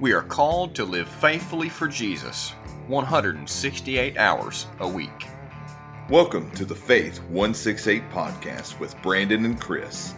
We 0.00 0.14
are 0.14 0.22
called 0.22 0.74
to 0.76 0.86
live 0.86 1.06
faithfully 1.06 1.68
for 1.68 1.86
Jesus 1.86 2.52
168 2.86 4.16
hours 4.16 4.66
a 4.78 4.88
week. 4.88 5.28
Welcome 6.08 6.50
to 6.52 6.64
the 6.64 6.74
Faith 6.74 7.18
168 7.24 8.08
podcast 8.08 8.80
with 8.80 8.96
Brandon 9.02 9.44
and 9.44 9.60
Chris. 9.60 10.14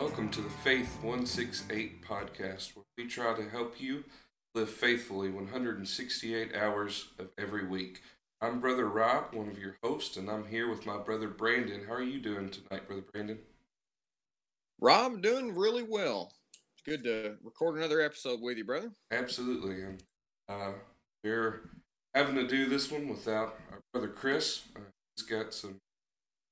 Welcome 0.00 0.30
to 0.30 0.40
the 0.40 0.50
Faith 0.50 0.96
168 1.00 2.04
podcast, 2.04 2.74
where 2.74 2.84
we 2.98 3.06
try 3.06 3.34
to 3.34 3.48
help 3.48 3.80
you 3.80 4.02
live 4.56 4.68
faithfully 4.68 5.30
168 5.30 6.56
hours 6.56 7.10
of 7.20 7.28
every 7.38 7.64
week. 7.68 8.02
I'm 8.40 8.58
Brother 8.58 8.88
Rob, 8.88 9.32
one 9.32 9.48
of 9.48 9.60
your 9.60 9.76
hosts, 9.84 10.16
and 10.16 10.28
I'm 10.28 10.48
here 10.48 10.68
with 10.68 10.84
my 10.84 10.98
brother 10.98 11.28
Brandon. 11.28 11.82
How 11.86 11.94
are 11.94 12.02
you 12.02 12.18
doing 12.18 12.50
tonight, 12.50 12.88
Brother 12.88 13.04
Brandon? 13.12 13.38
Rob, 14.80 15.22
doing 15.22 15.54
really 15.54 15.84
well. 15.84 16.32
Good 16.84 17.04
to 17.04 17.36
record 17.44 17.76
another 17.76 18.00
episode 18.00 18.40
with 18.40 18.58
you, 18.58 18.64
brother. 18.64 18.90
Absolutely. 19.12 19.82
And 19.82 20.02
uh, 20.48 20.72
we're 21.22 21.60
having 22.12 22.34
to 22.34 22.46
do 22.46 22.68
this 22.68 22.90
one 22.90 23.08
without 23.08 23.56
our 23.70 23.82
brother 23.92 24.08
Chris. 24.08 24.62
Uh, 24.74 24.80
he's 25.14 25.24
got 25.24 25.54
some 25.54 25.80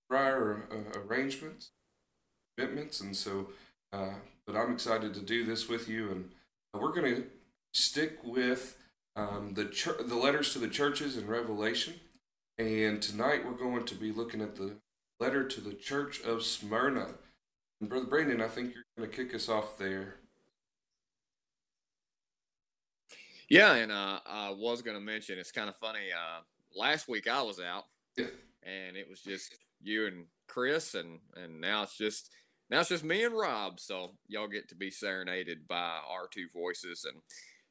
prior 0.08 0.68
uh, 0.70 1.00
arrangements, 1.00 1.72
commitments, 2.56 3.00
and 3.00 3.16
so, 3.16 3.48
uh, 3.92 4.10
but 4.46 4.54
I'm 4.54 4.72
excited 4.72 5.14
to 5.14 5.20
do 5.20 5.44
this 5.44 5.68
with 5.68 5.88
you. 5.88 6.10
And 6.12 6.30
we're 6.80 6.92
going 6.92 7.12
to 7.12 7.24
stick 7.74 8.18
with 8.22 8.78
um, 9.16 9.54
the 9.54 9.64
chur- 9.64 10.00
the 10.00 10.14
letters 10.14 10.52
to 10.52 10.60
the 10.60 10.68
churches 10.68 11.16
in 11.16 11.26
Revelation. 11.26 11.94
And 12.56 13.02
tonight 13.02 13.44
we're 13.44 13.52
going 13.52 13.84
to 13.84 13.94
be 13.96 14.12
looking 14.12 14.42
at 14.42 14.54
the 14.54 14.76
letter 15.18 15.48
to 15.48 15.60
the 15.60 15.74
church 15.74 16.20
of 16.22 16.44
Smyrna. 16.44 17.14
And 17.80 17.90
Brother 17.90 18.06
Brandon, 18.06 18.40
I 18.40 18.46
think 18.46 18.74
you're 18.74 18.84
going 18.96 19.10
to 19.10 19.16
kick 19.16 19.34
us 19.34 19.48
off 19.48 19.76
there. 19.76 20.19
Yeah, 23.50 23.74
and 23.74 23.90
uh, 23.90 24.20
I 24.24 24.50
was 24.50 24.80
going 24.80 24.96
to 24.96 25.02
mention 25.02 25.38
it's 25.38 25.52
kind 25.52 25.68
of 25.68 25.76
funny. 25.76 26.12
Uh, 26.14 26.40
last 26.74 27.08
week 27.08 27.28
I 27.28 27.42
was 27.42 27.60
out, 27.60 27.84
and 28.16 28.96
it 28.96 29.08
was 29.10 29.20
just 29.20 29.56
you 29.82 30.06
and 30.06 30.24
Chris, 30.46 30.94
and 30.94 31.18
and 31.36 31.60
now 31.60 31.82
it's 31.82 31.96
just 31.98 32.30
now 32.70 32.80
it's 32.80 32.88
just 32.88 33.04
me 33.04 33.24
and 33.24 33.36
Rob. 33.36 33.80
So 33.80 34.12
y'all 34.28 34.48
get 34.48 34.68
to 34.68 34.76
be 34.76 34.90
serenaded 34.90 35.66
by 35.66 35.98
our 36.08 36.28
two 36.30 36.46
voices 36.54 37.04
and 37.04 37.20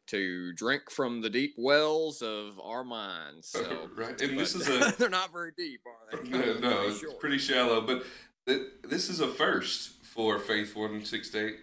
to 0.07 0.51
drink 0.53 0.89
from 0.89 1.21
the 1.21 1.29
deep 1.29 1.53
wells 1.57 2.21
of 2.21 2.59
our 2.61 2.83
minds. 2.83 3.47
So 3.47 3.89
right. 3.95 4.19
And 4.19 4.37
this 4.37 4.55
is 4.55 4.67
a 4.67 4.93
they're 4.97 5.09
not 5.09 5.31
very 5.31 5.51
deep, 5.55 5.81
are 5.85 6.17
they? 6.17 6.29
no, 6.29 6.59
no, 6.59 6.81
it's 6.87 6.99
short. 6.99 7.19
pretty 7.19 7.37
shallow. 7.37 7.79
But 7.81 8.03
th- 8.47 8.67
this 8.83 9.09
is 9.09 9.19
a 9.21 9.27
first 9.27 10.03
for 10.03 10.39
Faith 10.39 10.75
One 10.75 11.05
Six 11.05 11.33
Eight. 11.35 11.57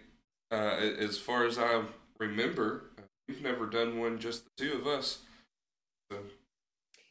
Uh, 0.49 0.55
as 0.99 1.19
far 1.19 1.45
as 1.45 1.59
I 1.59 1.83
remember, 2.19 2.91
we've 3.27 3.41
never 3.41 3.67
done 3.67 3.99
one 3.99 4.19
just 4.19 4.45
the 4.45 4.51
two 4.57 4.73
of 4.73 4.87
us. 4.87 5.19
So 6.11 6.19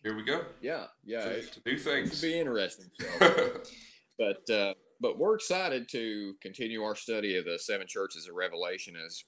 here 0.03 0.17
we 0.17 0.25
go. 0.25 0.45
Yeah, 0.61 0.84
yeah. 1.05 1.25
to, 1.25 1.31
It, 1.39 1.53
to 1.53 1.61
do 1.61 1.78
things. 1.78 2.20
be 2.20 2.39
interesting. 2.39 2.86
But 4.19 4.50
uh, 4.50 4.72
but 5.00 5.19
we're 5.19 5.34
excited 5.34 5.89
to 5.91 6.34
continue 6.41 6.83
our 6.83 6.97
study 6.97 7.37
of 7.37 7.44
the 7.44 7.59
seven 7.59 7.87
churches 7.87 8.27
of 8.27 8.34
Revelation 8.34 8.94
as 8.97 9.22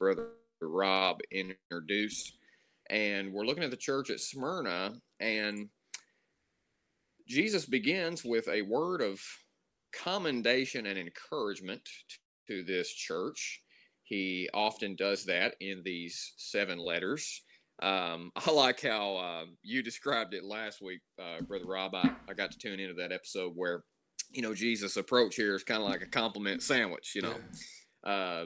Brother 0.00 0.30
Rob 0.60 1.20
introduced, 1.30 2.38
and 2.90 3.32
we're 3.32 3.44
looking 3.44 3.62
at 3.62 3.70
the 3.70 3.76
church 3.76 4.10
at 4.10 4.18
Smyrna, 4.18 4.94
and 5.20 5.68
Jesus 7.28 7.66
begins 7.66 8.24
with 8.24 8.48
a 8.48 8.62
word 8.62 9.00
of 9.00 9.20
commendation 9.94 10.86
and 10.86 10.98
encouragement 10.98 11.82
to 12.48 12.64
this 12.64 12.92
church. 12.92 13.61
He 14.12 14.46
often 14.52 14.94
does 14.94 15.24
that 15.24 15.54
in 15.60 15.80
these 15.82 16.34
seven 16.36 16.76
letters. 16.76 17.40
Um, 17.80 18.30
I 18.46 18.50
like 18.50 18.82
how 18.82 19.16
uh, 19.16 19.44
you 19.62 19.82
described 19.82 20.34
it 20.34 20.44
last 20.44 20.82
week, 20.82 21.00
uh, 21.18 21.40
Brother 21.40 21.64
Rob. 21.64 21.94
I, 21.94 22.10
I 22.28 22.34
got 22.34 22.52
to 22.52 22.58
tune 22.58 22.78
into 22.78 22.92
that 22.92 23.10
episode 23.10 23.54
where, 23.56 23.84
you 24.30 24.42
know, 24.42 24.52
Jesus' 24.52 24.98
approach 24.98 25.34
here 25.34 25.54
is 25.54 25.64
kind 25.64 25.82
of 25.82 25.88
like 25.88 26.02
a 26.02 26.06
compliment 26.06 26.62
sandwich. 26.62 27.14
You 27.14 27.22
know, 27.22 27.34
uh, 28.04 28.44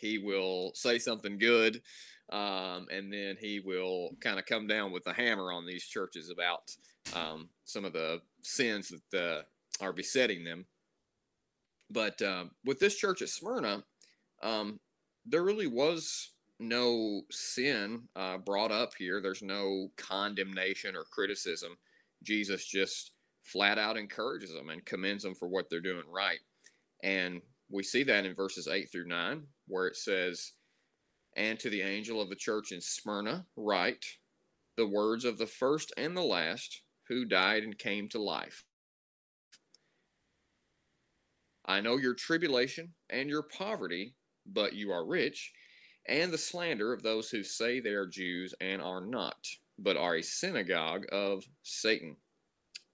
he 0.00 0.18
will 0.18 0.72
say 0.74 0.98
something 0.98 1.38
good, 1.38 1.80
um, 2.32 2.88
and 2.90 3.12
then 3.12 3.36
he 3.38 3.60
will 3.60 4.16
kind 4.20 4.40
of 4.40 4.46
come 4.46 4.66
down 4.66 4.90
with 4.90 5.06
a 5.06 5.12
hammer 5.12 5.52
on 5.52 5.64
these 5.64 5.84
churches 5.84 6.28
about 6.28 6.74
um, 7.14 7.50
some 7.64 7.84
of 7.84 7.92
the 7.92 8.20
sins 8.42 8.92
that 9.12 9.20
uh, 9.20 9.42
are 9.80 9.92
besetting 9.92 10.42
them. 10.42 10.66
But 11.88 12.20
um, 12.20 12.50
with 12.64 12.80
this 12.80 12.96
church 12.96 13.22
at 13.22 13.28
Smyrna, 13.28 13.84
um, 14.42 14.80
there 15.26 15.42
really 15.42 15.66
was 15.66 16.32
no 16.60 17.22
sin 17.30 18.02
uh, 18.16 18.38
brought 18.38 18.70
up 18.70 18.92
here. 18.98 19.20
There's 19.20 19.42
no 19.42 19.88
condemnation 19.96 20.96
or 20.96 21.04
criticism. 21.04 21.76
Jesus 22.22 22.66
just 22.66 23.12
flat 23.42 23.78
out 23.78 23.96
encourages 23.96 24.52
them 24.52 24.70
and 24.70 24.84
commends 24.84 25.22
them 25.22 25.34
for 25.34 25.48
what 25.48 25.68
they're 25.68 25.80
doing 25.80 26.04
right. 26.10 26.38
And 27.02 27.42
we 27.70 27.82
see 27.82 28.02
that 28.04 28.24
in 28.24 28.34
verses 28.34 28.68
8 28.68 28.90
through 28.90 29.08
9, 29.08 29.42
where 29.66 29.86
it 29.86 29.96
says, 29.96 30.52
And 31.36 31.58
to 31.60 31.70
the 31.70 31.82
angel 31.82 32.20
of 32.20 32.28
the 32.28 32.36
church 32.36 32.72
in 32.72 32.80
Smyrna, 32.80 33.46
write 33.56 34.04
the 34.76 34.86
words 34.86 35.24
of 35.24 35.38
the 35.38 35.46
first 35.46 35.92
and 35.96 36.16
the 36.16 36.22
last 36.22 36.82
who 37.08 37.24
died 37.24 37.62
and 37.62 37.78
came 37.78 38.08
to 38.08 38.22
life. 38.22 38.64
I 41.66 41.80
know 41.80 41.96
your 41.96 42.14
tribulation 42.14 42.92
and 43.10 43.28
your 43.28 43.42
poverty, 43.42 44.14
but 44.46 44.74
you 44.74 44.90
are 44.92 45.06
rich, 45.06 45.52
and 46.06 46.32
the 46.32 46.38
slander 46.38 46.92
of 46.92 47.02
those 47.02 47.30
who 47.30 47.42
say 47.42 47.80
they 47.80 47.90
are 47.90 48.06
Jews 48.06 48.54
and 48.60 48.82
are 48.82 49.00
not, 49.00 49.46
but 49.78 49.96
are 49.96 50.16
a 50.16 50.22
synagogue 50.22 51.06
of 51.12 51.44
Satan. 51.62 52.16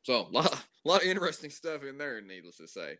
So, 0.02 0.26
a 0.26 0.30
lot, 0.30 0.64
a 0.84 0.88
lot 0.88 1.02
of 1.02 1.08
interesting 1.08 1.50
stuff 1.50 1.84
in 1.84 1.98
there, 1.98 2.20
needless 2.20 2.56
to 2.58 2.68
say. 2.68 2.96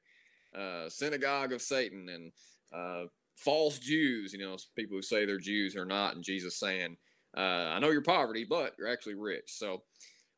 Uh, 0.57 0.89
synagogue 0.89 1.53
of 1.53 1.63
Satan 1.63 2.09
and 2.09 2.33
uh, 2.75 3.07
false 3.37 3.79
Jews, 3.79 4.33
you 4.33 4.41
know, 4.41 4.57
people 4.77 4.97
who 4.97 5.03
say 5.03 5.25
they're 5.25 5.39
Jews 5.39 5.77
or 5.77 5.85
not, 5.85 6.17
and 6.17 6.25
Jesus 6.25 6.59
saying, 6.59 6.97
uh, 7.37 7.41
I 7.41 7.79
know 7.79 7.91
your 7.91 8.03
poverty, 8.03 8.45
but 8.49 8.75
you're 8.79 8.89
actually 8.89 9.15
rich. 9.15 9.45
So, 9.47 9.83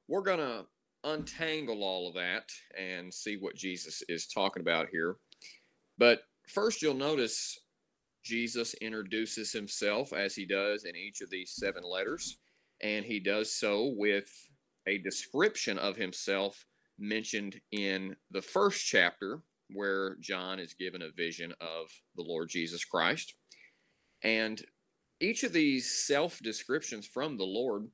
we're 0.09 0.23
going 0.23 0.41
to 0.41 0.67
untangle 1.05 1.83
all 1.83 2.09
of 2.09 2.15
that 2.15 2.51
and 2.79 3.13
see 3.13 3.37
what 3.37 3.57
Jesus 3.57 4.03
is 4.09 4.27
talking 4.27 4.61
about 4.61 4.89
here. 4.91 5.17
But 5.99 6.23
first, 6.49 6.83
you'll 6.83 6.95
notice 6.95 7.59
Jesus 8.23 8.75
introduces 8.75 9.53
himself 9.53 10.13
as 10.13 10.35
he 10.35 10.47
does 10.47 10.85
in 10.85 10.97
each 10.97 11.21
of 11.21 11.31
these 11.31 11.53
seven 11.57 11.83
letters, 11.83 12.39
and 12.83 13.05
he 13.05 13.21
does 13.21 13.53
so 13.53 13.95
with 13.97 14.31
a 14.87 14.99
description 14.99 15.79
of 15.79 15.97
himself 15.97 16.65
mentioned 16.99 17.61
in 17.73 18.15
the 18.31 18.43
first 18.43 18.87
chapter, 18.87 19.41
where 19.71 20.17
John 20.21 20.59
is 20.59 20.75
given 20.75 21.03
a 21.03 21.11
vision 21.11 21.53
of 21.61 21.89
the 22.17 22.23
Lord 22.23 22.49
Jesus 22.49 22.85
Christ. 22.85 23.35
And 24.23 24.63
each 25.21 25.43
of 25.45 25.53
these 25.53 26.05
self 26.07 26.39
descriptions 26.41 27.07
from 27.07 27.37
the 27.37 27.45
Lord 27.45 27.89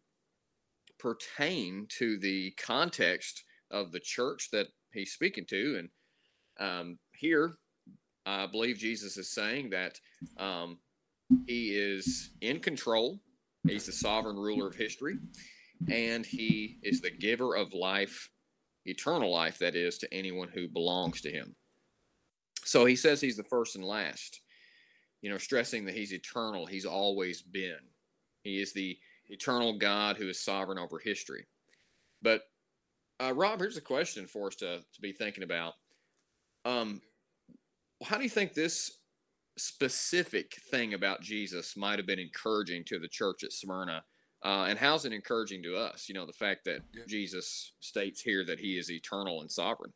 pertain 0.99 1.87
to 1.99 2.19
the 2.19 2.53
context 2.53 3.45
of 3.71 3.93
the 3.93 4.01
church 4.01 4.49
that 4.53 4.67
he's 4.93 5.13
speaking 5.13 5.47
to. 5.47 5.79
And 5.79 6.69
um, 6.69 6.99
here, 7.15 7.55
I 8.27 8.47
believe 8.47 8.77
Jesus 8.79 9.17
is 9.17 9.33
saying 9.33 9.71
that 9.71 9.99
um, 10.39 10.79
he 11.47 11.71
is 11.71 12.31
in 12.41 12.61
control, 12.61 13.21
he's 13.67 13.87
the 13.87 13.93
sovereign 13.93 14.37
ruler 14.37 14.69
of 14.69 14.75
history, 14.75 15.19
and 15.91 16.25
he 16.25 16.79
is 16.83 17.01
the 17.01 17.11
giver 17.11 17.55
of 17.55 17.73
life, 17.75 18.31
eternal 18.87 19.33
life, 19.33 19.59
that 19.59 19.77
is, 19.77 19.99
to 19.99 20.15
anyone 20.15 20.49
who 20.49 20.69
belongs 20.69 21.21
to 21.23 21.31
him. 21.31 21.55
So 22.65 22.85
he 22.85 22.97
says 22.97 23.21
he's 23.21 23.37
the 23.37 23.45
first 23.45 23.77
and 23.77 23.85
last, 23.85 24.41
you 25.23 25.31
know, 25.31 25.39
stressing 25.39 25.85
that 25.87 25.95
he's 25.95 26.13
eternal, 26.13 26.67
he's 26.67 26.85
always 26.85 27.43
been. 27.43 27.79
He 28.43 28.61
is 28.61 28.73
the 28.73 28.99
eternal 29.29 29.79
God 29.79 30.17
who 30.17 30.29
is 30.29 30.45
sovereign 30.45 30.79
over 30.79 30.99
history. 30.99 31.45
But 32.23 32.43
uh, 33.21 33.33
Rob, 33.35 33.61
here's 33.61 33.77
a 33.77 33.83
question 33.83 34.27
for 34.27 34.49
us 34.49 34.57
to, 34.57 34.79
to 34.79 35.01
be 35.01 35.13
thinking 35.13 35.45
about. 35.45 35.75
Um, 36.65 37.01
how 38.05 38.17
do 38.17 38.23
you 38.23 38.31
think 38.31 38.55
this 38.55 38.98
specific 39.59 40.53
thing 40.71 40.95
about 40.95 41.21
Jesus 41.23 41.77
might 41.77 41.99
have 41.99 42.07
been 42.07 42.19
encouraging 42.19 42.85
to 42.87 42.99
the 42.99 43.09
church 43.09 43.45
at 43.45 43.53
Smyrna? 43.53 44.03
Uh, 44.45 44.67
and 44.69 44.79
how's 44.79 45.05
it 45.05 45.13
encouraging 45.13 45.63
to 45.65 45.77
us? 45.77 46.09
You 46.09 46.15
know, 46.15 46.27
the 46.27 46.33
fact 46.33 46.65
that 46.65 46.83
Yeah. 46.95 47.03
Jesus 47.09 47.73
states 47.81 48.21
here 48.21 48.45
that 48.45 48.61
he 48.61 48.79
is 48.79 48.91
eternal 48.91 49.41
and 49.41 49.51
sovereign. 49.51 49.93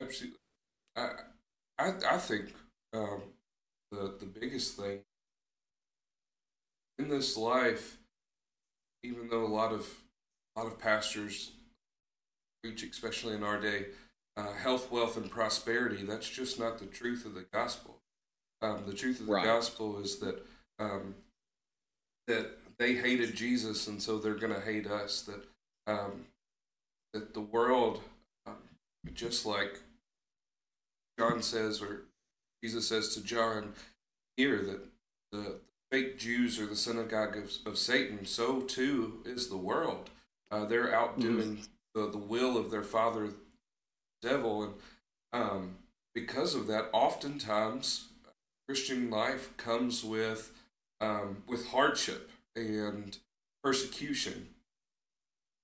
Absolutely. 0.00 0.38
I 0.96 1.10
I 1.78 1.92
I 2.10 2.18
think 2.18 2.54
um, 2.92 3.22
the 3.90 4.16
the 4.20 4.26
biggest 4.26 4.76
thing 4.76 5.04
in 6.98 7.08
this 7.08 7.36
life, 7.36 7.98
even 9.02 9.28
though 9.28 9.44
a 9.44 9.48
lot 9.48 9.72
of 9.72 9.88
a 10.54 10.60
lot 10.60 10.72
of 10.72 10.78
pastors 10.78 11.52
preach, 12.62 12.82
especially 12.84 13.34
in 13.34 13.42
our 13.42 13.60
day, 13.60 13.86
uh, 14.36 14.52
health, 14.52 14.90
wealth, 14.90 15.16
and 15.16 15.30
prosperity. 15.30 16.04
That's 16.04 16.28
just 16.28 16.58
not 16.60 16.78
the 16.78 16.86
truth 16.86 17.24
of 17.24 17.34
the 17.34 17.46
gospel. 17.52 18.01
Um, 18.62 18.84
the 18.86 18.94
truth 18.94 19.20
of 19.20 19.26
the 19.26 19.32
Right. 19.32 19.44
gospel 19.44 19.98
is 19.98 20.18
that 20.20 20.46
um, 20.78 21.16
that 22.28 22.58
they 22.78 22.94
hated 22.94 23.34
Jesus, 23.34 23.86
and 23.88 24.00
so 24.00 24.18
they're 24.18 24.34
going 24.34 24.54
to 24.54 24.60
hate 24.60 24.86
us. 24.86 25.22
That 25.22 25.44
um, 25.86 26.26
that 27.12 27.34
the 27.34 27.40
world, 27.40 28.02
um, 28.46 28.56
just 29.14 29.44
like 29.44 29.80
John 31.18 31.42
says, 31.42 31.82
or 31.82 32.02
Jesus 32.62 32.88
says 32.88 33.14
to 33.14 33.22
John 33.22 33.74
here, 34.36 34.62
that 34.62 34.80
the 35.32 35.56
fake 35.90 36.18
Jews 36.18 36.58
are 36.58 36.66
the 36.66 36.76
synagogue 36.76 37.36
of, 37.36 37.52
of 37.66 37.78
Satan. 37.78 38.24
So 38.24 38.60
too 38.60 39.20
is 39.24 39.48
the 39.48 39.56
world. 39.56 40.10
Uh, 40.50 40.64
they're 40.64 40.94
outdoing 40.94 41.56
mm. 41.56 41.68
the, 41.94 42.10
the 42.10 42.18
will 42.18 42.56
of 42.56 42.70
their 42.70 42.82
father, 42.82 43.30
devil, 44.22 44.62
and 44.62 44.74
um, 45.32 45.76
because 46.14 46.54
of 46.54 46.66
that, 46.68 46.88
oftentimes 46.92 48.08
Christian 48.72 49.10
life 49.10 49.54
comes 49.58 50.02
with 50.02 50.50
um, 50.98 51.42
with 51.46 51.68
hardship 51.68 52.30
and 52.56 53.18
persecution. 53.62 54.48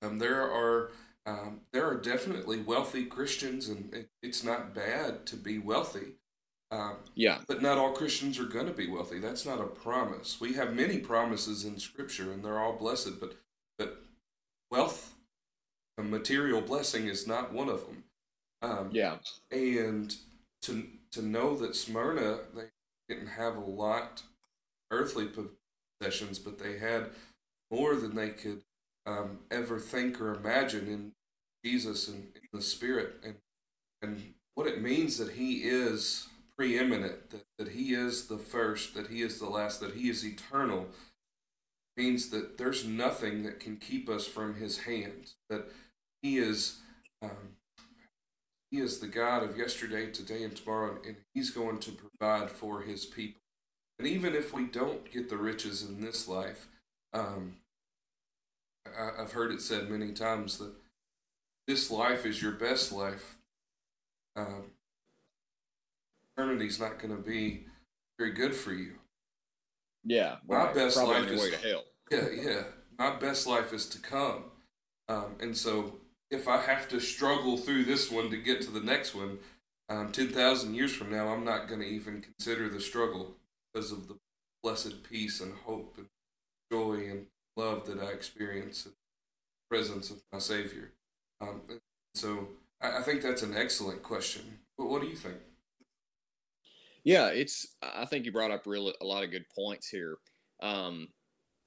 Um, 0.03 0.19
there 0.19 0.43
are 0.43 0.91
um, 1.25 1.63
there 1.73 1.89
are 1.89 1.95
definitely 1.95 2.61
wealthy 2.61 3.07
Christians, 3.07 3.67
and 3.67 3.95
it, 3.95 4.11
it's 4.23 4.45
not 4.45 4.75
bad 4.75 5.25
to 5.25 5.37
be 5.37 5.59
wealthy. 5.59 6.17
Um, 6.71 6.97
yeah. 7.15 7.39
But 7.49 7.63
not 7.63 7.79
all 7.79 7.93
Christians 7.93 8.39
are 8.39 8.45
going 8.45 8.67
to 8.67 8.75
be 8.75 8.91
wealthy. 8.91 9.21
That's 9.21 9.47
not 9.47 9.63
a 9.63 9.65
promise. 9.65 10.39
We 10.39 10.53
have 10.53 10.75
many 10.75 10.99
promises 10.99 11.65
in 11.65 11.79
Scripture, 11.79 12.31
and 12.31 12.45
they're 12.45 12.59
all 12.59 12.77
blessed. 12.77 13.19
But 13.21 13.39
but 13.79 14.03
wealth, 14.71 15.15
a 15.97 16.03
material 16.03 16.61
blessing, 16.61 17.07
is 17.07 17.27
not 17.27 17.55
one 17.55 17.71
of 17.71 17.87
them. 17.87 18.05
Um, 18.61 18.91
yeah. 18.93 19.17
And 19.51 20.15
to 20.61 20.89
to 21.13 21.23
know 21.23 21.57
that 21.57 21.75
Smyrna 21.75 22.41
they 22.55 22.65
didn't 23.09 23.29
have 23.29 23.57
a 23.57 23.61
lot 23.61 24.23
earthly 24.91 25.27
possessions, 26.01 26.39
but 26.39 26.59
they 26.59 26.79
had 26.79 27.11
more 27.71 27.97
than 27.97 28.15
they 28.15 28.31
could 28.31 28.63
um, 29.07 29.41
ever 29.51 29.79
think 29.79 30.21
or 30.21 30.35
imagine 30.35 30.89
in 30.89 31.13
Jesus 31.65 32.09
and 32.09 32.29
in 32.35 32.49
the 32.53 32.63
Spirit, 32.63 33.17
and 33.25 33.37
and 34.01 34.35
what 34.55 34.67
it 34.67 34.83
means 34.83 35.19
that 35.19 35.33
He 35.33 35.63
is 35.63 36.29
preeminent, 36.57 37.31
that, 37.31 37.45
that 37.59 37.69
He 37.69 37.95
is 37.95 38.27
the 38.27 38.39
first, 38.39 38.95
that 38.95 39.09
He 39.09 39.23
is 39.23 39.39
the 39.39 39.49
last, 39.49 39.81
that 39.81 39.95
He 39.95 40.09
is 40.09 40.25
eternal, 40.25 40.87
means 41.97 42.31
that 42.31 42.59
there's 42.59 42.85
nothing 42.85 43.43
that 43.43 43.61
can 43.61 43.77
keep 43.77 44.09
us 44.09 44.27
from 44.27 44.55
His 44.55 44.81
hand. 44.81 45.33
That 45.49 45.67
He 46.23 46.39
is 46.39 46.79
um, 47.23 47.57
He 48.71 48.79
is 48.79 48.99
the 48.99 49.07
God 49.07 49.43
of 49.43 49.57
yesterday, 49.57 50.11
today, 50.11 50.45
and 50.45 50.55
tomorrow, 50.55 50.99
and 51.07 51.17
He's 51.35 51.51
going 51.51 51.79
to 51.81 51.93
provide 51.93 52.51
for 52.51 52.83
His 52.83 53.07
people. 53.07 53.41
And 53.99 54.07
even 54.07 54.35
if 54.35 54.53
we 54.53 54.67
don't 54.67 55.11
get 55.11 55.29
the 55.29 55.37
riches 55.37 55.83
in 55.83 56.01
this 56.01 56.29
life, 56.29 56.69
um, 57.13 57.57
I, 58.87 59.23
I've 59.23 59.33
heard 59.33 59.53
it 59.53 59.61
said 59.61 59.91
many 59.91 60.13
times 60.13 60.59
that 60.59 60.73
this 61.67 61.91
life 61.91 62.25
is 62.25 62.41
your 62.41 62.53
best 62.53 62.93
life. 62.93 63.39
Um, 64.37 64.73
eternity's 66.37 66.79
not 66.79 66.99
going 66.99 67.17
to 67.17 67.23
be 67.23 67.65
very 68.19 68.33
good 68.33 68.55
for 68.55 68.73
you. 68.73 68.93
Yeah, 70.05 70.37
my 70.49 70.57
right. 70.57 70.75
best 70.75 70.97
Probably 70.97 71.23
life 71.23 71.31
is 71.31 71.41
way 71.41 71.51
to 71.51 71.57
hell. 71.57 71.85
Yeah, 72.11 72.29
yeah. 72.31 72.63
My 72.99 73.17
best 73.17 73.47
life 73.47 73.73
is 73.73 73.87
to 73.87 73.99
come, 73.99 74.45
um, 75.09 75.37
and 75.41 75.57
so 75.57 75.95
if 76.31 76.47
I 76.49 76.61
have 76.63 76.89
to 76.89 77.01
struggle 77.01 77.57
through 77.57 77.85
this 77.85 78.11
one 78.11 78.31
to 78.31 78.37
get 78.37 78.61
to 78.63 78.71
the 78.71 78.81
next 78.81 79.15
one, 79.15 79.39
um, 79.89 80.13
ten 80.13 80.29
thousand 80.29 80.75
years 80.75 80.95
from 80.95 81.11
now, 81.11 81.29
I'm 81.29 81.45
not 81.45 81.69
going 81.69 81.81
to 81.81 81.87
even 81.87 82.21
consider 82.21 82.69
the 82.69 82.81
struggle 82.81 83.37
because 83.73 83.93
of 83.93 84.09
the 84.09 84.17
blessed 84.63 85.03
peace 85.03 85.41
and 85.41 85.55
hope 85.55 85.95
and 85.97 86.07
joy 86.71 87.09
and 87.11 87.27
love 87.57 87.87
that 87.87 87.99
I 87.99 88.11
experience 88.11 88.85
in 88.87 88.93
the 88.93 89.77
presence 89.77 90.11
of 90.11 90.23
my 90.33 90.39
Savior. 90.39 90.91
Um, 91.41 91.63
so 92.15 92.49
I, 92.81 92.99
I 92.99 93.03
think 93.03 93.23
that's 93.23 93.43
an 93.43 93.57
excellent 93.57 94.03
question. 94.03 94.59
But 94.77 94.89
what 94.89 95.01
do 95.01 95.09
you 95.09 95.17
think? 95.17 95.37
Yeah, 97.05 97.29
it's. 97.29 97.77
I 97.83 98.05
think 98.05 98.27
you 98.27 98.33
brought 98.33 98.51
up 98.51 98.67
really 98.67 98.93
a 99.01 99.05
lot 99.05 99.25
of 99.25 99.31
good 99.31 99.47
points 99.55 99.89
here. 99.89 100.19
Um, 100.61 101.09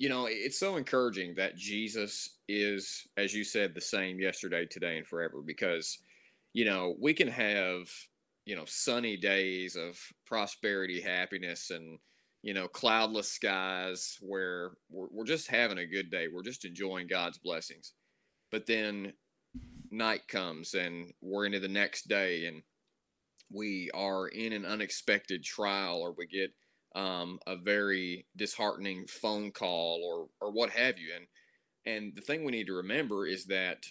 you 0.02 0.10
know, 0.10 0.26
it's 0.28 0.58
so 0.58 0.78
encouraging 0.78 1.36
that 1.36 1.56
Jesus 1.56 2.40
is, 2.50 3.08
as 3.18 3.36
you 3.36 3.44
said, 3.44 3.76
the 3.76 3.82
same 3.82 4.20
yesterday, 4.20 4.66
today, 4.66 4.98
and 4.98 5.06
forever. 5.06 5.44
Because, 5.46 6.00
you 6.54 6.66
know, 6.66 6.96
we 7.00 7.14
can 7.14 7.28
have, 7.28 7.88
you 8.48 8.56
know, 8.56 8.66
sunny 8.66 9.16
days 9.16 9.76
of 9.76 10.00
prosperity, 10.26 11.00
happiness, 11.00 11.70
and 11.70 12.00
you 12.42 12.56
know, 12.56 12.68
cloudless 12.68 13.32
skies 13.32 14.18
where 14.22 14.72
we're, 14.90 15.06
we're 15.12 15.24
just 15.24 15.48
having 15.48 15.78
a 15.78 15.86
good 15.86 16.10
day. 16.10 16.26
We're 16.34 16.42
just 16.42 16.66
enjoying 16.66 17.06
God's 17.06 17.38
blessings. 17.38 17.94
But 18.52 18.66
then 18.66 19.14
night 19.92 20.28
comes 20.28 20.74
and 20.74 21.14
we're 21.22 21.46
into 21.46 21.60
the 21.60 21.68
next 21.68 22.08
day 22.08 22.48
and 22.48 22.64
we 23.54 23.92
are 23.94 24.30
in 24.30 24.54
an 24.54 24.66
unexpected 24.66 25.44
trial 25.44 26.00
or 26.00 26.16
we 26.18 26.26
get 26.26 26.50
um, 26.96 27.40
a 27.48 27.56
very 27.56 28.26
disheartening 28.36 29.06
phone 29.08 29.52
call 29.52 30.02
or 30.04 30.46
or 30.46 30.52
what 30.52 30.70
have 30.72 30.98
you. 30.98 31.10
And 31.16 31.28
and 31.86 32.16
the 32.16 32.22
thing 32.22 32.44
we 32.44 32.52
need 32.52 32.68
to 32.68 32.74
remember 32.74 33.26
is 33.26 33.46
that 33.46 33.86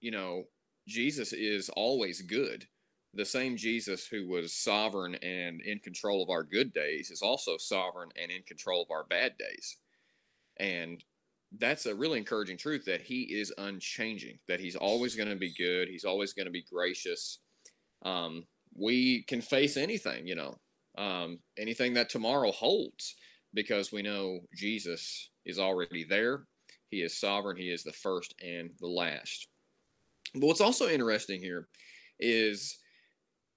you 0.00 0.10
know 0.10 0.44
Jesus 0.88 1.32
is 1.32 1.68
always 1.70 2.22
good. 2.22 2.66
The 3.14 3.24
same 3.24 3.56
Jesus 3.56 4.06
who 4.06 4.28
was 4.28 4.54
sovereign 4.54 5.14
and 5.16 5.60
in 5.62 5.78
control 5.78 6.22
of 6.22 6.30
our 6.30 6.42
good 6.42 6.72
days 6.74 7.10
is 7.10 7.22
also 7.22 7.56
sovereign 7.56 8.10
and 8.20 8.30
in 8.30 8.42
control 8.42 8.82
of 8.82 8.90
our 8.90 9.04
bad 9.04 9.38
days. 9.38 9.78
And 10.58 11.02
that's 11.58 11.86
a 11.86 11.94
really 11.94 12.18
encouraging 12.18 12.58
truth 12.58 12.84
that 12.84 13.00
he 13.00 13.22
is 13.22 13.52
unchanging 13.56 14.38
that 14.48 14.60
he's 14.60 14.76
always 14.76 15.14
going 15.14 15.28
to 15.28 15.36
be 15.36 15.54
good 15.56 15.88
he's 15.88 16.04
always 16.04 16.32
going 16.32 16.46
to 16.46 16.52
be 16.52 16.64
gracious. 16.70 17.38
Um, 18.04 18.44
we 18.74 19.22
can 19.22 19.40
face 19.40 19.76
anything, 19.76 20.26
you 20.26 20.34
know, 20.34 20.56
um, 20.96 21.38
anything 21.58 21.94
that 21.94 22.08
tomorrow 22.08 22.50
holds, 22.52 23.14
because 23.54 23.92
we 23.92 24.02
know 24.02 24.40
Jesus 24.56 25.30
is 25.44 25.58
already 25.58 26.04
there. 26.04 26.44
He 26.90 27.02
is 27.02 27.18
sovereign. 27.18 27.56
He 27.56 27.70
is 27.70 27.82
the 27.82 27.92
first 27.92 28.34
and 28.42 28.70
the 28.80 28.86
last. 28.86 29.48
But 30.34 30.46
what's 30.46 30.60
also 30.60 30.88
interesting 30.88 31.40
here 31.40 31.68
is, 32.18 32.78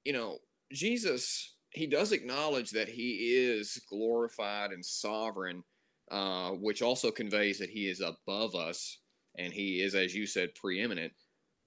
you 0.06 0.14
know, 0.14 0.38
Jesus, 0.72 1.56
he 1.72 1.88
does 1.88 2.12
acknowledge 2.12 2.72
that 2.72 2.90
he 2.90 3.36
is 3.36 3.82
glorified 3.90 4.72
and 4.72 4.86
sovereign, 4.86 5.64
uh, 6.12 6.52
which 6.52 6.82
also 6.82 7.12
conveys 7.12 7.60
that 7.60 7.70
he 7.70 7.88
is 7.88 8.02
above 8.02 8.56
us 8.56 9.00
and 9.38 9.54
he 9.54 9.82
is, 9.82 9.96
as 9.96 10.16
you 10.16 10.26
said, 10.26 10.50
preeminent 10.56 11.14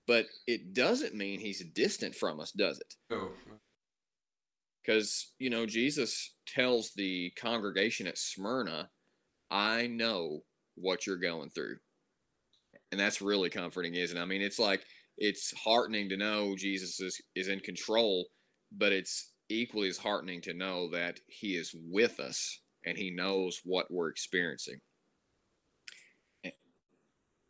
but 0.07 0.27
it 0.47 0.75
doesn't 0.75 1.15
mean 1.15 1.39
he's 1.39 1.65
distant 1.73 2.15
from 2.15 2.41
us, 2.41 2.53
does 2.53 2.79
it? 2.81 2.95
No. 3.11 3.31
Because, 4.85 5.33
you 5.39 5.51
know, 5.51 5.67
Jesus 5.67 6.35
tells 6.47 6.93
the 6.95 7.31
congregation 7.39 8.07
at 8.07 8.19
Smyrna, 8.19 8.91
I 9.51 9.87
know 9.87 10.41
what 10.75 11.07
you're 11.07 11.17
going 11.17 11.51
through. 11.51 11.77
And 12.91 13.01
that's 13.01 13.23
really 13.23 13.51
comforting, 13.51 13.95
isn't 13.95 14.17
it? 14.17 14.21
I 14.21 14.25
mean, 14.25 14.43
it's 14.43 14.59
like, 14.59 14.85
it's 15.19 15.53
heartening 15.57 16.09
to 16.09 16.17
know 16.17 16.57
Jesus 16.57 17.01
is, 17.01 17.21
is 17.35 17.49
in 17.49 17.61
control, 17.61 18.27
but 18.73 18.93
it's 18.93 19.33
equally 19.49 19.89
as 19.89 19.99
heartening 19.99 20.41
to 20.43 20.55
know 20.55 20.91
that 20.91 21.21
he 21.27 21.57
is 21.57 21.75
with 21.91 22.19
us 22.19 22.61
and 22.85 22.97
he 22.97 23.11
knows 23.11 23.61
what 23.65 23.91
we're 23.91 24.09
experiencing. 24.09 24.81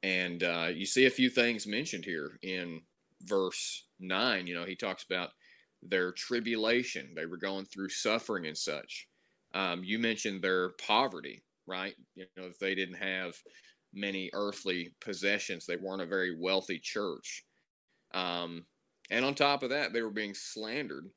And 0.02 0.42
uh, 0.42 0.68
you 0.72 0.84
see 0.84 1.06
a 1.06 1.10
few 1.10 1.30
things 1.30 1.66
mentioned 1.66 2.04
here 2.04 2.38
in 2.42 2.80
verse 3.22 3.86
9. 4.00 4.46
You 4.46 4.54
know, 4.54 4.64
he 4.64 4.74
talks 4.74 5.04
about 5.04 5.30
their 5.82 6.12
tribulation, 6.12 7.12
they 7.14 7.26
were 7.26 7.36
going 7.36 7.64
through 7.64 7.88
suffering 7.88 8.46
and 8.46 8.56
such. 8.56 9.08
Um, 9.54 9.82
you 9.84 9.98
mentioned 9.98 10.42
their 10.42 10.70
poverty, 10.70 11.42
right? 11.66 11.94
You 12.14 12.26
know, 12.36 12.44
if 12.44 12.58
they 12.58 12.74
didn't 12.74 12.96
have 12.96 13.34
many 13.92 14.30
earthly 14.32 14.94
possessions, 15.00 15.66
they 15.66 15.76
weren't 15.76 16.02
a 16.02 16.06
very 16.06 16.36
wealthy 16.38 16.78
church. 16.78 17.44
Um, 18.14 18.64
and 19.10 19.24
on 19.24 19.34
top 19.34 19.62
of 19.62 19.70
that, 19.70 19.92
they 19.92 20.02
were 20.02 20.10
being 20.10 20.34
slandered 20.34 21.10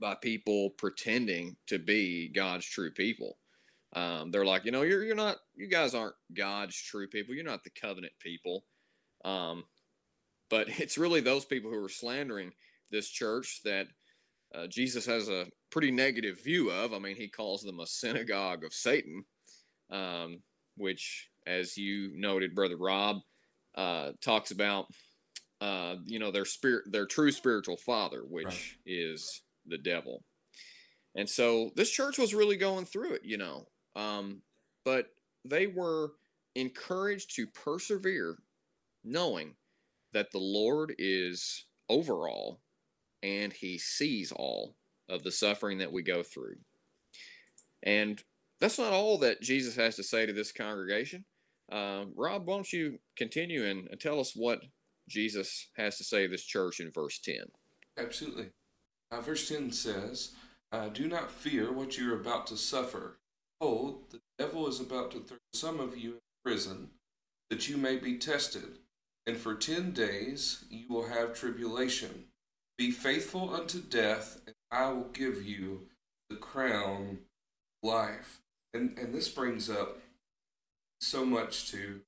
by 0.00 0.14
people 0.14 0.70
pretending 0.70 1.56
to 1.66 1.78
be 1.78 2.28
God's 2.28 2.66
true 2.66 2.92
people. 2.92 3.38
Um, 3.96 4.30
they're 4.30 4.44
like, 4.44 4.64
you 4.64 4.72
know, 4.72 4.82
you're 4.82 5.04
you're 5.04 5.14
not, 5.14 5.38
you 5.56 5.68
guys 5.68 5.94
aren't 5.94 6.14
God's 6.36 6.76
true 6.76 7.08
people. 7.08 7.34
You're 7.34 7.44
not 7.44 7.64
the 7.64 7.70
covenant 7.70 8.12
people. 8.20 8.64
Um, 9.24 9.64
but 10.50 10.68
it's 10.80 10.98
really 10.98 11.20
those 11.20 11.44
people 11.44 11.70
who 11.70 11.82
are 11.82 11.88
slandering 11.88 12.52
this 12.90 13.08
church 13.08 13.60
that 13.64 13.86
uh, 14.54 14.66
Jesus 14.68 15.04
has 15.06 15.28
a 15.28 15.46
pretty 15.70 15.90
negative 15.90 16.42
view 16.42 16.70
of. 16.70 16.92
I 16.92 16.98
mean, 16.98 17.16
he 17.16 17.28
calls 17.28 17.62
them 17.62 17.80
a 17.80 17.86
synagogue 17.86 18.64
of 18.64 18.72
Satan, 18.72 19.24
um, 19.90 20.42
which, 20.76 21.28
as 21.46 21.76
you 21.76 22.12
noted, 22.14 22.54
brother 22.54 22.76
Rob, 22.76 23.16
uh, 23.76 24.12
talks 24.22 24.52
about, 24.52 24.86
uh, 25.60 25.96
you 26.04 26.18
know, 26.18 26.30
their 26.30 26.44
spirit, 26.44 26.84
their 26.90 27.06
true 27.06 27.32
spiritual 27.32 27.76
father, 27.76 28.22
which 28.28 28.46
right. 28.46 28.76
is 28.86 29.42
the 29.66 29.78
devil. 29.78 30.22
And 31.16 31.28
so 31.28 31.70
this 31.76 31.90
church 31.90 32.18
was 32.18 32.34
really 32.34 32.56
going 32.56 32.84
through 32.84 33.14
it, 33.14 33.22
you 33.24 33.36
know. 33.36 33.66
Um, 33.96 34.42
but 34.84 35.06
they 35.44 35.66
were 35.66 36.12
encouraged 36.54 37.34
to 37.36 37.46
persevere, 37.46 38.36
knowing 39.04 39.54
that 40.12 40.30
the 40.30 40.38
Lord 40.38 40.94
is 40.98 41.66
over 41.88 42.28
all 42.28 42.60
and 43.24 43.54
he 43.54 43.78
sees 43.78 44.32
all 44.32 44.76
of 45.08 45.22
the 45.24 45.32
suffering 45.32 45.78
that 45.78 45.92
we 45.92 46.02
go 46.02 46.22
through. 46.22 46.56
And 47.82 48.22
that's 48.60 48.78
not 48.78 48.92
all 48.92 49.18
that 49.18 49.40
Jesus 49.40 49.74
has 49.76 49.96
to 49.96 50.02
say 50.02 50.26
to 50.26 50.32
this 50.32 50.52
congregation. 50.52 51.24
Uh, 51.72 52.04
Rob, 52.14 52.46
why 52.46 52.56
don't 52.56 52.72
you 52.72 52.98
continue 53.16 53.64
and, 53.64 53.88
tell 53.98 54.20
us 54.20 54.34
what 54.36 54.60
Jesus 55.08 55.70
has 55.76 55.96
to 55.96 56.04
say 56.04 56.26
to 56.26 56.30
this 56.30 56.44
church 56.44 56.80
in 56.80 56.90
verse 56.90 57.18
10? 57.20 57.36
Absolutely. 57.98 58.50
Uh, 59.10 59.20
verse 59.22 59.48
10 59.48 59.72
says, 59.72 60.32
uh, 60.70 60.88
Do 60.88 61.08
not 61.08 61.30
fear 61.30 61.72
what 61.72 61.96
you 61.96 62.12
are 62.12 62.20
about 62.20 62.46
to 62.48 62.56
suffer. 62.56 63.18
Behold, 63.58 64.10
the 64.10 64.20
devil 64.38 64.68
is 64.68 64.80
about 64.80 65.10
to 65.12 65.20
throw 65.20 65.38
some 65.54 65.80
of 65.80 65.96
you 65.96 66.12
in 66.12 66.18
prison, 66.44 66.90
that 67.48 67.68
you 67.68 67.78
may 67.78 67.96
be 67.96 68.18
tested. 68.18 68.78
And 69.26 69.38
for 69.38 69.54
ten 69.54 69.92
days 69.92 70.66
you 70.68 70.84
will 70.90 71.08
have 71.08 71.32
tribulation. 71.32 72.24
Be 72.76 72.90
faithful 72.90 73.54
unto 73.54 73.80
death, 73.80 74.40
and 74.46 74.56
I 74.70 74.90
will 74.90 75.08
give 75.12 75.44
you 75.44 75.82
the 76.28 76.36
crown 76.36 77.18
of 77.82 77.88
life. 77.88 78.40
And, 78.72 78.98
and 78.98 79.14
this 79.14 79.28
brings 79.28 79.70
up 79.70 79.98
so 81.00 81.24
much 81.24 81.70
to 81.70 82.00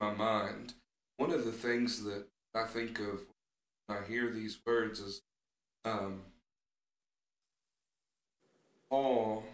my 0.00 0.12
mind. 0.14 0.74
One 1.16 1.32
of 1.32 1.44
the 1.44 1.52
things 1.52 2.04
that 2.04 2.26
I 2.54 2.64
think 2.64 3.00
of 3.00 3.22
when 3.86 3.98
I 3.98 4.06
hear 4.06 4.30
these 4.30 4.58
words 4.64 5.00
is 5.00 5.22
um, 5.84 6.22
Paul, 8.88 9.44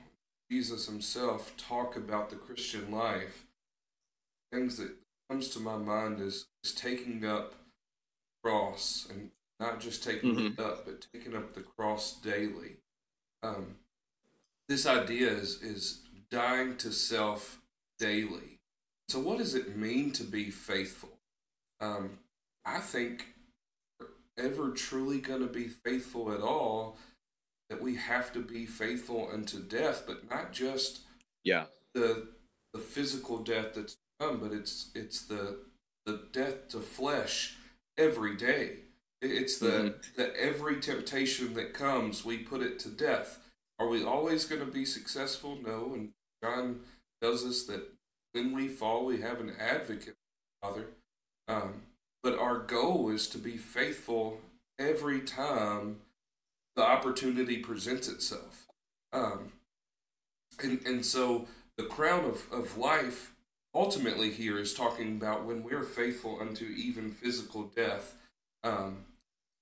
Jesus 0.51 0.87
himself, 0.87 1.55
talk 1.57 1.97
about 1.97 2.29
the 2.29 2.37
Christian 2.37 2.91
life. 2.91 3.45
Things 4.53 4.77
that 4.77 4.93
comes 5.31 5.49
to 5.51 5.61
my 5.61 5.77
mind 5.77 6.21
is, 6.21 6.47
is 6.65 6.73
taking 6.73 7.25
up 7.25 7.55
cross 8.43 9.07
and 9.11 9.31
not 9.61 9.81
just 9.81 10.03
taking 10.05 10.35
Mhm. 10.35 10.53
it 10.53 10.61
up, 10.61 10.85
but 10.85 11.07
taking 11.13 11.35
up 11.35 11.53
the 11.55 11.63
cross 11.63 12.21
daily. 12.21 12.81
Um, 13.43 13.79
this 14.69 14.87
idea 14.87 15.31
is 15.33 15.63
is 15.63 16.03
dying 16.31 16.77
to 16.79 16.93
self 16.93 17.61
daily. 17.99 18.61
So, 19.09 19.19
what 19.21 19.39
does 19.39 19.55
it 19.55 19.77
mean 19.77 20.13
to 20.13 20.25
be 20.25 20.51
faithful? 20.51 21.19
Um, 21.81 22.19
I 22.65 22.81
think 22.81 23.35
we're 23.99 24.09
ever 24.37 24.73
truly 24.73 25.21
going 25.21 25.41
to 25.41 25.53
be 25.53 25.69
faithful 25.69 26.33
at 26.33 26.41
all, 26.41 26.99
that 27.71 27.81
we 27.81 27.97
have 27.97 28.33
to 28.35 28.41
be 28.43 28.67
faithful 28.67 29.31
unto 29.31 29.61
death, 29.63 30.05
but 30.07 30.29
not 30.29 30.53
just 30.53 31.01
Yeah. 31.45 31.67
the 31.95 32.35
the 32.75 32.79
physical 32.81 33.39
death 33.43 33.75
that's 33.75 33.97
come, 34.21 34.41
but 34.41 34.53
it's 34.53 34.91
it's 34.95 35.23
the 35.23 35.65
the 36.05 36.19
death 36.33 36.69
to 36.69 36.81
flesh 36.81 37.57
every 37.97 38.37
day. 38.37 38.85
It- 39.21 39.33
It's 39.33 39.59
the 39.59 39.95
the 40.17 40.35
every 40.41 40.81
temptation 40.81 41.55
that 41.55 41.75
comes, 41.75 42.25
we 42.25 42.39
put 42.39 42.63
it 42.63 42.79
to 42.81 42.89
death. 42.89 43.41
Are 43.79 43.89
we 43.89 44.03
always 44.05 44.45
going 44.45 44.61
to 44.65 44.71
be 44.71 44.85
successful? 44.85 45.57
No. 45.57 45.95
And 45.95 46.13
John 46.43 46.85
tells 47.21 47.45
us 47.45 47.65
that 47.65 47.93
when 48.33 48.53
we 48.53 48.69
fall, 48.69 49.05
we 49.05 49.21
have 49.21 49.41
an 49.41 49.55
advocate, 49.59 50.17
Father. 50.63 50.87
Um, 51.47 51.83
but 52.23 52.39
our 52.39 52.59
goal 52.59 53.09
is 53.11 53.29
to 53.29 53.39
be 53.39 53.57
faithful 53.57 54.41
every 54.79 55.21
time 55.21 56.01
the 56.77 56.83
opportunity 56.85 57.59
presents 57.59 58.09
itself. 58.09 58.67
Um, 59.13 59.53
and 60.63 60.85
and 60.87 61.05
so 61.07 61.47
the 61.77 61.85
crown 61.85 62.25
of, 62.25 62.51
of 62.53 62.77
life 62.77 63.33
ultimately 63.75 64.31
here 64.31 64.59
is 64.59 64.75
talking 64.75 65.17
about 65.17 65.45
when 65.45 65.63
we're 65.63 65.85
faithful 65.85 66.41
unto 66.41 66.65
even 66.67 67.13
physical 67.13 67.65
death, 67.65 68.15
um, 68.65 69.05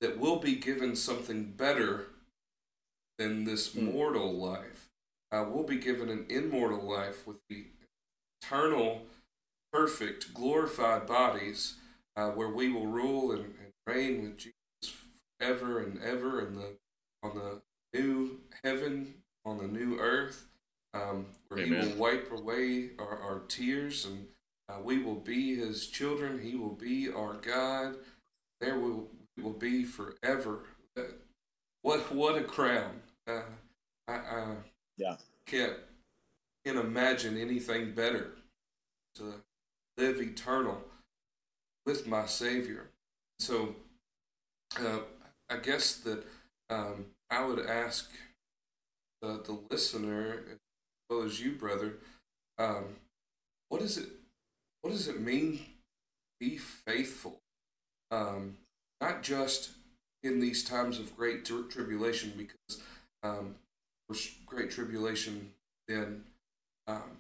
that 0.00 0.18
we'll 0.18 0.38
be 0.38 0.54
given 0.56 0.96
something 0.96 1.52
better 1.52 2.06
than 3.18 3.44
this 3.44 3.72
Hmm. 3.72 3.86
mortal 3.92 4.32
life. 4.34 4.88
Uh, 5.32 5.44
we'll 5.48 5.64
be 5.64 5.78
given 5.78 6.08
an 6.08 6.26
immortal 6.28 6.82
life 6.82 7.26
with 7.26 7.38
the 7.48 7.66
eternal, 8.40 9.02
perfect, 9.72 10.32
glorified 10.34 11.06
bodies 11.06 11.74
uh, 12.16 12.30
where 12.30 12.48
we 12.48 12.70
will 12.70 12.86
rule 12.86 13.32
and, 13.32 13.44
and 13.44 13.72
reign 13.86 14.22
with 14.22 14.36
Jesus 14.38 14.94
forever 15.38 15.80
and 15.80 16.02
ever 16.02 16.46
in 16.46 16.54
the 16.56 16.76
on 17.22 17.34
the 17.34 17.60
new 17.98 18.40
heaven, 18.62 19.14
on 19.44 19.58
the 19.58 19.66
new 19.66 19.98
earth, 19.98 20.46
um, 20.94 21.26
where 21.48 21.64
He 21.64 21.70
will 21.88 21.96
wipe 21.96 22.30
away 22.30 22.90
our, 22.98 23.18
our 23.20 23.40
tears 23.48 24.04
and 24.04 24.28
uh, 24.68 24.80
we 24.82 24.98
will 24.98 25.16
be 25.16 25.56
His 25.56 25.86
children. 25.88 26.40
He 26.40 26.54
will 26.56 26.74
be 26.74 27.10
our 27.10 27.34
God. 27.34 27.96
There 28.60 28.78
will 28.78 29.08
will 29.42 29.52
be 29.52 29.84
forever. 29.84 30.64
Uh, 30.96 31.02
what 31.82 32.12
what 32.14 32.36
a 32.38 32.44
crown! 32.44 33.00
Uh, 33.26 33.42
I, 34.08 34.14
I 34.14 34.56
Yeah. 34.96 35.16
can't 35.46 35.78
can't 36.64 36.78
imagine 36.78 37.36
anything 37.38 37.92
better 37.94 38.32
to 39.16 39.42
live 39.96 40.20
eternal 40.20 40.82
with 41.84 42.06
my 42.06 42.26
Savior. 42.26 42.90
So, 43.38 43.76
uh, 44.80 45.00
I 45.48 45.58
guess 45.58 45.94
that 45.98 46.24
um, 46.68 47.06
I 47.30 47.44
would 47.44 47.60
ask 47.66 48.10
the, 49.22 49.40
the 49.44 49.58
listener, 49.70 50.42
as 50.50 50.58
well 51.08 51.22
as 51.22 51.40
you, 51.40 51.52
brother, 51.52 51.98
um, 52.58 52.96
what 53.68 53.80
is 53.82 53.96
it? 53.98 54.08
What 54.82 54.90
does 54.90 55.06
it 55.08 55.20
mean? 55.20 55.60
Be 56.40 56.56
faithful, 56.56 57.40
um, 58.10 58.56
not 59.00 59.22
just 59.22 59.70
in 60.22 60.40
these 60.40 60.64
times 60.64 60.98
of 60.98 61.16
great 61.16 61.44
tri- 61.44 61.62
tribulation, 61.68 62.32
because 62.36 62.82
um, 63.22 63.56
great 64.44 64.70
tribulation 64.70 65.50
then, 65.88 66.22
um, 66.86 67.18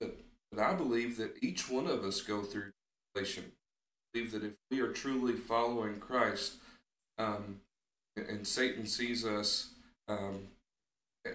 but 0.00 0.16
but 0.50 0.60
I 0.60 0.74
believe 0.74 1.16
that 1.18 1.36
each 1.42 1.68
one 1.68 1.86
of 1.86 2.04
us 2.04 2.20
go 2.22 2.42
through 2.42 2.72
tribulation. 3.14 3.44
I 3.46 4.18
believe 4.18 4.32
that 4.32 4.44
if 4.44 4.52
we 4.70 4.80
are 4.80 4.92
truly 4.92 5.34
following 5.34 5.98
Christ, 6.00 6.54
um, 7.18 7.60
and, 8.16 8.26
and 8.26 8.46
Satan 8.46 8.86
sees 8.86 9.24
us 9.24 9.70
um, 10.08 10.48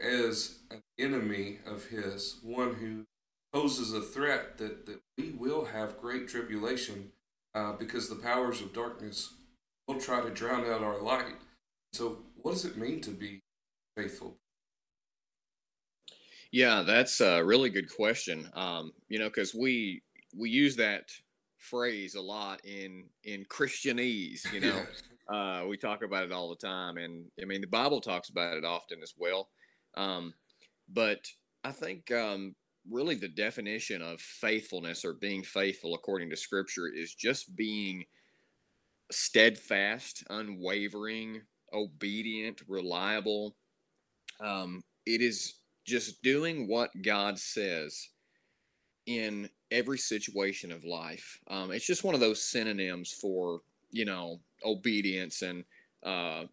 as 0.01 0.55
an 0.71 0.81
enemy 0.97 1.59
of 1.65 1.85
his, 1.85 2.37
one 2.41 2.75
who 2.75 3.05
poses 3.53 3.93
a 3.93 4.01
threat 4.01 4.57
that, 4.57 4.85
that 4.87 4.99
we 5.17 5.29
will 5.29 5.65
have 5.65 6.01
great 6.01 6.27
tribulation 6.27 7.11
uh, 7.55 7.73
because 7.73 8.09
the 8.09 8.15
powers 8.15 8.61
of 8.61 8.73
darkness 8.73 9.33
will 9.87 9.99
try 9.99 10.21
to 10.21 10.29
drown 10.29 10.65
out 10.65 10.81
our 10.81 11.01
light. 11.01 11.35
So, 11.93 12.19
what 12.35 12.51
does 12.51 12.65
it 12.65 12.77
mean 12.77 13.01
to 13.01 13.11
be 13.11 13.41
faithful? 13.95 14.37
Yeah, 16.51 16.83
that's 16.85 17.19
a 17.21 17.43
really 17.43 17.69
good 17.69 17.93
question. 17.93 18.49
Um, 18.53 18.91
you 19.09 19.19
know, 19.19 19.27
because 19.27 19.53
we 19.53 20.01
we 20.37 20.49
use 20.49 20.75
that 20.75 21.11
phrase 21.57 22.15
a 22.15 22.21
lot 22.21 22.63
in 22.65 23.05
in 23.23 23.45
Christianese. 23.45 24.51
You 24.53 24.61
know, 24.61 24.85
uh, 25.35 25.65
we 25.67 25.77
talk 25.77 26.03
about 26.03 26.23
it 26.23 26.31
all 26.31 26.49
the 26.49 26.67
time, 26.67 26.97
and 26.97 27.25
I 27.41 27.45
mean 27.45 27.61
the 27.61 27.67
Bible 27.67 28.01
talks 28.01 28.29
about 28.29 28.57
it 28.57 28.65
often 28.65 29.01
as 29.01 29.13
well. 29.17 29.49
Um, 29.95 30.33
but 30.89 31.25
I 31.63 31.71
think 31.71 32.11
um, 32.11 32.55
really 32.89 33.15
the 33.15 33.29
definition 33.29 34.01
of 34.01 34.19
faithfulness 34.19 35.05
or 35.05 35.13
being 35.13 35.43
faithful 35.43 35.95
according 35.95 36.29
to 36.29 36.37
Scripture 36.37 36.87
is 36.93 37.13
just 37.13 37.55
being 37.55 38.05
steadfast, 39.11 40.23
unwavering, 40.29 41.41
obedient, 41.73 42.61
reliable. 42.67 43.55
Um, 44.39 44.83
it 45.05 45.21
is 45.21 45.55
just 45.85 46.21
doing 46.21 46.67
what 46.67 46.89
God 47.01 47.37
says 47.37 48.09
in 49.05 49.49
every 49.71 49.97
situation 49.97 50.71
of 50.71 50.83
life. 50.83 51.39
Um, 51.47 51.71
it's 51.71 51.85
just 51.85 52.03
one 52.03 52.15
of 52.15 52.21
those 52.21 52.41
synonyms 52.41 53.11
for, 53.11 53.61
you 53.91 54.05
know, 54.05 54.39
obedience 54.63 55.41
and 55.41 55.63
uh, 56.03 56.43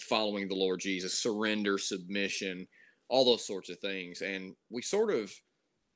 following 0.00 0.48
the 0.48 0.54
Lord 0.54 0.80
Jesus, 0.80 1.18
surrender, 1.18 1.78
submission, 1.78 2.66
all 3.08 3.24
those 3.24 3.46
sorts 3.46 3.70
of 3.70 3.78
things. 3.78 4.22
And 4.22 4.54
we 4.70 4.82
sort 4.82 5.12
of 5.14 5.32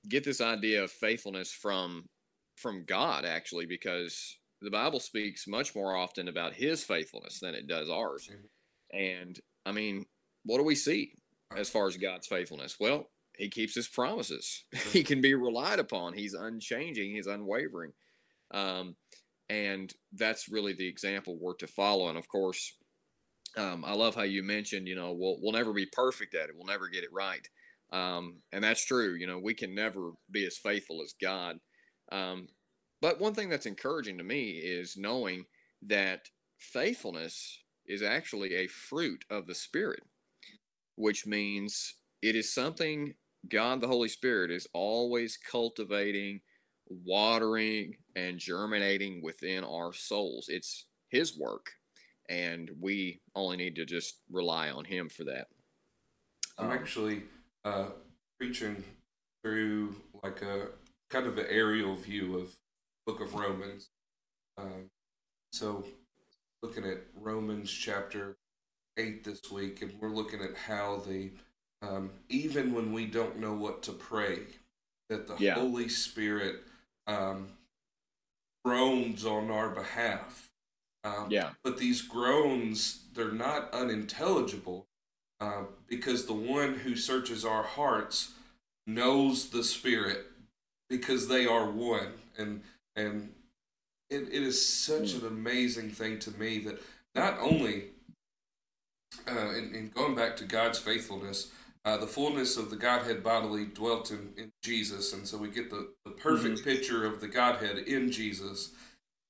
get 0.09 0.25
this 0.25 0.41
idea 0.41 0.85
of 0.85 0.91
faithfulness 0.91 1.53
from 1.53 2.05
from 2.57 2.85
God 2.85 3.25
actually 3.25 3.67
because 3.67 4.37
the 4.61 4.71
Bible 4.71 5.01
speaks 5.01 5.47
much 5.47 5.75
more 5.75 5.95
often 5.97 6.29
about 6.29 6.55
his 6.55 6.83
faithfulness 6.83 7.39
than 7.41 7.55
it 7.55 7.69
does 7.69 7.89
ours. 7.89 8.29
And 8.93 9.39
I 9.65 9.73
mean, 9.73 10.07
what 10.45 10.59
do 10.59 10.65
we 10.65 10.75
see 10.75 11.13
as 11.57 11.71
far 11.71 11.87
as 11.87 11.97
God's 11.97 12.27
faithfulness? 12.27 12.77
Well, 12.81 13.09
he 13.37 13.49
keeps 13.49 13.75
his 13.75 13.87
promises. 13.87 14.65
he 14.93 15.05
can 15.05 15.21
be 15.21 15.35
relied 15.35 15.79
upon. 15.79 16.15
He's 16.15 16.35
unchanging, 16.35 17.15
he's 17.15 17.27
unwavering. 17.29 17.93
Um, 18.53 18.97
and 19.49 19.93
that's 20.13 20.49
really 20.49 20.73
the 20.73 20.89
example 20.89 21.39
we're 21.41 21.55
to 21.57 21.67
follow. 21.67 22.09
And 22.09 22.19
of 22.19 22.29
course, 22.29 22.77
um, 23.57 23.85
I 23.85 23.95
love 23.95 24.15
how 24.15 24.23
you 24.23 24.43
mentioned, 24.43 24.89
you 24.89 24.95
know, 24.95 25.13
we'll, 25.13 25.39
we'll 25.41 25.53
never 25.53 25.73
be 25.73 25.87
perfect 25.87 26.35
at 26.35 26.49
it. 26.49 26.55
We'll 26.57 26.67
never 26.67 26.89
get 26.89 27.05
it 27.05 27.13
right. 27.13 27.47
Um, 27.93 28.37
and 28.53 28.63
that's 28.63 28.85
true. 28.85 29.15
You 29.15 29.27
know, 29.27 29.39
we 29.39 29.55
can 29.55 29.75
never 29.75 30.13
be 30.31 30.47
as 30.47 30.59
faithful 30.59 31.03
as 31.03 31.15
God. 31.21 31.59
Um, 32.13 32.49
but 33.01 33.21
one 33.21 33.35
thing 33.35 33.49
that's 33.49 33.67
encouraging 33.67 34.19
to 34.19 34.25
me 34.25 34.51
is 34.53 34.97
knowing 34.97 35.45
that 35.87 36.29
faithfulness 36.59 37.63
is 37.87 38.03
actually 38.03 38.55
a 38.55 38.67
fruit 38.67 39.25
of 39.31 39.47
the 39.47 39.55
Spirit, 39.55 40.03
which 40.97 41.27
means 41.27 41.95
it 42.23 42.35
is 42.35 42.53
something 42.53 43.15
God 43.49 43.81
the 43.81 43.87
Holy 43.87 44.09
Spirit 44.09 44.51
is 44.51 44.67
always 44.75 45.39
cultivating, 45.39 46.41
watering, 46.89 47.95
and 48.17 48.39
germinating 48.39 49.23
within 49.23 49.65
our 49.65 49.93
souls. 49.93 50.47
It's 50.49 50.87
His 51.09 51.39
work, 51.39 51.67
and 52.29 52.71
we 52.81 53.21
only 53.35 53.57
need 53.57 53.77
to 53.77 53.87
just 53.87 54.21
rely 54.31 54.71
on 54.71 54.85
Him 54.85 55.09
for 55.09 55.25
that. 55.25 55.47
I'm 56.59 56.67
Um, 56.67 56.73
actually 56.73 57.23
uh, 57.69 57.87
preaching 58.39 58.83
through 59.43 59.95
like 60.23 60.43
a 60.43 60.69
kind 61.11 61.27
of 61.27 61.39
an 61.39 61.47
aerial 61.49 61.97
view 61.97 62.39
of 62.39 62.57
Book 63.07 63.21
of 63.21 63.35
Romans. 63.35 63.91
Um, 64.57 64.91
so, 65.53 65.85
looking 66.63 66.85
at 66.85 66.99
Romans 67.15 67.71
chapter 67.71 68.37
eight 68.97 69.25
this 69.25 69.51
week, 69.51 69.83
and 69.83 69.93
we're 70.01 70.09
looking 70.09 70.41
at 70.43 70.57
how 70.57 71.03
the 71.07 71.31
um, 71.83 72.11
even 72.29 72.75
when 72.75 72.93
we 72.93 73.07
don't 73.07 73.39
know 73.39 73.55
what 73.55 73.83
to 73.85 73.93
pray, 73.93 74.41
that 75.09 75.27
the 75.27 75.37
Yeah. 75.39 75.55
Holy 75.55 75.89
Spirit 75.89 76.57
um, 77.07 77.49
groans 78.65 79.25
on 79.25 79.51
our 79.51 79.71
behalf. 79.71 80.51
Um, 81.05 81.29
yeah, 81.31 81.51
but 81.63 81.79
these 81.79 82.03
groans 82.03 83.05
they're 83.15 83.31
not 83.33 83.73
unintelligible 83.73 84.88
uh, 85.41 85.63
because 85.87 86.27
the 86.27 86.33
one 86.33 86.75
who 86.75 86.97
searches 86.97 87.45
our 87.45 87.63
hearts 87.63 88.33
knows 88.87 89.51
the 89.51 89.63
spirit 89.63 90.27
because 90.89 91.29
they 91.29 91.47
are 91.47 91.71
one. 91.71 92.13
And 92.37 92.63
and 92.97 93.31
it, 94.11 94.23
it 94.23 94.43
is 94.43 94.67
such 94.67 95.15
an 95.15 95.27
amazing 95.27 95.91
thing 95.91 96.19
to 96.21 96.31
me 96.33 96.59
that 96.61 96.83
not 97.15 97.39
only 97.39 97.85
uh, 99.31 99.51
in, 99.51 99.75
in 99.75 99.91
going 99.95 100.15
back 100.15 100.37
to 100.37 100.45
god's 100.45 100.79
faithfulness 100.79 101.51
uh, 101.85 101.97
the 101.97 102.07
fullness 102.07 102.57
of 102.57 102.71
the 102.71 102.77
godhead 102.77 103.23
bodily 103.23 103.65
dwelt 103.65 104.11
in, 104.11 104.33
in 104.37 104.53
jesus. 104.63 105.13
And 105.13 105.27
so 105.27 105.39
we 105.39 105.49
get 105.49 105.71
the, 105.71 105.89
the 106.05 106.11
perfect 106.11 106.65
picture 106.65 107.07
of 107.07 107.21
the 107.21 107.29
godhead 107.29 107.79
in 107.79 108.11
jesus. 108.11 108.73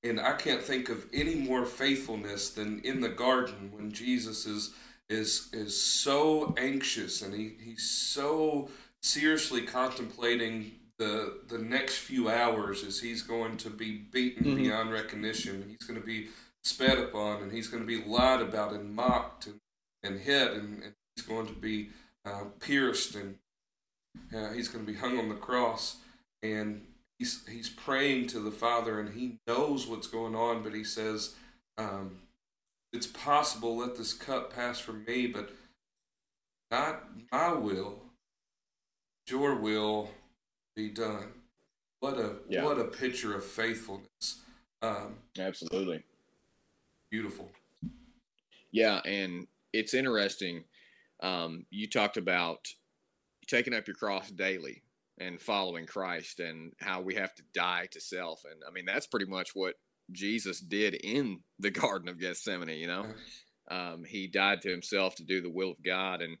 And 0.03 0.19
I 0.19 0.33
can't 0.33 0.61
think 0.61 0.89
of 0.89 1.05
any 1.13 1.35
more 1.35 1.65
faithfulness 1.65 2.49
than 2.51 2.79
in 2.81 3.01
the 3.01 3.09
garden 3.09 3.71
when 3.73 3.91
Jesus 3.91 4.45
is 4.45 4.73
is 5.09 5.49
is 5.53 5.79
so 5.79 6.53
anxious 6.57 7.21
and 7.21 7.33
he, 7.33 7.51
he's 7.63 7.89
so 7.89 8.69
seriously 9.01 9.61
contemplating 9.63 10.71
the 10.97 11.39
the 11.47 11.57
next 11.57 11.97
few 11.97 12.29
hours 12.29 12.83
as 12.83 12.99
he's 12.99 13.21
going 13.23 13.57
to 13.57 13.69
be 13.69 13.97
beaten 13.97 14.45
Mhm. 14.45 14.55
beyond 14.57 14.91
recognition. 14.91 15.65
He's 15.67 15.87
going 15.87 15.99
to 15.99 16.05
be 16.05 16.27
spat 16.63 16.97
upon 16.99 17.41
and 17.41 17.51
he's 17.51 17.67
going 17.67 17.81
to 17.81 17.87
be 17.87 18.03
lied 18.03 18.41
about 18.41 18.73
and 18.73 18.93
mocked 18.93 19.47
and, 19.47 19.59
and 20.03 20.19
hit 20.19 20.51
and, 20.51 20.83
and 20.83 20.93
he's 21.15 21.25
going 21.25 21.47
to 21.47 21.53
be 21.53 21.89
uh, 22.25 22.43
pierced 22.59 23.15
and 23.15 23.37
uh, 24.35 24.51
he's 24.51 24.67
going 24.67 24.85
to 24.85 24.91
be 24.91 24.97
hung 24.97 25.17
on 25.17 25.29
the 25.29 25.35
cross 25.35 25.97
and 26.43 26.85
he's 27.17 27.47
he's 27.47 27.69
praying 27.69 28.27
to 28.27 28.39
the 28.39 28.51
Father, 28.51 28.99
and 28.99 29.13
he 29.13 29.37
knows 29.47 29.87
what's 29.87 30.07
going 30.07 30.35
on, 30.35 30.63
but 30.63 30.73
he 30.73 30.83
says, 30.85 31.35
um, 31.77 32.17
"It's 32.91 33.07
possible. 33.07 33.77
Let 33.77 33.95
this 33.95 34.13
cup 34.13 34.53
pass 34.53 34.79
from 34.79 35.03
me, 35.05 35.27
but 35.27 35.51
not 36.71 37.09
my 37.31 37.53
will. 37.53 38.01
Your 39.27 39.55
will 39.55 40.11
be 40.75 40.89
done." 40.89 41.33
What 41.99 42.17
a 42.17 42.41
Yeah. 42.47 42.63
what 42.63 42.79
a 42.79 42.85
picture 42.85 43.35
of 43.35 43.45
faithfulness. 43.45 44.43
Um, 44.81 45.21
absolutely. 45.37 46.03
beautiful. 47.11 47.51
Yeah, 48.71 49.01
and 49.03 49.47
it's 49.73 49.93
interesting. 49.93 50.63
Um, 51.21 51.65
you 51.69 51.87
talked 51.89 52.17
about 52.17 52.67
taking 53.47 53.73
up 53.73 53.87
your 53.87 53.95
cross 53.95 54.29
daily 54.29 54.83
and 55.17 55.41
following 55.41 55.85
Christ 55.85 56.39
and 56.39 56.73
how 56.79 57.01
we 57.01 57.15
have 57.15 57.33
to 57.35 57.43
die 57.53 57.87
to 57.87 57.99
self. 57.99 58.45
And 58.45 58.63
I 58.65 58.71
mean, 58.71 58.85
that's 58.85 59.07
pretty 59.07 59.25
much 59.25 59.53
what 59.55 59.75
Jesus 60.11 60.59
did 60.59 60.95
in 60.95 61.39
the 61.59 61.71
Garden 61.71 62.09
of 62.09 62.19
Gethsemane, 62.19 62.77
you 62.77 62.87
know? 62.87 63.05
Um, 63.69 64.03
he 64.03 64.27
died 64.27 64.61
to 64.63 64.69
himself 64.69 65.15
to 65.15 65.23
do 65.23 65.41
the 65.41 65.49
will 65.49 65.71
of 65.71 65.83
God. 65.83 66.21
And, 66.21 66.37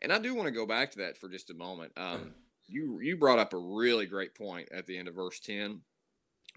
and 0.00 0.12
I 0.12 0.18
do 0.18 0.34
want 0.34 0.46
to 0.46 0.52
go 0.52 0.66
back 0.66 0.90
to 0.92 0.98
that 1.00 1.18
for 1.18 1.28
just 1.28 1.50
a 1.50 1.54
moment. 1.54 1.92
Um, 1.96 2.32
you, 2.66 3.00
you 3.02 3.16
brought 3.16 3.38
up 3.38 3.52
a 3.52 3.58
really 3.58 4.06
great 4.06 4.34
point 4.34 4.68
at 4.72 4.86
the 4.86 4.96
end 4.96 5.08
of 5.08 5.14
verse 5.14 5.40
10 5.40 5.80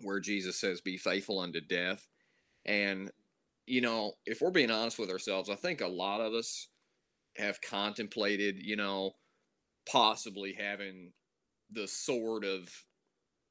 where 0.02 0.20
Jesus 0.20 0.60
says, 0.60 0.82
Be 0.82 0.98
faithful 0.98 1.40
unto 1.40 1.60
death. 1.60 2.08
And 2.66 3.12
you 3.66 3.82
know, 3.82 4.14
if 4.26 4.42
we're 4.42 4.52
being 4.52 4.72
honest 4.72 5.00
with 5.00 5.10
ourselves, 5.10 5.50
I 5.50 5.56
think 5.56 5.82
a 5.82 5.88
lot 5.88 6.22
of 6.22 6.34
us 6.34 6.68
have 7.38 7.62
contemplated, 7.62 8.58
you 8.60 8.76
know, 8.76 9.12
possibly 9.90 10.54
having 10.54 11.12
the 11.72 11.88
sword 11.88 12.44
of 12.44 12.70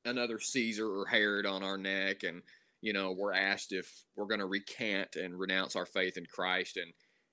another 0.04 0.38
Caesar 0.38 0.86
or 0.86 1.06
Herod 1.06 1.46
on 1.46 1.62
our 1.62 1.78
neck. 1.78 2.22
And, 2.24 2.42
you 2.82 2.92
know, 2.92 3.14
we're 3.16 3.32
asked 3.32 3.72
if 3.72 3.88
we're 4.16 4.26
going 4.26 4.40
to 4.40 4.46
recant 4.46 5.16
and 5.16 5.38
renounce 5.38 5.76
our 5.76 5.86
faith 5.86 6.16
in 6.16 6.26
Christ. 6.26 6.76
And, 6.76 6.92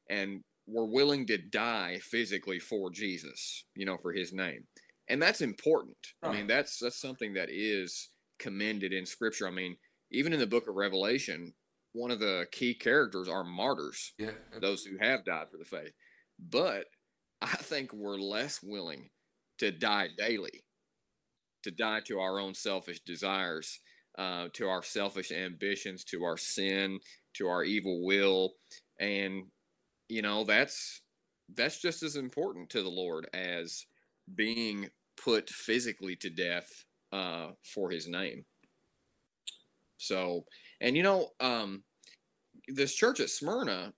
and 0.09 0.41
we're 0.67 0.85
willing 0.85 1.25
to 1.27 1.37
die 1.37 1.99
physically 2.03 2.59
for 2.59 2.91
Jesus, 2.91 3.65
you 3.75 3.85
know, 3.85 3.97
for 3.97 4.13
his 4.13 4.31
name. 4.31 4.63
And 5.09 5.21
that's 5.21 5.41
important. 5.41 5.97
I 6.21 6.31
mean, 6.31 6.45
that's, 6.45 6.77
that's 6.77 7.01
something 7.01 7.33
that 7.33 7.49
is 7.51 8.09
commended 8.37 8.93
in 8.93 9.07
scripture. 9.07 9.47
I 9.47 9.51
mean, 9.51 9.75
even 10.11 10.33
in 10.33 10.39
the 10.39 10.47
book 10.47 10.67
of 10.69 10.75
Revelation, 10.75 11.51
one 11.93 12.11
of 12.11 12.19
the 12.19 12.45
key 12.51 12.75
characters 12.75 13.27
are 13.27 13.43
martyrs, 13.43 14.13
Yeah, 14.19 14.31
those 14.61 14.83
who 14.83 14.97
have 15.01 15.25
died 15.25 15.47
for 15.51 15.57
the 15.57 15.65
faith. 15.65 15.93
But 16.39 16.85
I 17.41 17.55
think 17.55 17.91
we're 17.91 18.19
less 18.19 18.59
willing 18.61 19.09
to 19.57 19.71
die 19.71 20.09
daily, 20.15 20.63
to 21.63 21.71
die 21.71 22.01
to 22.05 22.19
our 22.19 22.39
own 22.39 22.53
selfish 22.53 22.99
desires, 23.01 23.79
uh, 24.19 24.49
to 24.53 24.67
our 24.67 24.83
selfish 24.83 25.31
ambitions, 25.31 26.03
to 26.03 26.25
our 26.25 26.37
sin, 26.37 26.99
to 27.35 27.47
our 27.47 27.63
evil 27.63 28.05
will, 28.05 28.51
and 28.99 29.43
you 30.09 30.21
know 30.21 30.43
that's 30.43 31.01
that's 31.55 31.81
just 31.81 32.03
as 32.03 32.17
important 32.17 32.69
to 32.69 32.83
the 32.83 32.89
Lord 32.89 33.27
as 33.33 33.85
being 34.35 34.89
put 35.17 35.49
physically 35.49 36.15
to 36.17 36.29
death 36.29 36.67
uh, 37.13 37.47
for 37.63 37.89
His 37.89 38.07
name. 38.07 38.43
So, 39.97 40.43
and 40.81 40.97
you 40.97 41.03
know, 41.03 41.29
um, 41.39 41.83
this 42.67 42.93
church 42.93 43.21
at 43.21 43.29
Smyrna, 43.29 43.93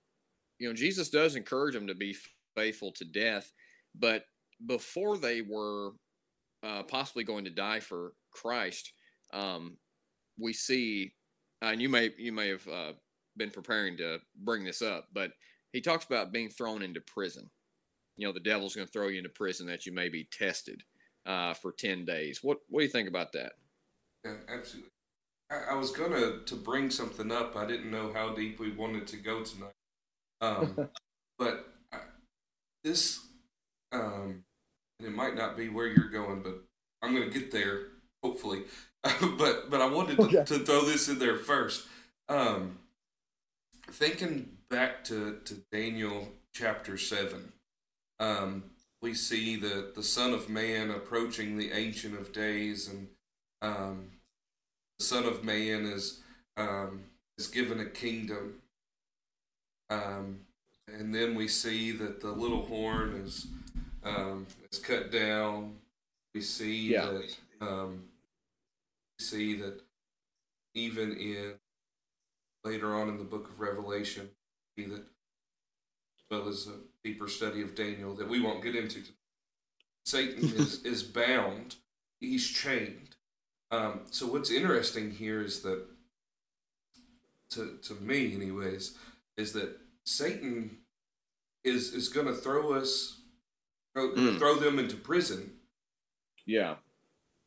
you 0.58 0.68
know, 0.68 0.74
Jesus 0.74 1.10
does 1.10 1.34
encourage 1.34 1.74
them 1.74 1.88
to 1.88 1.94
be 1.94 2.16
faithful 2.54 2.92
to 2.92 3.04
death, 3.04 3.50
but 3.98 4.24
before 4.66 5.18
they 5.18 5.42
were 5.42 5.90
uh, 6.62 6.84
possibly 6.84 7.24
going 7.24 7.44
to 7.44 7.50
die 7.50 7.80
for 7.80 8.12
Christ, 8.32 8.92
um, 9.32 9.76
we 10.38 10.52
see, 10.52 11.14
and 11.60 11.80
you 11.80 11.88
may 11.88 12.10
you 12.18 12.32
may 12.32 12.48
have 12.48 12.66
uh, 12.68 12.92
been 13.36 13.50
preparing 13.50 13.96
to 13.98 14.18
bring 14.44 14.64
this 14.64 14.82
up, 14.82 15.06
but 15.12 15.32
he 15.72 15.80
talks 15.80 16.04
about 16.04 16.32
being 16.32 16.48
thrown 16.48 16.82
into 16.82 17.00
prison. 17.00 17.48
You 18.16 18.26
know, 18.26 18.32
the 18.32 18.40
devil's 18.40 18.74
going 18.74 18.86
to 18.86 18.92
throw 18.92 19.08
you 19.08 19.18
into 19.18 19.30
prison 19.30 19.66
that 19.68 19.86
you 19.86 19.92
may 19.92 20.08
be 20.08 20.28
tested 20.30 20.82
uh, 21.26 21.54
for 21.54 21.72
ten 21.72 22.04
days. 22.04 22.40
What 22.42 22.58
what 22.68 22.80
do 22.80 22.84
you 22.84 22.90
think 22.90 23.08
about 23.08 23.32
that? 23.32 23.52
Yeah, 24.24 24.34
absolutely. 24.48 24.90
I, 25.50 25.72
I 25.72 25.74
was 25.74 25.90
gonna 25.90 26.40
to 26.44 26.56
bring 26.56 26.90
something 26.90 27.30
up. 27.30 27.56
I 27.56 27.66
didn't 27.66 27.90
know 27.90 28.12
how 28.12 28.34
deep 28.34 28.58
we 28.58 28.72
wanted 28.72 29.06
to 29.08 29.16
go 29.16 29.42
tonight. 29.42 29.72
Um, 30.40 30.88
but 31.38 31.66
I, 31.92 31.98
this, 32.84 33.20
um, 33.92 34.44
and 34.98 35.08
it 35.08 35.14
might 35.14 35.34
not 35.34 35.56
be 35.56 35.68
where 35.68 35.86
you're 35.86 36.08
going, 36.08 36.42
but 36.42 36.62
I'm 37.02 37.14
gonna 37.14 37.30
get 37.30 37.50
there 37.50 37.88
hopefully. 38.22 38.62
but 39.38 39.70
but 39.70 39.80
I 39.80 39.86
wanted 39.86 40.16
to, 40.16 40.22
Okay. 40.24 40.44
to 40.44 40.58
throw 40.60 40.84
this 40.84 41.08
in 41.08 41.18
there 41.18 41.36
first. 41.36 41.86
Um, 42.28 42.78
thinking 43.90 44.56
back 44.70 45.04
to 45.04 45.38
to 45.44 45.54
Daniel 45.72 46.28
chapter 46.54 46.96
seven, 46.96 47.52
um, 48.20 48.64
we 49.00 49.14
see 49.14 49.56
the 49.56 49.90
the 49.94 50.02
Son 50.02 50.32
of 50.32 50.48
Man 50.48 50.90
approaching 50.90 51.58
the 51.58 51.72
Ancient 51.72 52.18
of 52.18 52.32
Days 52.32 52.88
and 52.88 53.08
um, 53.60 54.06
the 54.98 55.04
Son 55.04 55.24
of 55.24 55.42
Man 55.44 55.84
is 55.84 56.20
um, 56.56 57.02
is 57.38 57.48
given 57.48 57.80
a 57.80 57.86
kingdom, 57.86 58.54
um, 59.90 60.40
and 60.86 61.12
then 61.14 61.34
we 61.34 61.48
see 61.48 61.90
that 61.92 62.20
the 62.20 62.30
little 62.30 62.66
horn 62.66 63.14
is 63.24 63.46
um, 64.04 64.46
is 64.70 64.78
cut 64.78 65.10
down. 65.10 65.74
We 66.34 66.40
see 66.40 66.92
Yeah. 66.92 67.06
that 67.10 67.36
um, 67.60 68.04
see 69.22 69.54
that 69.54 69.80
even 70.74 71.12
in 71.16 71.54
later 72.64 72.94
on 72.94 73.08
in 73.08 73.18
the 73.18 73.24
Book 73.24 73.48
of 73.48 73.60
Revelation, 73.60 74.30
that 74.76 74.92
as 74.94 76.24
well 76.30 76.48
as 76.48 76.66
a 76.66 76.78
deeper 77.04 77.28
study 77.28 77.62
of 77.62 77.74
Daniel 77.74 78.14
that 78.14 78.28
we 78.28 78.40
won't 78.40 78.62
get 78.62 78.74
into. 78.76 79.00
Satan 80.04 80.44
is 80.56 80.82
is 80.84 81.02
bound. 81.02 81.76
He's 82.20 82.48
chained. 82.48 83.16
Um, 83.70 84.02
so 84.10 84.26
what's 84.26 84.50
interesting 84.50 85.10
here 85.12 85.40
is 85.42 85.62
that, 85.62 85.84
to 87.50 87.78
to 87.82 87.94
me, 87.94 88.34
anyways, 88.34 88.96
is 89.36 89.52
that 89.52 89.78
Satan 90.04 90.78
is 91.64 91.92
is 91.94 92.08
going 92.08 92.26
to 92.26 92.34
throw 92.34 92.72
us, 92.74 93.20
throw, 93.94 94.12
Mm. 94.14 94.38
throw 94.38 94.56
them 94.56 94.78
into 94.78 94.96
prison, 94.96 95.58
Yeah. 96.46 96.76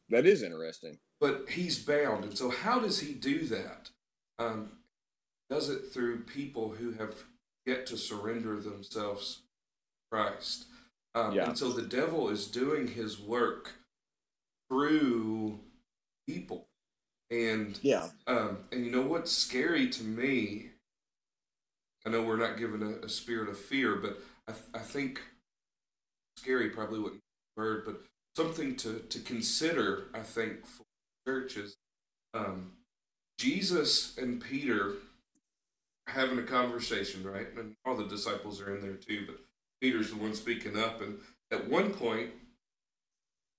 That 0.10 0.26
is 0.28 0.44
interesting. 0.44 1.00
But 1.26 1.50
he's 1.50 1.80
bound. 1.80 2.24
And 2.24 2.38
so, 2.38 2.50
how 2.52 2.80
does 2.80 3.00
he 3.00 3.14
do 3.14 3.48
that? 3.48 3.90
Um, 4.38 4.70
does 5.50 5.70
it 5.70 5.92
through 5.92 6.20
people 6.24 6.76
who 6.78 6.92
have 6.94 7.16
yet 7.66 7.88
to 7.88 7.98
surrender 7.98 8.60
themselves 8.60 9.36
to 9.38 9.42
Christ. 10.12 10.66
Um, 11.16 11.34
Yeah. 11.34 11.50
And 11.50 11.58
so 11.58 11.72
the 11.72 11.82
devil 11.82 12.30
is 12.30 12.48
doing 12.48 12.88
his 12.88 13.20
work 13.20 13.74
through 14.70 15.60
people. 16.28 16.68
And 17.32 17.80
Yeah. 17.82 18.10
um, 18.28 18.60
and 18.72 18.86
you 18.86 18.92
know 18.92 19.02
what's 19.02 19.32
scary 19.32 19.90
to 19.90 20.04
me? 20.04 20.72
I 22.06 22.10
know 22.12 22.22
we're 22.22 22.38
not 22.38 22.58
given 22.58 22.84
a, 22.84 23.06
a 23.06 23.10
spirit 23.10 23.50
of 23.50 23.58
fear, 23.58 23.96
but 23.96 24.20
I, 24.48 24.52
th- 24.52 24.66
I 24.76 24.80
think 24.80 25.22
scary 26.38 26.70
probably 26.70 27.00
wouldn't 27.00 27.22
be 27.22 27.62
word, 27.62 27.84
but 27.84 28.04
something 28.36 28.76
to, 28.76 29.00
to 29.00 29.20
consider, 29.22 30.10
I 30.14 30.20
think, 30.20 30.68
for 30.68 30.84
churches. 31.26 31.78
Um, 32.34 32.72
Jesus 33.38 34.18
and 34.18 34.42
Peter 34.42 34.94
having 36.08 36.40
a 36.40 36.44
conversation, 36.44 37.24
right? 37.24 37.48
And 37.58 37.76
all 37.86 37.96
the 37.96 38.06
disciples 38.06 38.62
are 38.62 38.76
in 38.76 38.82
there 38.82 38.96
too, 38.96 39.26
but 39.26 39.38
Peter's 39.82 40.12
the 40.12 40.18
one 40.18 40.34
speaking 40.34 40.78
up. 40.78 41.02
And 41.02 41.20
at 41.52 41.70
one 41.70 41.94
point, 41.94 42.32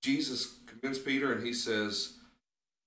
Jesus 0.02 0.54
convinced 0.66 1.04
Peter 1.04 1.32
and 1.32 1.44
he 1.44 1.52
says, 1.52 2.14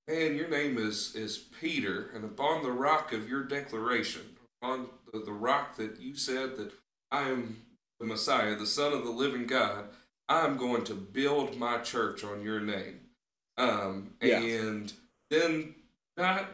Man, 0.07 0.35
your 0.35 0.47
name 0.49 0.79
is, 0.79 1.13
is 1.15 1.37
Peter, 1.37 2.09
and 2.15 2.25
upon 2.25 2.63
the 2.63 2.71
rock 2.71 3.13
of 3.13 3.29
your 3.29 3.43
declaration, 3.43 4.21
upon 4.59 4.87
the, 5.13 5.19
the 5.19 5.31
rock 5.31 5.75
that 5.75 5.99
you 6.01 6.15
said 6.15 6.57
that 6.57 6.71
I 7.11 7.29
am 7.29 7.57
the 7.99 8.07
Messiah, 8.07 8.55
the 8.55 8.65
Son 8.65 8.91
of 8.91 9.03
the 9.03 9.11
living 9.11 9.45
God, 9.45 9.85
I'm 10.27 10.57
going 10.57 10.83
to 10.85 10.95
build 10.95 11.57
my 11.57 11.77
church 11.77 12.23
on 12.23 12.41
your 12.41 12.59
name. 12.59 13.01
Um, 13.59 14.13
Yeah. 14.21 14.39
And 14.41 14.91
then, 15.29 15.75
not 16.17 16.45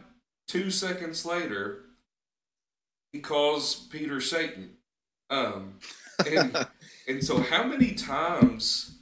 two 0.48 0.70
seconds 0.72 1.26
later, 1.26 1.82
he 3.14 3.20
calls 3.22 3.76
Peter 3.76 4.20
Satan. 4.20 4.78
Um, 5.30 5.80
and, 6.28 6.68
and 7.08 7.24
so, 7.24 7.40
how 7.42 7.64
many 7.64 7.94
times, 7.94 8.98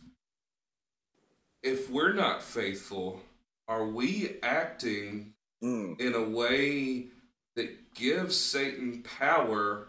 if 1.61 1.89
we're 1.89 2.13
not 2.13 2.41
faithful, 2.43 3.21
are 3.67 3.85
we 3.87 4.37
acting 4.43 5.33
Mm. 5.63 5.97
in 6.01 6.13
a 6.13 6.21
way 6.21 7.05
that 7.55 7.93
gives 7.93 8.35
Satan 8.37 9.01
power 9.01 9.87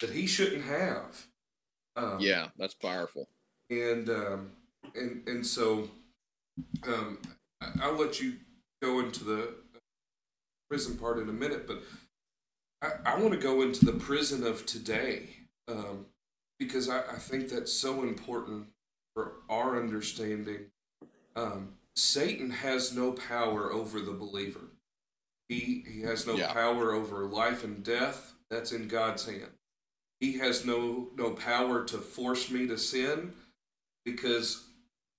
that 0.00 0.10
he 0.10 0.26
shouldn't 0.26 0.64
have? 0.64 1.26
Um, 1.96 2.20
Yeah, 2.20 2.48
that's 2.58 2.74
powerful. 2.74 3.26
and 3.70 4.10
um, 4.10 4.50
and 4.94 5.26
and 5.26 5.46
so 5.46 5.88
um, 6.86 7.18
I'll 7.80 7.94
let 7.98 8.20
you 8.20 8.34
go 8.82 9.00
into 9.00 9.24
the 9.24 9.54
prison 10.68 10.96
part 10.96 11.18
in 11.18 11.28
a 11.28 11.32
minute, 11.32 11.66
but 11.66 11.82
I, 12.82 13.14
I 13.14 13.18
want 13.18 13.32
to 13.32 13.40
go 13.40 13.62
into 13.62 13.84
the 13.84 13.92
prison 13.92 14.46
of 14.46 14.66
today 14.66 15.28
um, 15.68 16.06
because 16.58 16.88
I, 16.88 16.98
I 17.00 17.16
think 17.16 17.48
that's 17.48 17.72
so 17.72 18.02
important 18.02 18.66
for 19.14 19.34
our 19.48 19.80
understanding. 19.80 20.66
Um, 21.36 21.74
Satan 21.96 22.50
has 22.50 22.94
no 22.94 23.12
power 23.12 23.72
over 23.72 24.00
the 24.00 24.12
believer. 24.12 24.72
He 25.48 25.84
he 25.86 26.00
has 26.02 26.26
no 26.26 26.34
Yeah. 26.36 26.52
power 26.52 26.92
over 26.92 27.24
life 27.26 27.64
and 27.64 27.82
death. 27.84 28.34
That's 28.50 28.72
in 28.72 28.88
God's 28.88 29.26
hand. 29.26 29.52
He 30.20 30.38
has 30.38 30.64
no 30.64 31.10
no 31.16 31.30
power 31.32 31.84
to 31.84 31.98
force 31.98 32.50
me 32.50 32.66
to 32.66 32.78
sin 32.78 33.34
because 34.04 34.63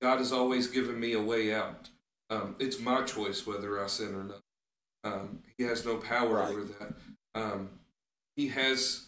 God 0.06 0.20
has 0.20 0.32
always 0.32 0.68
given 0.68 1.00
me 1.00 1.14
a 1.14 1.20
way 1.20 1.52
out. 1.52 1.90
Um, 2.30 2.56
it's 2.60 2.80
my 2.80 3.02
choice 3.02 3.48
whether 3.48 3.84
I 3.84 3.88
sin 3.88 4.14
or 4.14 4.24
not. 4.24 4.42
Um, 5.04 5.40
he 5.58 5.64
has 5.64 5.84
no 5.84 5.98
power 5.98 6.36
Right. 6.36 6.50
over 6.52 6.64
that. 6.64 6.94
Um, 7.34 7.70
he 8.36 8.50
has 8.50 9.08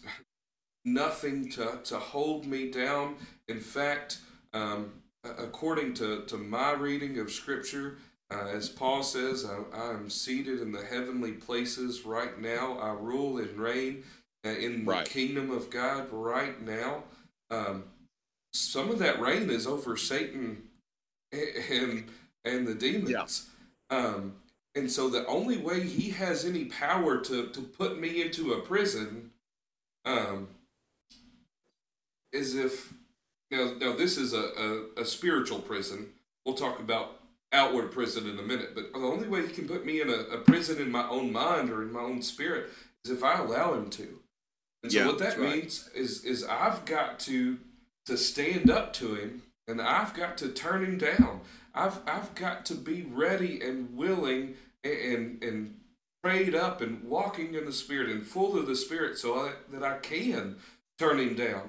nothing 0.84 1.50
to, 1.50 1.78
to 1.84 2.00
hold 2.00 2.46
me 2.46 2.68
down. 2.72 3.14
In 3.46 3.60
fact, 3.60 4.18
um, 4.52 4.94
according 5.22 5.94
to, 5.94 6.24
to 6.24 6.36
my 6.36 6.72
reading 6.72 7.20
of 7.20 7.30
Scripture, 7.30 7.98
uh, 8.32 8.48
as 8.48 8.68
Paul 8.68 9.04
says, 9.04 9.46
I, 9.48 9.76
I 9.78 9.90
am 9.90 10.10
seated 10.10 10.60
in 10.60 10.72
the 10.72 10.84
heavenly 10.84 11.30
places 11.30 12.04
right 12.04 12.40
now. 12.40 12.76
I 12.80 12.90
rule 12.90 13.38
and 13.38 13.56
reign 13.56 14.02
uh, 14.44 14.48
in 14.48 14.84
the 14.84 14.90
Right. 14.90 15.08
kingdom 15.08 15.52
of 15.52 15.70
God 15.70 16.08
right 16.10 16.60
now. 16.60 17.04
Um, 17.52 17.84
some 18.52 18.90
of 18.90 18.98
that 18.98 19.20
reign 19.20 19.48
is 19.48 19.64
over 19.64 19.96
Satan 19.96 20.64
and 21.32 22.04
and 22.44 22.66
the 22.66 22.74
demons. 22.74 23.10
Um, 23.90 24.34
and 24.74 24.90
so 24.90 25.08
the 25.08 25.26
only 25.26 25.56
way 25.58 25.80
he 25.86 26.10
has 26.10 26.44
any 26.44 26.66
power 26.66 27.18
to, 27.22 27.48
to 27.48 27.60
put 27.60 27.98
me 27.98 28.22
into 28.22 28.52
a 28.52 28.60
prison 28.60 29.30
um, 30.04 30.48
is 32.32 32.54
if 32.54 32.92
now 33.50 33.72
now 33.80 33.94
this 33.96 34.16
is 34.16 34.32
a, 34.32 34.90
a, 34.96 35.02
a 35.02 35.04
spiritual 35.04 35.58
prison. 35.60 36.10
We'll 36.44 36.54
talk 36.54 36.78
about 36.80 37.20
outward 37.52 37.92
prison 37.92 38.28
in 38.28 38.38
a 38.38 38.42
minute, 38.42 38.74
but 38.74 38.92
the 38.92 38.98
only 38.98 39.28
way 39.28 39.46
he 39.46 39.52
can 39.52 39.66
put 39.66 39.84
me 39.84 40.00
in 40.00 40.10
a, 40.10 40.12
a 40.34 40.38
prison 40.38 40.80
in 40.80 40.90
my 40.90 41.08
own 41.08 41.32
mind 41.32 41.70
or 41.70 41.82
in 41.82 41.92
my 41.92 42.00
own 42.00 42.22
spirit 42.22 42.70
is 43.04 43.10
if 43.10 43.24
I 43.24 43.38
allow 43.38 43.74
him 43.74 43.90
to. 43.90 44.20
And 44.82 44.92
so 44.92 44.98
Yeah, 45.00 45.06
what 45.06 45.18
that 45.18 45.24
that's 45.30 45.38
right. 45.38 45.56
means 45.56 45.88
is 45.94 46.24
is 46.24 46.44
I've 46.44 46.84
got 46.84 47.18
to 47.20 47.58
to 48.06 48.16
stand 48.16 48.70
up 48.70 48.92
to 48.94 49.14
him 49.14 49.42
and 49.68 49.80
I've 49.80 50.14
got 50.14 50.38
to 50.38 50.48
turn 50.48 50.84
him 50.84 50.98
down. 50.98 51.40
I've 51.74 51.98
I've 52.06 52.34
got 52.34 52.64
to 52.66 52.74
be 52.74 53.02
ready 53.02 53.60
and 53.60 53.96
willing 53.96 54.54
and 54.82 54.94
and, 54.94 55.42
and 55.44 55.74
prayed 56.22 56.54
up 56.54 56.80
and 56.80 57.04
walking 57.04 57.54
in 57.54 57.64
the 57.64 57.72
spirit 57.72 58.10
and 58.10 58.26
full 58.26 58.58
of 58.58 58.66
the 58.66 58.74
spirit 58.76 59.16
so 59.18 59.38
I, 59.46 59.52
that 59.72 59.84
I 59.84 59.98
can 59.98 60.56
turn 60.98 61.20
him 61.20 61.34
down. 61.36 61.68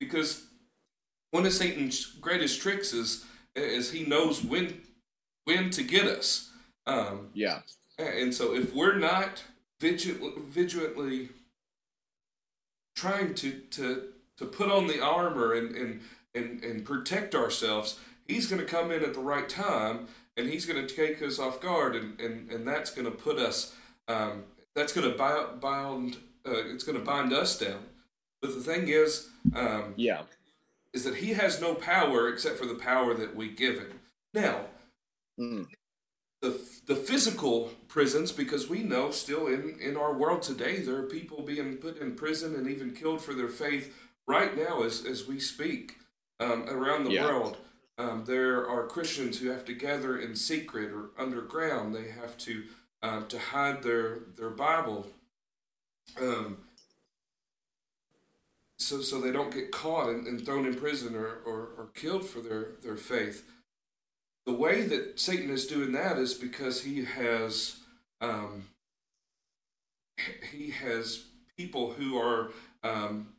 Because 0.00 0.46
one 1.30 1.46
of 1.46 1.52
Satan's 1.52 2.04
greatest 2.06 2.60
tricks 2.60 2.92
is 2.92 3.24
is 3.54 3.92
he 3.92 4.04
knows 4.04 4.42
when 4.42 4.80
when 5.44 5.70
to 5.70 5.82
get 5.82 6.06
us. 6.06 6.50
Um, 6.86 7.28
Yeah. 7.34 7.60
and 7.98 8.34
so 8.34 8.54
if 8.54 8.74
we're 8.74 8.98
not 8.98 9.44
vigilant, 9.80 10.38
vigilantly 10.46 11.28
trying 12.96 13.34
to, 13.34 13.52
to, 13.70 14.08
to 14.38 14.44
put 14.44 14.70
on 14.70 14.86
the 14.86 15.00
armor 15.00 15.54
and, 15.54 15.74
and, 15.76 16.00
and, 16.34 16.62
and 16.64 16.84
protect 16.84 17.34
ourselves, 17.34 17.98
he's 18.26 18.46
going 18.46 18.60
to 18.60 18.66
come 18.66 18.90
in 18.90 19.02
at 19.02 19.14
the 19.14 19.20
right 19.20 19.48
time 19.48 20.06
and 20.36 20.48
he's 20.48 20.66
going 20.66 20.86
to 20.86 20.94
take 20.94 21.22
us 21.22 21.38
off 21.38 21.60
guard 21.60 21.94
and, 21.94 22.18
and, 22.20 22.50
and 22.50 22.66
that's 22.66 22.90
going 22.90 23.04
to 23.04 23.10
put 23.10 23.38
us, 23.38 23.74
um, 24.08 24.44
that's 24.74 24.92
going 24.92 25.10
to 25.10 25.16
bind, 25.16 25.60
bind 25.60 26.16
uh, 26.46 26.64
it's 26.72 26.84
going 26.84 26.98
to 26.98 27.04
bind 27.04 27.32
us 27.32 27.58
down. 27.58 27.84
But 28.40 28.54
the 28.54 28.60
thing 28.60 28.88
is, 28.88 29.28
um, 29.54 29.94
Yeah. 29.96 30.22
is 30.92 31.04
that 31.04 31.16
he 31.16 31.34
has 31.34 31.60
no 31.60 31.74
power 31.74 32.28
except 32.28 32.58
for 32.58 32.66
the 32.66 32.74
power 32.74 33.14
that 33.14 33.36
we 33.36 33.48
give 33.50 33.78
him. 33.78 34.00
Now, 34.34 34.66
Mm. 35.40 35.66
the 36.42 36.60
the 36.84 36.94
physical 36.94 37.70
prisons 37.88 38.32
because 38.32 38.68
we 38.68 38.82
know 38.82 39.10
still 39.10 39.46
in 39.46 39.78
in 39.80 39.96
our 39.96 40.12
world 40.12 40.42
today 40.42 40.80
there 40.82 40.96
are 40.96 41.04
people 41.04 41.40
being 41.42 41.76
put 41.78 41.96
in 41.98 42.14
prison 42.14 42.54
and 42.54 42.68
even 42.68 42.92
killed 42.92 43.22
for 43.22 43.32
their 43.32 43.48
faith 43.48 43.96
right 44.28 44.54
now 44.54 44.82
as 44.82 45.06
as 45.06 45.26
we 45.26 45.40
speak 45.40 45.96
um, 46.42 46.68
around 46.68 47.04
the 47.04 47.12
Yeah. 47.12 47.26
world 47.26 47.56
um, 47.98 48.24
there 48.24 48.68
are 48.68 48.86
christians 48.86 49.38
who 49.38 49.50
have 49.50 49.64
to 49.66 49.74
gather 49.74 50.18
in 50.18 50.34
secret 50.34 50.90
or 50.92 51.10
underground. 51.18 51.94
They 51.94 52.10
have 52.10 52.36
to 52.38 52.64
um, 53.02 53.26
to 53.28 53.38
hide 53.38 53.82
their 53.82 54.20
their 54.36 54.50
bible. 54.50 55.06
Um, 56.20 56.58
so 58.78 59.00
so 59.02 59.20
they 59.20 59.30
don't 59.30 59.52
get 59.52 59.70
caught 59.70 60.08
and, 60.08 60.26
and 60.26 60.44
thrown 60.44 60.66
in 60.66 60.74
prison 60.74 61.14
or, 61.14 61.26
or, 61.46 61.68
or 61.76 61.90
killed 61.94 62.26
for 62.26 62.40
their, 62.40 62.72
their 62.82 62.96
faith. 62.96 63.44
The 64.46 64.52
way 64.52 64.82
that 64.82 65.20
Satan 65.20 65.50
is 65.50 65.66
doing 65.66 65.92
that 65.92 66.18
is 66.18 66.34
because 66.34 66.82
he 66.82 67.04
has 67.04 67.76
um, 68.20 68.66
he 70.50 70.70
has 70.70 71.24
people 71.56 71.92
who 71.92 72.18
are 72.18 72.50
um, 72.82 73.31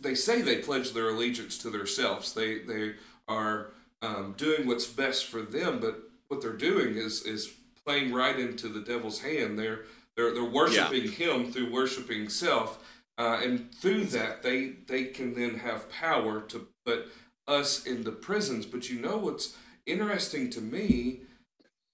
they 0.00 0.14
say 0.14 0.42
they 0.42 0.58
pledge 0.58 0.92
their 0.92 1.10
allegiance 1.10 1.58
to 1.58 1.70
themselves. 1.70 2.32
They 2.32 2.58
they 2.58 2.94
are 3.28 3.72
um, 4.02 4.34
doing 4.36 4.66
what's 4.66 4.86
best 4.86 5.26
for 5.26 5.42
them, 5.42 5.80
but 5.80 6.00
what 6.28 6.40
they're 6.42 6.52
doing 6.52 6.96
is 6.96 7.22
is 7.22 7.52
playing 7.84 8.12
right 8.12 8.38
into 8.38 8.68
the 8.68 8.80
devil's 8.80 9.20
hand. 9.20 9.58
They're 9.58 9.80
they're 10.16 10.32
they're 10.34 10.44
worshiping 10.44 11.10
him 11.12 11.52
through 11.52 11.70
worshiping 11.72 12.28
self, 12.28 12.82
uh, 13.18 13.40
and 13.42 13.74
through 13.74 14.04
that 14.06 14.42
they 14.42 14.74
they 14.86 15.04
can 15.04 15.34
then 15.34 15.58
have 15.58 15.90
power 15.90 16.40
to 16.42 16.68
put 16.84 17.08
us 17.46 17.86
in 17.86 18.04
the 18.04 18.12
prisons. 18.12 18.66
But 18.66 18.88
you 18.90 19.00
know 19.00 19.16
what's 19.18 19.56
interesting 19.86 20.50
to 20.50 20.60
me 20.60 21.20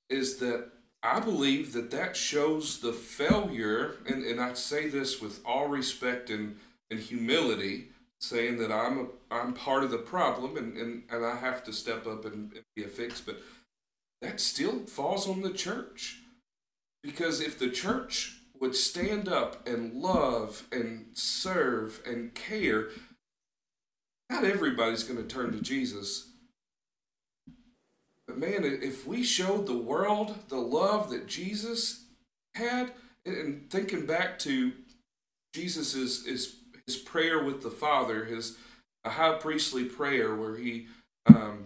is 0.08 0.36
that 0.38 0.68
I 1.02 1.20
believe 1.20 1.72
that 1.72 1.90
that 1.90 2.16
shows 2.16 2.78
the 2.78 2.92
failure, 2.92 3.96
and, 4.06 4.24
and 4.24 4.40
I 4.40 4.54
say 4.54 4.88
this 4.88 5.20
with 5.20 5.40
all 5.44 5.66
respect 5.66 6.30
and, 6.30 6.58
and 6.92 7.00
humility, 7.00 7.88
saying 8.20 8.58
that 8.58 8.70
I'm 8.70 8.98
a, 8.98 9.06
I'm 9.34 9.54
part 9.54 9.82
of 9.82 9.90
the 9.90 9.98
problem 9.98 10.56
and, 10.56 10.76
and, 10.76 11.02
and 11.10 11.26
I 11.26 11.36
have 11.36 11.64
to 11.64 11.72
step 11.72 12.06
up 12.06 12.24
and, 12.24 12.52
and 12.52 12.62
be 12.76 12.84
a 12.84 12.88
fix, 12.88 13.20
but 13.20 13.38
that 14.20 14.38
still 14.40 14.80
falls 14.86 15.28
on 15.28 15.42
the 15.42 15.52
church. 15.52 16.18
Because 17.02 17.40
if 17.40 17.58
the 17.58 17.70
church 17.70 18.36
would 18.60 18.76
stand 18.76 19.28
up 19.28 19.66
and 19.66 19.94
love 19.94 20.68
and 20.70 21.06
serve 21.14 22.00
and 22.06 22.32
care, 22.32 22.90
not 24.30 24.44
everybody's 24.44 25.02
going 25.02 25.20
to 25.20 25.34
turn 25.34 25.50
to 25.50 25.60
Jesus. 25.60 26.28
But 28.28 28.38
man, 28.38 28.64
if 28.64 29.04
we 29.04 29.24
showed 29.24 29.66
the 29.66 29.76
world 29.76 30.36
the 30.48 30.58
love 30.58 31.10
that 31.10 31.26
Jesus 31.26 32.04
had, 32.54 32.92
and 33.26 33.68
thinking 33.70 34.06
back 34.06 34.38
to 34.40 34.72
Jesus' 35.54 36.24
his, 36.24 36.56
his 36.92 37.02
prayer 37.02 37.42
with 37.42 37.62
the 37.62 37.70
Father, 37.70 38.24
his 38.24 38.58
high 39.04 39.34
priestly 39.34 39.84
prayer 39.84 40.34
where 40.34 40.56
he 40.56 40.86
um, 41.26 41.64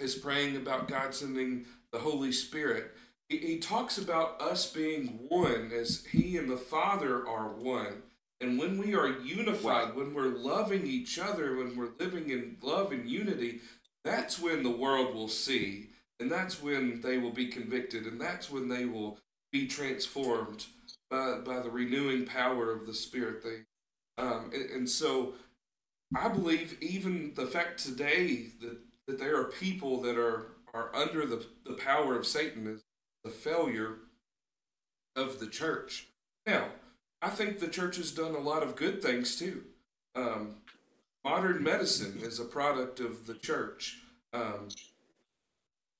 is 0.00 0.14
praying 0.14 0.56
about 0.56 0.88
God 0.88 1.14
sending 1.14 1.64
the 1.92 1.98
Holy 1.98 2.32
Spirit. 2.32 2.92
He, 3.28 3.38
he 3.38 3.58
talks 3.58 3.98
about 3.98 4.40
us 4.40 4.70
being 4.70 5.18
one 5.28 5.70
as 5.72 6.04
he 6.10 6.36
and 6.36 6.50
the 6.50 6.56
Father 6.56 7.26
are 7.26 7.48
one. 7.48 8.02
And 8.40 8.58
when 8.58 8.78
we 8.78 8.94
are 8.94 9.20
unified, 9.20 9.94
when 9.94 10.12
we're 10.12 10.36
loving 10.36 10.86
each 10.86 11.18
other, 11.18 11.56
when 11.56 11.76
we're 11.76 11.92
living 11.98 12.30
in 12.30 12.56
love 12.60 12.92
and 12.92 13.08
unity, 13.08 13.60
that's 14.04 14.38
when 14.38 14.62
the 14.62 14.70
world 14.70 15.14
will 15.14 15.28
see. 15.28 15.88
And 16.20 16.30
that's 16.30 16.62
when 16.62 17.00
they 17.00 17.18
will 17.18 17.32
be 17.32 17.46
convicted. 17.46 18.04
And 18.04 18.20
that's 18.20 18.50
when 18.50 18.68
they 18.68 18.84
will 18.84 19.18
be 19.52 19.66
transformed 19.66 20.66
by, 21.10 21.38
by 21.38 21.60
the 21.60 21.70
renewing 21.70 22.26
power 22.26 22.70
of 22.70 22.86
the 22.86 22.94
Spirit. 22.94 23.42
They, 23.42 23.60
um, 24.18 24.50
and, 24.54 24.70
and 24.70 24.90
so 24.90 25.34
I 26.14 26.28
believe 26.28 26.76
even 26.80 27.32
the 27.34 27.46
fact 27.46 27.82
today 27.82 28.46
that, 28.60 28.78
that 29.06 29.18
there 29.18 29.38
are 29.40 29.44
people 29.44 30.00
that 30.02 30.16
are, 30.16 30.48
are 30.72 30.94
under 30.94 31.26
the, 31.26 31.44
the 31.64 31.74
power 31.74 32.16
of 32.16 32.26
Satan 32.26 32.66
is 32.66 32.82
the 33.24 33.30
failure 33.30 33.96
of 35.16 35.40
the 35.40 35.46
church. 35.46 36.08
Now, 36.46 36.66
I 37.20 37.30
think 37.30 37.58
the 37.58 37.68
church 37.68 37.96
has 37.96 38.12
done 38.12 38.34
a 38.34 38.40
lot 38.40 38.62
of 38.62 38.76
good 38.76 39.02
things 39.02 39.36
too. 39.36 39.64
Um, 40.14 40.56
modern 41.24 41.62
medicine 41.62 42.20
is 42.22 42.38
a 42.38 42.44
product 42.44 43.00
of 43.00 43.26
the 43.26 43.34
church. 43.34 43.98
Um, 44.32 44.68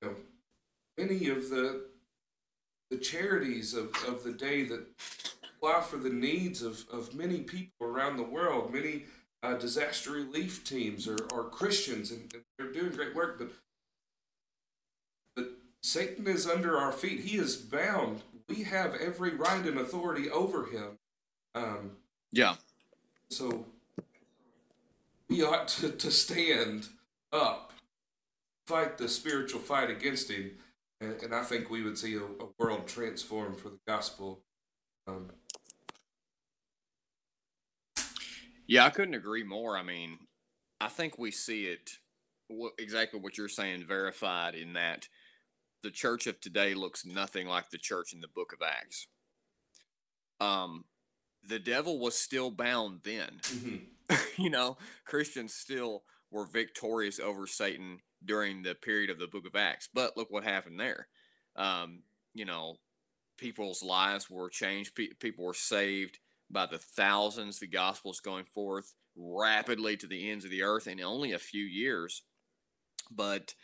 you 0.01 0.09
know, 0.09 0.15
many 0.97 1.29
of 1.29 1.51
the 1.51 1.87
the 2.91 2.97
charities 2.97 3.75
of, 3.75 3.89
of 4.07 4.23
the 4.23 4.33
day 4.33 4.63
that 4.63 4.87
apply 5.67 5.83
for 5.83 5.97
the 5.97 6.11
needs 6.11 6.63
of, 6.63 6.85
of 6.93 7.15
many 7.15 7.41
people 7.41 7.87
around 7.87 8.17
the 8.17 8.23
world, 8.23 8.73
many 8.73 9.05
uh, 9.43 9.55
disaster 9.55 10.13
relief 10.13 10.65
teams 10.65 11.07
are, 11.09 11.19
are 11.33 11.45
Christians 11.45 12.11
and, 12.11 12.33
and 12.33 12.43
they're 12.59 12.73
doing 12.73 12.93
great 12.93 13.15
work, 13.15 13.39
but 13.39 13.51
but 15.35 15.51
Satan 15.83 16.27
is 16.27 16.47
under 16.47 16.79
our 16.79 16.93
feet. 16.93 17.21
He 17.21 17.37
is 17.37 17.57
bound. 17.57 18.23
We 18.49 18.63
have 18.65 18.95
every 18.95 19.35
right 19.35 19.65
and 19.65 19.79
authority 19.79 20.31
over 20.31 20.67
him. 20.67 20.99
Um, 21.55 21.93
yeah. 22.33 22.55
So 23.29 23.67
we 25.29 25.43
ought 25.43 25.69
to, 25.69 25.91
to 25.91 26.11
stand 26.11 26.89
up, 27.33 27.73
fight 28.67 28.99
the 28.99 29.09
spiritual 29.09 29.61
fight 29.61 29.91
against 29.91 30.31
him, 30.31 30.53
and, 31.01 31.21
and 31.23 31.35
I 31.35 31.43
think 31.43 31.71
we 31.71 31.83
would 31.83 31.99
see 31.99 32.15
a, 32.15 32.23
a 32.23 32.49
world 32.59 32.87
transformed 32.87 33.59
for 33.59 33.69
the 33.69 33.81
gospel. 33.87 34.41
Um, 35.09 35.31
yeah, 38.67 38.85
I 38.85 38.91
couldn't 38.91 39.15
agree 39.15 39.45
more. 39.45 39.77
I 39.77 39.83
mean, 39.83 40.19
I 40.81 40.89
think 40.89 41.19
we 41.19 41.31
see 41.31 41.65
it 41.65 41.91
exactly 42.79 43.21
what 43.21 43.37
you're 43.39 43.49
saying 43.49 43.85
verified 43.87 44.55
in 44.55 44.75
that 44.75 45.09
the 45.83 45.91
church 45.91 46.27
of 46.27 46.41
today 46.41 46.75
looks 46.75 47.05
nothing 47.05 47.47
like 47.47 47.71
the 47.71 47.79
church 47.79 48.13
in 48.13 48.21
the 48.21 48.29
book 48.29 48.53
of 48.53 48.67
Acts. 48.67 49.07
Um, 50.41 50.85
the 51.49 51.59
devil 51.59 51.99
was 51.99 52.19
still 52.19 52.51
bound 52.51 53.01
then. 53.05 53.41
Mm-hmm. 53.43 54.15
you 54.43 54.51
know, 54.51 54.77
Christians 55.05 55.55
still 55.55 56.03
were 56.31 56.47
victorious 56.47 57.21
over 57.21 57.47
Satan 57.47 58.01
during 58.25 58.63
the 58.63 58.75
period 58.75 59.11
of 59.11 59.19
the 59.19 59.29
book 59.29 59.47
of 59.47 59.57
Acts. 59.57 59.89
But 59.93 60.17
look 60.17 60.31
what 60.31 60.45
happened 60.45 60.81
there. 60.81 61.09
Um, 61.55 62.03
you 62.35 62.45
know, 62.45 62.77
people's 63.39 63.83
lives 63.83 64.29
were 64.29 64.51
changed, 64.51 64.95
Pe- 64.95 65.15
people 65.21 65.45
were 65.45 65.55
saved 65.55 66.19
by 66.51 66.67
the 66.67 66.79
thousands. 66.79 67.59
The 67.59 67.67
gospel's 67.67 68.21
going 68.21 68.45
forth 68.45 68.95
rapidly 69.17 69.97
to 69.97 70.07
the 70.07 70.31
ends 70.31 70.45
of 70.45 70.51
the 70.51 70.63
earth 70.63 70.87
in 70.87 71.01
only 71.01 71.33
a 71.33 71.39
few 71.39 71.65
years. 71.65 72.23
But 73.11 73.55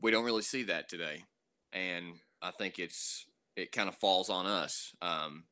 we 0.00 0.10
don't 0.10 0.24
really 0.24 0.42
see 0.42 0.64
that 0.64 0.88
today. 0.88 1.24
And 1.72 2.14
I 2.42 2.50
think 2.50 2.78
it's 2.78 3.26
it 3.56 3.72
kind 3.72 3.88
of 3.88 3.96
falls 3.96 4.30
on 4.30 4.46
us. 4.46 4.92
Um, 5.02 5.44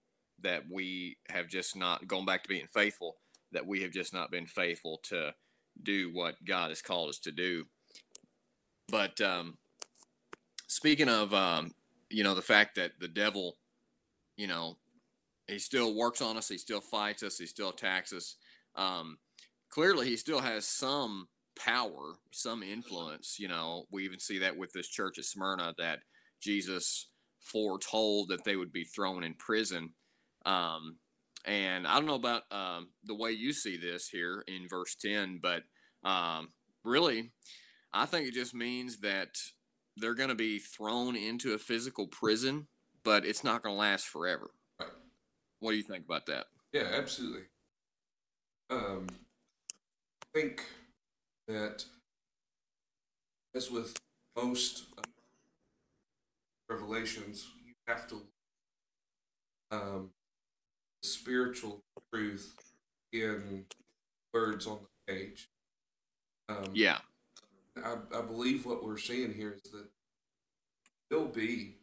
that 0.43 0.65
we 0.71 1.17
have 1.31 1.49
just 1.49 1.77
not 1.77 2.07
gone 2.07 2.25
back 2.25 2.43
to 2.43 2.49
being 2.49 2.69
faithful, 2.73 3.17
that 3.53 3.67
we 3.67 3.83
have 3.83 3.91
just 3.91 4.13
not 4.13 4.31
been 4.31 4.47
faithful 4.47 5.01
to 5.05 5.35
do 5.83 6.11
what 6.13 6.35
God 6.45 6.71
has 6.71 6.83
called 6.83 7.09
us 7.09 7.19
to 7.21 7.33
do. 7.33 7.65
But 8.89 9.21
um, 9.21 9.59
speaking 10.67 11.09
of, 11.09 11.33
um, 11.35 11.73
you 12.11 12.23
know, 12.23 12.35
the 12.35 12.43
fact 12.43 12.77
that 12.77 12.93
the 13.01 13.09
devil, 13.09 13.57
you 14.37 14.47
know, 14.47 14.77
he 15.49 15.59
still 15.59 15.95
works 15.95 16.21
on 16.21 16.37
us, 16.37 16.49
he 16.49 16.59
still 16.59 16.81
fights 16.81 17.23
us, 17.23 17.39
he 17.39 17.47
still 17.47 17.71
attacks 17.71 18.13
us. 18.13 18.37
Um, 18.75 19.19
clearly, 19.71 20.09
he 20.09 20.17
still 20.17 20.41
has 20.41 20.67
some 20.67 21.29
power, 21.59 22.17
some 22.33 22.63
influence. 22.63 23.37
You 23.39 23.49
know, 23.49 23.85
we 23.91 24.05
even 24.05 24.19
see 24.19 24.39
that 24.39 24.57
with 24.57 24.73
this 24.73 24.89
church 24.89 25.19
at 25.19 25.25
Smyrna 25.25 25.75
that 25.79 26.01
Jesus 26.43 27.09
foretold 27.41 28.29
that 28.29 28.45
they 28.45 28.57
would 28.57 28.73
be 28.73 28.85
thrown 28.85 29.25
in 29.25 29.35
prison. 29.35 29.91
Um, 30.45 30.97
and 31.45 31.87
I 31.87 31.95
don't 31.95 32.07
know 32.07 32.15
about 32.15 32.43
um, 32.51 32.89
the 33.05 33.15
way 33.15 33.31
you 33.31 33.53
see 33.53 33.77
this 33.77 34.09
here 34.09 34.45
in 34.49 34.67
verse 34.69 34.97
10, 34.97 35.41
but 35.41 35.63
um, 36.03 36.49
really, 36.85 37.31
I 37.93 38.07
think 38.07 38.27
it 38.27 38.35
just 38.35 38.55
means 38.55 38.99
that 38.99 39.29
they're 39.97 40.15
going 40.15 40.29
to 40.29 40.35
be 40.35 40.59
thrown 40.59 41.17
into 41.17 41.55
a 41.55 41.59
physical 41.59 42.09
prison, 42.09 42.67
but 43.05 43.25
it's 43.25 43.45
not 43.45 43.63
going 43.63 43.75
to 43.75 43.79
last 43.79 44.07
forever. 44.07 44.51
What 45.61 45.71
do 45.73 45.77
you 45.77 45.83
think 45.83 46.05
about 46.05 46.27
that? 46.27 46.47
Yeah, 46.73 46.89
absolutely. 46.93 47.43
Um, 48.71 49.07
I 50.23 50.39
think 50.39 50.63
that, 51.49 51.85
as 53.55 53.71
with 53.71 53.97
most 54.37 54.85
revelations, 56.69 57.49
you 57.65 57.73
have 57.87 58.07
to 58.09 58.23
um, 59.71 60.11
spiritual 61.03 61.83
truth 62.13 62.55
in 63.13 63.65
words 64.35 64.67
on 64.67 64.79
the 65.07 65.15
page. 65.15 65.49
Um, 66.49 66.71
yeah. 66.75 66.99
I, 67.83 67.97
I 68.15 68.21
believe 68.23 68.67
what 68.67 68.85
we're 68.85 68.99
seeing 68.99 69.33
here 69.33 69.57
is 69.65 69.71
that 69.71 69.87
he'll 71.09 71.27
be 71.27 71.77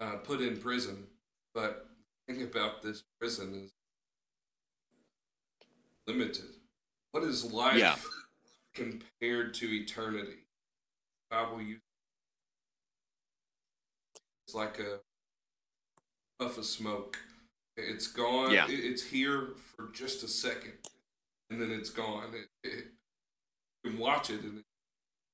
uh, 0.00 0.16
put 0.16 0.40
in 0.40 0.56
prison, 0.56 1.06
but 1.54 1.88
thing 2.26 2.42
about 2.42 2.82
this 2.82 3.04
prison 3.18 3.54
is 3.64 3.72
limited. 6.06 6.56
What 7.12 7.24
is 7.24 7.52
life 7.52 7.78
yeah. 7.78 7.96
compared 8.74 9.54
to 9.54 9.66
eternity? 9.66 10.46
Bible 11.30 11.62
use 11.62 11.80
it's 14.46 14.54
like 14.54 14.78
a 14.78 15.00
puff 16.38 16.58
of 16.58 16.66
smoke 16.66 17.18
it's 17.76 18.06
gone. 18.06 18.52
Yeah. 18.52 18.66
It's 18.68 19.02
here 19.02 19.48
for 19.56 19.88
just 19.92 20.22
a 20.22 20.28
second, 20.28 20.74
and 21.50 21.60
then 21.60 21.70
it's 21.70 21.90
gone. 21.90 22.32
It, 22.34 22.68
it, 22.68 22.84
you 23.82 23.90
can 23.90 23.98
watch 23.98 24.30
it 24.30 24.42
and 24.42 24.58
it 24.58 24.64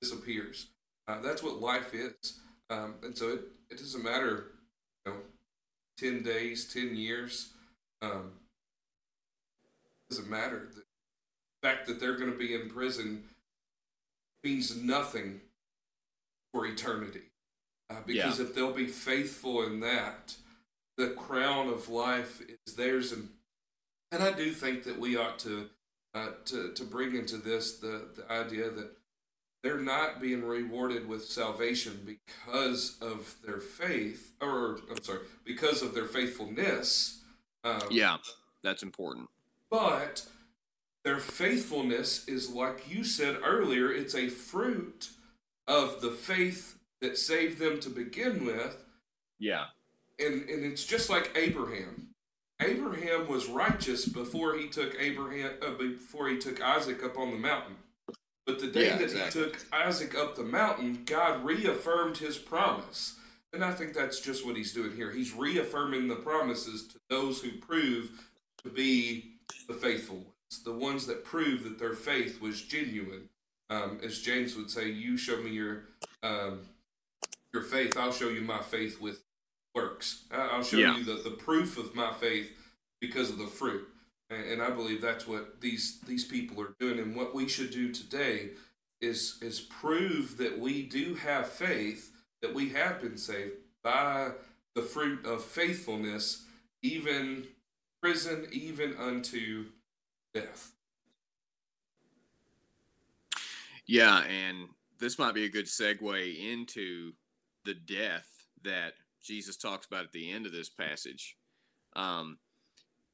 disappears. 0.00 0.68
Uh, 1.07 1.20
that's 1.20 1.42
what 1.42 1.61
life 1.61 1.92
is. 1.94 2.40
Um, 2.70 2.94
and 3.03 3.16
so 3.16 3.31
it, 3.31 3.40
it 3.70 3.79
doesn't 3.79 4.03
matter, 4.03 4.53
you 5.05 5.12
know, 5.12 5.18
10 6.01 6.23
days, 6.23 6.65
10 6.73 6.97
years. 6.97 7.51
Um, 8.01 8.33
doesn't 10.09 10.31
matter. 10.31 10.69
The 10.75 10.83
fact 11.63 11.87
that 11.87 12.01
they're 12.01 12.17
going 12.17 12.33
to 12.33 12.39
be 12.39 12.55
in 12.55 12.69
prison 12.69 13.25
means 14.43 14.77
nothing 14.77 15.41
for 16.53 16.67
eternity. 16.67 17.23
Uh, 17.91 17.97
because 18.07 18.39
yeah. 18.39 18.47
if 18.47 18.55
they'll 18.55 18.73
be 18.73 18.87
faithful 18.87 19.63
in 19.63 19.81
that, 19.81 20.37
the 20.97 21.09
crown 21.09 21.69
of 21.69 21.89
life 21.89 22.43
is 22.67 22.75
theirs 22.75 23.13
and 23.13 23.31
and 24.13 24.23
I 24.23 24.33
do 24.33 24.51
think 24.53 24.85
that 24.85 24.99
we 24.99 25.17
ought 25.17 25.39
to 25.41 25.71
uh, 26.15 26.31
to 26.47 26.73
to 26.73 26.85
bring 26.85 27.15
into 27.15 27.37
this 27.37 27.79
the 27.79 28.09
the 28.17 28.31
idea 28.31 28.71
that 28.71 28.91
they're 29.62 29.81
not 29.81 30.20
being 30.20 30.44
rewarded 30.44 31.09
with 31.09 31.25
salvation 31.25 32.01
because 32.07 32.96
of 33.01 33.37
their 33.44 33.61
faith, 33.61 34.33
or 34.40 34.79
I'm 34.90 35.03
sorry, 35.03 35.20
because 35.44 35.83
of 35.83 35.94
their 35.94 36.07
faithfulness. 36.07 37.23
Um, 37.64 37.83
yeah, 37.90 38.16
that's 38.62 38.83
important. 38.83 39.29
But 39.70 40.27
their 41.05 41.18
faithfulness 41.18 42.27
is, 42.27 42.51
like 42.51 42.90
you 42.90 43.05
said 43.05 43.38
earlier, 43.44 43.92
it's 43.92 44.14
a 44.14 44.29
fruit 44.29 45.11
of 45.66 46.01
the 46.01 46.11
faith 46.11 46.79
that 47.01 47.18
saved 47.18 47.59
them 47.59 47.81
to 47.81 47.90
begin 47.90 48.44
with. 48.44 48.85
Yeah. 49.38 49.66
And 50.18 50.49
and 50.49 50.64
it's 50.64 50.85
just 50.85 51.09
like 51.09 51.33
Abraham. 51.37 52.09
Abraham 52.61 53.27
was 53.27 53.49
righteous 53.49 54.07
before 54.07 54.55
he 54.55 54.68
took 54.68 54.94
Abraham 54.99 55.53
uh, 55.62 55.70
before 55.70 56.29
he 56.29 56.37
took 56.37 56.62
Isaac 56.62 57.03
up 57.03 57.16
on 57.16 57.31
the 57.31 57.38
mountain. 57.38 57.77
But 58.51 58.59
the 58.59 58.67
day 58.67 58.87
yeah, 58.87 58.97
that 58.97 59.03
exactly. 59.03 59.43
he 59.43 59.47
took 59.47 59.67
Isaac 59.73 60.17
up 60.17 60.35
the 60.35 60.43
mountain, 60.43 61.03
God 61.05 61.45
reaffirmed 61.45 62.17
his 62.17 62.37
promise. 62.37 63.15
And 63.53 63.65
I 63.65 63.71
think 63.71 63.95
that's 63.95 64.21
just 64.21 64.45
what 64.45 64.57
he's 64.57 64.73
doing 64.73 64.97
here. 64.97 65.13
He's 65.13 65.33
reaffirming 65.33 66.09
the 66.09 66.17
promises 66.17 66.89
to 66.89 66.99
those 67.09 67.41
who 67.41 67.53
prove 67.53 68.11
to 68.65 68.69
be 68.69 69.35
the 69.69 69.75
faithful 69.75 70.17
ones, 70.17 70.65
the 70.65 70.73
ones 70.73 71.07
that 71.07 71.25
prove 71.25 71.63
that 71.63 71.79
their 71.79 71.95
faith 71.95 72.41
was 72.41 72.61
genuine. 72.63 73.29
Um, 73.71 74.01
as 74.03 74.21
James 74.21 74.57
would 74.57 74.69
say, 74.69 74.91
"You 74.91 75.17
show 75.17 75.37
me 75.37 75.51
your 75.51 75.85
um, 76.25 76.63
your 77.55 77.63
faith, 77.63 77.97
I'll 77.97 78.13
show 78.13 78.31
you 78.31 78.41
my 78.41 78.59
faith 78.59 79.01
with 79.01 79.23
works. 79.77 80.25
I'll 80.33 80.65
show 80.65 80.79
yeah. 80.79 80.97
you 80.97 81.05
the, 81.05 81.23
the 81.23 81.37
proof 81.37 81.79
of 81.79 81.95
my 81.95 82.13
faith 82.13 82.51
because 83.01 83.31
of 83.31 83.39
the 83.39 83.47
fruit." 83.47 83.87
And 84.31 84.62
I 84.62 84.71
believe 84.71 85.03
that's 85.03 85.27
what 85.27 85.61
these 85.61 86.01
these 86.03 86.25
people 86.25 86.62
are 86.62 86.75
doing. 86.79 86.99
And 87.01 87.16
what 87.16 87.35
we 87.35 87.49
should 87.49 87.71
do 87.71 87.93
today 87.93 88.51
is 89.01 89.38
is 89.43 89.61
prove 89.61 90.37
that 90.37 90.59
we 90.59 90.83
do 90.83 91.14
have 91.16 91.49
faith, 91.49 92.12
that 92.40 92.55
we 92.55 92.69
have 92.71 93.01
been 93.01 93.16
saved 93.16 93.55
by 93.83 94.31
the 94.75 94.83
fruit 94.83 95.27
of 95.27 95.43
faithfulness, 95.43 96.45
even 96.83 97.49
prison, 98.01 98.47
even 98.53 98.97
unto 98.97 99.66
death. 100.33 100.73
Yeah, 103.87 104.23
and 104.23 104.69
this 105.01 105.19
might 105.19 105.35
be 105.35 105.45
a 105.45 105.51
good 105.51 105.66
segue 105.66 106.53
into 106.53 107.12
the 107.64 107.75
death 107.75 108.29
that 108.62 108.93
Jesus 109.21 109.57
talks 109.57 109.87
about 109.87 110.05
at 110.05 110.12
the 110.12 110.31
end 110.31 110.47
of 110.47 110.53
this 110.53 110.69
passage. 110.69 111.37
Um, 111.97 112.38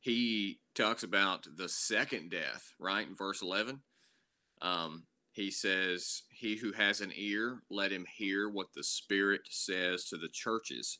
he 0.01 0.61
talks 0.77 1.03
about 1.03 1.47
the 1.57 1.69
second 1.69 2.31
death, 2.31 2.75
right? 2.79 3.09
In 3.09 3.15
verse 3.15 3.43
11, 3.43 3.81
um, 4.63 5.05
he 5.33 5.51
says, 5.51 6.23
He 6.31 6.57
who 6.57 6.73
has 6.73 7.01
an 7.01 7.13
ear, 7.17 7.63
let 7.71 7.91
him 7.91 8.07
hear 8.17 8.49
what 8.49 8.73
the 8.75 8.85
Spirit 8.85 9.43
says 9.49 10.05
to 10.07 10.17
the 10.17 10.29
churches. 10.29 10.99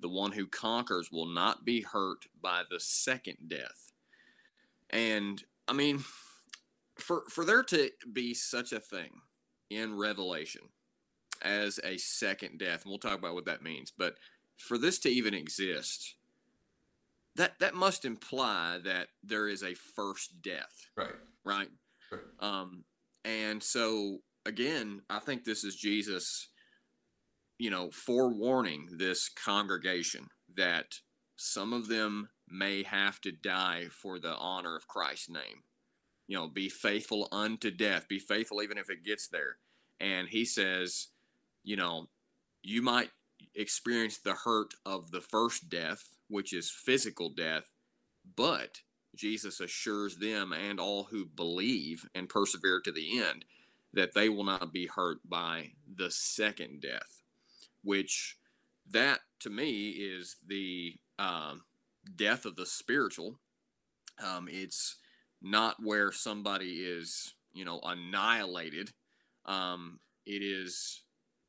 The 0.00 0.08
one 0.08 0.32
who 0.32 0.46
conquers 0.46 1.10
will 1.10 1.26
not 1.26 1.64
be 1.64 1.80
hurt 1.80 2.26
by 2.42 2.62
the 2.70 2.80
second 2.80 3.36
death. 3.48 3.92
And 4.90 5.42
I 5.66 5.72
mean, 5.72 6.04
for, 6.96 7.22
for 7.28 7.44
there 7.44 7.62
to 7.64 7.90
be 8.12 8.34
such 8.34 8.72
a 8.72 8.80
thing 8.80 9.10
in 9.70 9.96
Revelation 9.96 10.62
as 11.42 11.80
a 11.84 11.96
second 11.96 12.58
death, 12.58 12.82
and 12.82 12.90
we'll 12.90 12.98
talk 12.98 13.18
about 13.18 13.34
what 13.34 13.46
that 13.46 13.62
means, 13.62 13.92
but 13.96 14.16
for 14.56 14.78
this 14.78 14.98
to 15.00 15.08
even 15.08 15.34
exist, 15.34 16.14
that 17.36 17.58
that 17.60 17.74
must 17.74 18.04
imply 18.04 18.78
that 18.84 19.08
there 19.22 19.48
is 19.48 19.62
a 19.62 19.74
first 19.74 20.40
death. 20.42 20.88
Right. 20.96 21.08
Right. 21.44 21.68
right. 22.10 22.20
Um, 22.40 22.84
and 23.24 23.62
so 23.62 24.18
again, 24.46 25.02
I 25.10 25.18
think 25.18 25.44
this 25.44 25.64
is 25.64 25.76
Jesus, 25.76 26.48
you 27.58 27.70
know, 27.70 27.90
forewarning 27.90 28.88
this 28.98 29.28
congregation 29.28 30.28
that 30.56 30.94
some 31.36 31.72
of 31.72 31.88
them 31.88 32.28
may 32.48 32.82
have 32.84 33.20
to 33.22 33.32
die 33.32 33.86
for 33.90 34.18
the 34.18 34.34
honor 34.36 34.76
of 34.76 34.86
Christ's 34.86 35.30
name. 35.30 35.62
You 36.28 36.38
know, 36.38 36.48
be 36.48 36.68
faithful 36.68 37.28
unto 37.32 37.70
death. 37.70 38.08
Be 38.08 38.18
faithful 38.18 38.62
even 38.62 38.78
if 38.78 38.88
it 38.90 39.04
gets 39.04 39.28
there. 39.28 39.56
And 40.00 40.28
he 40.28 40.44
says, 40.44 41.08
you 41.64 41.76
know, 41.76 42.08
you 42.62 42.82
might 42.82 43.10
experience 43.54 44.18
the 44.18 44.34
hurt 44.34 44.74
of 44.86 45.10
the 45.10 45.20
first 45.20 45.68
death 45.68 46.13
which 46.28 46.52
is 46.52 46.70
physical 46.70 47.30
death, 47.30 47.70
but 48.36 48.80
Jesus 49.14 49.60
assures 49.60 50.16
them 50.16 50.52
and 50.52 50.80
all 50.80 51.04
who 51.04 51.24
believe 51.24 52.08
and 52.14 52.28
persevere 52.28 52.80
to 52.80 52.92
the 52.92 53.20
end 53.20 53.44
that 53.92 54.14
they 54.14 54.28
will 54.28 54.44
not 54.44 54.72
be 54.72 54.86
hurt 54.86 55.18
by 55.28 55.70
the 55.96 56.10
second 56.10 56.80
death, 56.80 57.22
which 57.82 58.36
that 58.90 59.20
to 59.40 59.50
me 59.50 59.90
is 59.90 60.36
the 60.46 60.96
uh, 61.18 61.54
death 62.16 62.44
of 62.44 62.56
the 62.56 62.66
spiritual. 62.66 63.38
Um, 64.22 64.48
it's 64.50 64.96
not 65.40 65.76
where 65.82 66.10
somebody 66.10 66.80
is, 66.80 67.34
you 67.52 67.64
know, 67.64 67.80
annihilated. 67.84 68.90
Um, 69.46 70.00
it 70.26 70.42
is 70.42 71.03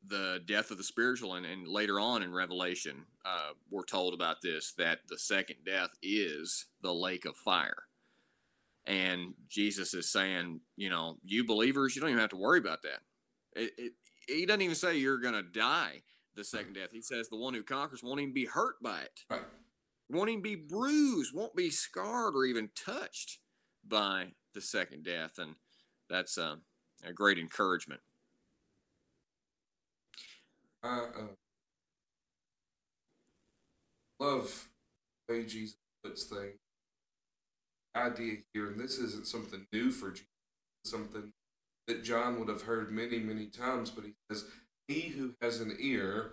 the 0.08 0.40
death 0.46 0.70
of 0.70 0.78
the 0.78 0.84
spiritual, 0.84 1.34
and, 1.34 1.46
and 1.46 1.66
later 1.66 1.98
on 2.00 2.22
in 2.22 2.32
Revelation, 2.32 3.04
uh, 3.24 3.50
we're 3.70 3.84
told 3.84 4.14
about 4.14 4.42
this 4.42 4.72
that 4.78 5.00
the 5.08 5.18
second 5.18 5.56
death 5.64 5.90
is 6.02 6.66
the 6.82 6.94
lake 6.94 7.24
of 7.24 7.36
fire. 7.36 7.84
And 8.86 9.34
Jesus 9.48 9.94
is 9.94 10.12
saying, 10.12 10.60
you 10.76 10.90
know, 10.90 11.16
you 11.24 11.44
believers, 11.44 11.94
you 11.94 12.00
don't 12.00 12.10
even 12.10 12.20
have 12.20 12.30
to 12.30 12.36
worry 12.36 12.58
about 12.58 12.82
that. 12.82 13.00
It, 13.60 13.72
it, 13.76 13.92
he 14.28 14.46
doesn't 14.46 14.62
even 14.62 14.76
say 14.76 14.96
you're 14.96 15.20
going 15.20 15.34
to 15.34 15.42
die 15.42 16.02
the 16.36 16.44
second 16.44 16.74
death. 16.74 16.90
He 16.92 17.02
says 17.02 17.28
the 17.28 17.36
one 17.36 17.54
who 17.54 17.62
conquers 17.62 18.02
won't 18.02 18.20
even 18.20 18.34
be 18.34 18.44
hurt 18.44 18.76
by 18.82 19.00
it, 19.00 19.20
right. 19.30 19.40
won't 20.10 20.30
even 20.30 20.42
be 20.42 20.54
bruised, 20.54 21.34
won't 21.34 21.56
be 21.56 21.70
scarred 21.70 22.34
or 22.34 22.44
even 22.44 22.70
touched 22.76 23.38
by 23.88 24.28
the 24.54 24.60
second 24.60 25.04
death. 25.04 25.38
And 25.38 25.54
that's 26.08 26.38
uh, 26.38 26.56
a 27.04 27.12
great 27.12 27.38
encouragement. 27.38 28.00
I 30.82 30.98
uh, 30.98 31.22
love 34.20 34.68
the 35.26 35.34
way 35.34 35.44
Jesus 35.44 35.76
puts 36.02 36.24
things. 36.24 36.58
Idea 37.94 38.36
here, 38.52 38.68
and 38.68 38.78
this 38.78 38.98
isn't 38.98 39.26
something 39.26 39.66
new 39.72 39.90
for 39.90 40.10
Jesus, 40.10 40.26
something 40.84 41.32
that 41.86 42.04
John 42.04 42.38
would 42.38 42.48
have 42.48 42.62
heard 42.62 42.90
many, 42.90 43.18
many 43.18 43.46
times, 43.46 43.90
but 43.90 44.04
he 44.04 44.12
says, 44.30 44.44
He 44.86 45.08
who 45.08 45.34
has 45.40 45.60
an 45.60 45.76
ear, 45.80 46.32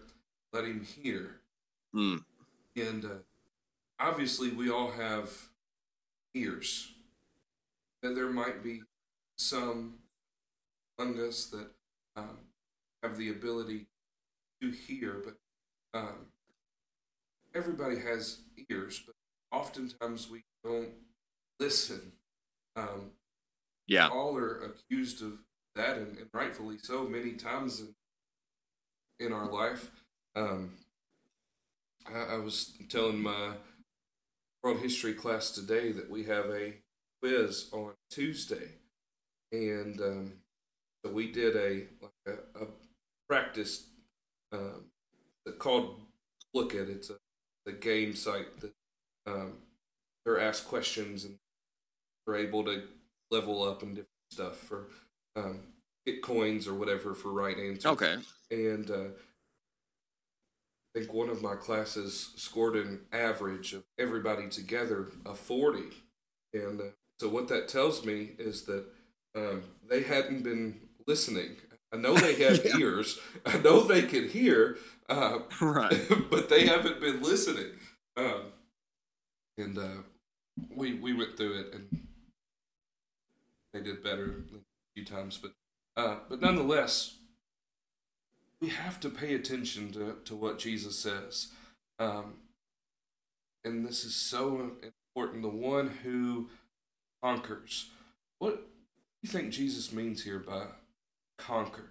let 0.52 0.66
him 0.66 0.86
hear. 0.86 1.42
Mm. 1.96 2.24
And 2.76 3.06
uh, 3.06 3.20
obviously, 4.00 4.50
we 4.50 4.70
all 4.70 4.92
have 4.92 5.30
ears. 6.34 6.92
And 8.02 8.18
there 8.18 8.30
might 8.30 8.64
be 8.64 8.82
some 9.38 9.96
among 10.98 11.20
us 11.20 11.46
that 11.48 11.68
um, 12.16 12.38
have 13.02 13.18
the 13.18 13.30
ability 13.30 13.88
to 14.64 14.72
hear, 14.72 15.22
but 15.24 16.00
um, 16.00 16.28
everybody 17.54 18.00
has 18.00 18.40
ears, 18.70 19.04
but 19.06 19.16
oftentimes 19.56 20.30
we 20.30 20.44
don't 20.64 20.92
listen. 21.60 22.14
Um, 22.76 23.12
yeah, 23.88 24.08
all 24.08 24.38
are 24.38 24.64
accused 24.64 25.22
of 25.22 25.34
that, 25.76 25.98
and, 25.98 26.18
and 26.18 26.28
rightfully 26.34 26.78
so, 26.82 27.04
many 27.04 27.34
times 27.34 27.82
in 27.82 27.94
in 29.20 29.34
our 29.34 29.52
life. 29.52 29.92
Um, 30.36 30.72
I, 32.12 32.36
I 32.36 32.38
was 32.38 32.74
telling 32.90 33.22
my 33.22 33.52
world 34.64 34.80
history 34.80 35.14
class 35.14 35.52
today 35.52 35.92
that 35.92 36.10
we 36.10 36.24
have 36.24 36.46
a 36.46 36.74
quiz 37.22 37.70
on 37.74 37.92
Tuesday, 38.10 38.70
and 39.52 40.00
um, 40.00 40.34
so 41.06 41.12
we 41.12 41.32
did 41.32 41.58
a 41.58 41.84
like 42.02 42.12
a, 42.56 42.64
a 42.64 42.68
practice 43.28 43.88
um, 44.54 44.86
called 45.60 46.00
Blooket. 46.56 46.90
It's 46.90 47.10
a, 47.10 47.16
a 47.68 47.72
game 47.72 48.16
site 48.16 48.60
that 48.62 48.74
um, 49.28 49.54
they're 50.24 50.40
asked 50.40 50.68
questions 50.68 51.26
and 51.26 51.38
they're 52.26 52.38
able 52.38 52.64
to 52.66 52.84
level 53.32 53.64
up 53.64 53.82
and 53.82 53.92
different 53.92 54.10
stuff 54.32 54.58
for 54.58 54.88
um, 55.36 55.60
get 56.06 56.22
coins 56.22 56.68
or 56.68 56.74
whatever 56.74 57.14
for 57.14 57.30
right 57.30 57.58
answer. 57.58 57.90
Okay. 57.90 58.16
And 58.52 58.90
uh, 58.90 59.08
I 60.96 61.00
think 61.00 61.14
one 61.14 61.30
of 61.30 61.42
my 61.42 61.56
classes 61.56 62.32
scored 62.36 62.76
an 62.76 63.02
average 63.12 63.74
of 63.74 63.84
everybody 63.98 64.48
together 64.48 65.08
of 65.26 65.40
40. 65.40 65.80
And 66.54 66.80
uh, 66.80 66.84
so 67.20 67.30
what 67.30 67.48
that 67.48 67.68
tells 67.68 68.06
me 68.06 68.32
is 68.38 68.64
that 68.64 68.86
um, 69.36 69.64
they 69.90 70.04
hadn't 70.04 70.44
been 70.44 70.80
listening 71.08 71.56
I 71.94 71.98
know 71.98 72.16
they 72.16 72.36
have 72.44 72.66
yeah. 72.66 72.78
ears. 72.78 73.20
I 73.46 73.58
know 73.60 73.84
they 73.84 74.02
can 74.02 74.28
hear. 74.28 74.78
Uh, 75.08 75.40
right. 75.62 76.02
but 76.30 76.50
they 76.50 76.66
haven't 76.66 77.00
been 77.00 77.22
listening. 77.22 77.72
Um, 78.18 78.54
and 79.58 79.78
uh, 79.78 80.02
we 80.76 80.96
we 80.96 81.14
went 81.14 81.38
through 81.38 81.60
it, 81.60 81.74
and 81.74 82.08
they 83.74 83.82
did 83.82 84.04
better 84.04 84.44
a 84.54 84.60
few 84.96 85.06
times, 85.06 85.38
but 85.38 85.52
uh, 85.96 86.18
but 86.30 86.42
nonetheless, 86.42 87.18
we 88.60 88.70
have 88.70 89.00
to 89.02 89.10
pay 89.10 89.36
attention 89.36 89.92
to, 89.92 90.18
to 90.26 90.36
what 90.36 90.58
Jesus 90.58 90.98
says. 90.98 91.50
Um, 92.00 92.36
and 93.64 93.86
this 93.86 94.04
is 94.04 94.16
so 94.16 94.72
important. 94.82 95.44
The 95.44 95.50
one 95.50 95.88
who 96.04 96.50
conquers. 97.22 97.90
What 98.40 98.56
do 98.56 98.64
you 99.22 99.30
think 99.30 99.52
Jesus 99.52 99.94
means 99.94 100.24
here 100.24 100.40
by 100.40 100.66
conquer? 101.38 101.90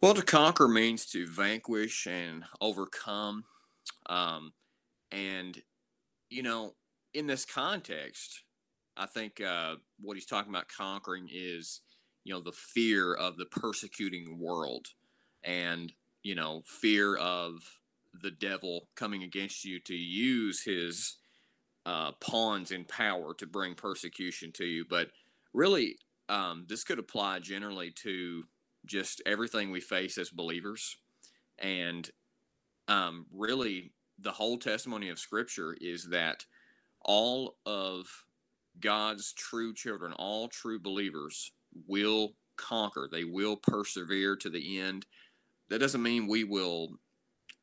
Well, 0.00 0.14
to 0.14 0.22
conquer 0.22 0.68
means 0.68 1.06
to 1.06 1.26
vanquish 1.26 2.06
and 2.06 2.44
overcome. 2.60 3.44
Um, 4.06 4.52
and, 5.10 5.60
you 6.30 6.42
know, 6.42 6.74
in 7.14 7.26
this 7.26 7.44
context, 7.44 8.42
I 8.96 9.06
think 9.06 9.40
uh, 9.40 9.76
what 10.00 10.16
he's 10.16 10.26
talking 10.26 10.52
about 10.52 10.68
conquering 10.68 11.28
is, 11.32 11.80
you 12.24 12.32
know, 12.32 12.40
the 12.40 12.52
fear 12.52 13.14
of 13.14 13.36
the 13.36 13.46
persecuting 13.46 14.38
world 14.38 14.86
and, 15.42 15.92
you 16.22 16.34
know, 16.34 16.62
fear 16.66 17.16
of 17.16 17.54
the 18.22 18.30
devil 18.30 18.88
coming 18.94 19.22
against 19.24 19.64
you 19.64 19.80
to 19.80 19.94
use 19.94 20.62
his 20.62 21.16
uh, 21.86 22.12
pawns 22.20 22.70
in 22.70 22.84
power 22.84 23.34
to 23.34 23.46
bring 23.46 23.74
persecution 23.74 24.52
to 24.52 24.64
you. 24.64 24.84
But 24.88 25.08
really, 25.52 25.96
um, 26.28 26.64
this 26.68 26.84
could 26.84 26.98
apply 26.98 27.40
generally 27.40 27.90
to 28.02 28.44
just 28.86 29.22
everything 29.26 29.70
we 29.70 29.80
face 29.80 30.18
as 30.18 30.30
believers. 30.30 30.96
And 31.58 32.08
um, 32.86 33.26
really, 33.32 33.92
the 34.18 34.32
whole 34.32 34.58
testimony 34.58 35.08
of 35.08 35.18
Scripture 35.18 35.76
is 35.80 36.08
that 36.10 36.44
all 37.00 37.56
of 37.66 38.06
God's 38.80 39.32
true 39.32 39.74
children, 39.74 40.12
all 40.12 40.48
true 40.48 40.78
believers, 40.78 41.52
will 41.86 42.34
conquer. 42.56 43.08
They 43.10 43.24
will 43.24 43.56
persevere 43.56 44.36
to 44.36 44.50
the 44.50 44.80
end. 44.80 45.06
That 45.68 45.78
doesn't 45.80 46.02
mean 46.02 46.26
we 46.26 46.44
will 46.44 46.98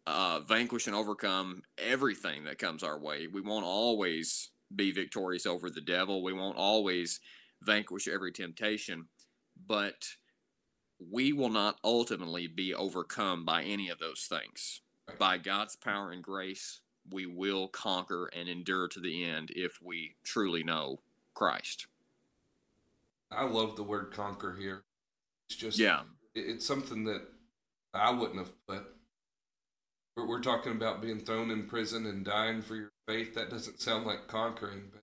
uh, 0.07 0.41
vanquish 0.41 0.88
and 0.88 0.95
overcome 0.95 1.63
everything 1.78 2.43
that 2.45 2.59
comes 2.59 2.84
our 2.84 2.99
way. 2.99 3.28
We 3.28 3.41
won't 3.41 3.66
always 3.66 4.51
be 4.76 4.91
victorious 4.91 5.45
over 5.45 5.70
the 5.70 5.82
devil. 5.82 6.24
We 6.24 6.34
won't 6.34 6.57
always 6.57 7.20
vanquish 7.62 8.08
every 8.08 8.32
temptation, 8.32 9.08
but 9.68 10.08
we 10.99 11.34
will 11.34 11.49
not 11.49 11.78
ultimately 11.84 12.47
be 12.47 12.74
overcome 12.74 13.45
by 13.45 13.64
any 13.64 13.89
of 13.89 13.99
those 13.99 14.28
things. 14.30 14.82
By 15.20 15.38
God's 15.38 15.76
power 15.76 16.12
and 16.12 16.24
grace, 16.24 16.80
we 17.12 17.26
will 17.26 17.68
conquer 17.68 18.28
and 18.28 18.49
endure 18.49 18.88
to 18.88 18.99
the 18.99 19.24
end 19.24 19.51
if 19.56 19.80
we 19.82 20.16
truly 20.24 20.64
know 20.64 21.01
Christ. 21.34 21.88
I 23.32 23.43
love 23.43 23.76
the 23.76 23.84
word 23.84 24.12
conquer 24.12 24.56
here. 24.56 24.84
It's 25.49 25.58
just 25.58 25.78
Yeah. 25.78 26.03
it's 26.34 26.66
something 26.66 27.03
that 27.06 27.22
I 27.93 28.12
wouldn't 28.12 28.39
have 28.39 28.53
put. 28.68 28.84
We're, 30.16 30.28
we're 30.28 30.41
talking 30.41 30.72
about 30.72 31.01
being 31.01 31.20
thrown 31.20 31.51
in 31.51 31.68
prison 31.68 32.06
and 32.06 32.26
dying 32.26 32.62
for 32.62 32.76
your 32.76 32.91
faith. 33.08 33.36
That 33.36 33.49
doesn't 33.49 33.82
sound 33.82 34.06
like 34.06 34.28
conquering, 34.28 34.89
but 34.91 35.01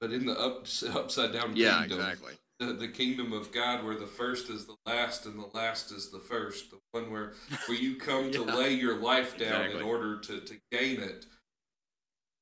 but 0.00 0.12
in 0.12 0.26
the 0.26 0.38
up, 0.38 0.66
upside 0.94 1.32
down 1.32 1.54
Yeah, 1.56 1.80
kingdom, 1.80 2.00
exactly. 2.00 2.34
the, 2.58 2.72
the 2.72 2.88
kingdom 2.88 3.32
of 3.32 3.52
God, 3.52 3.84
where 3.84 3.96
the 3.98 4.06
first 4.06 4.48
is 4.50 4.66
the 4.66 4.76
last 4.86 5.26
and 5.26 5.38
the 5.38 5.48
last 5.54 5.92
is 5.92 6.10
the 6.10 6.18
first, 6.18 6.70
the 6.70 6.78
one 6.92 7.10
where 7.10 7.34
where 7.66 7.76
you 7.78 7.96
come 8.08 8.30
to 8.32 8.42
lay 8.42 8.72
your 8.72 8.96
life 8.98 9.36
down 9.38 9.62
Exactly. 9.66 9.80
in 9.80 9.86
order 9.86 10.18
to 10.20 10.40
to 10.40 10.54
gain 10.72 11.00
it. 11.00 11.26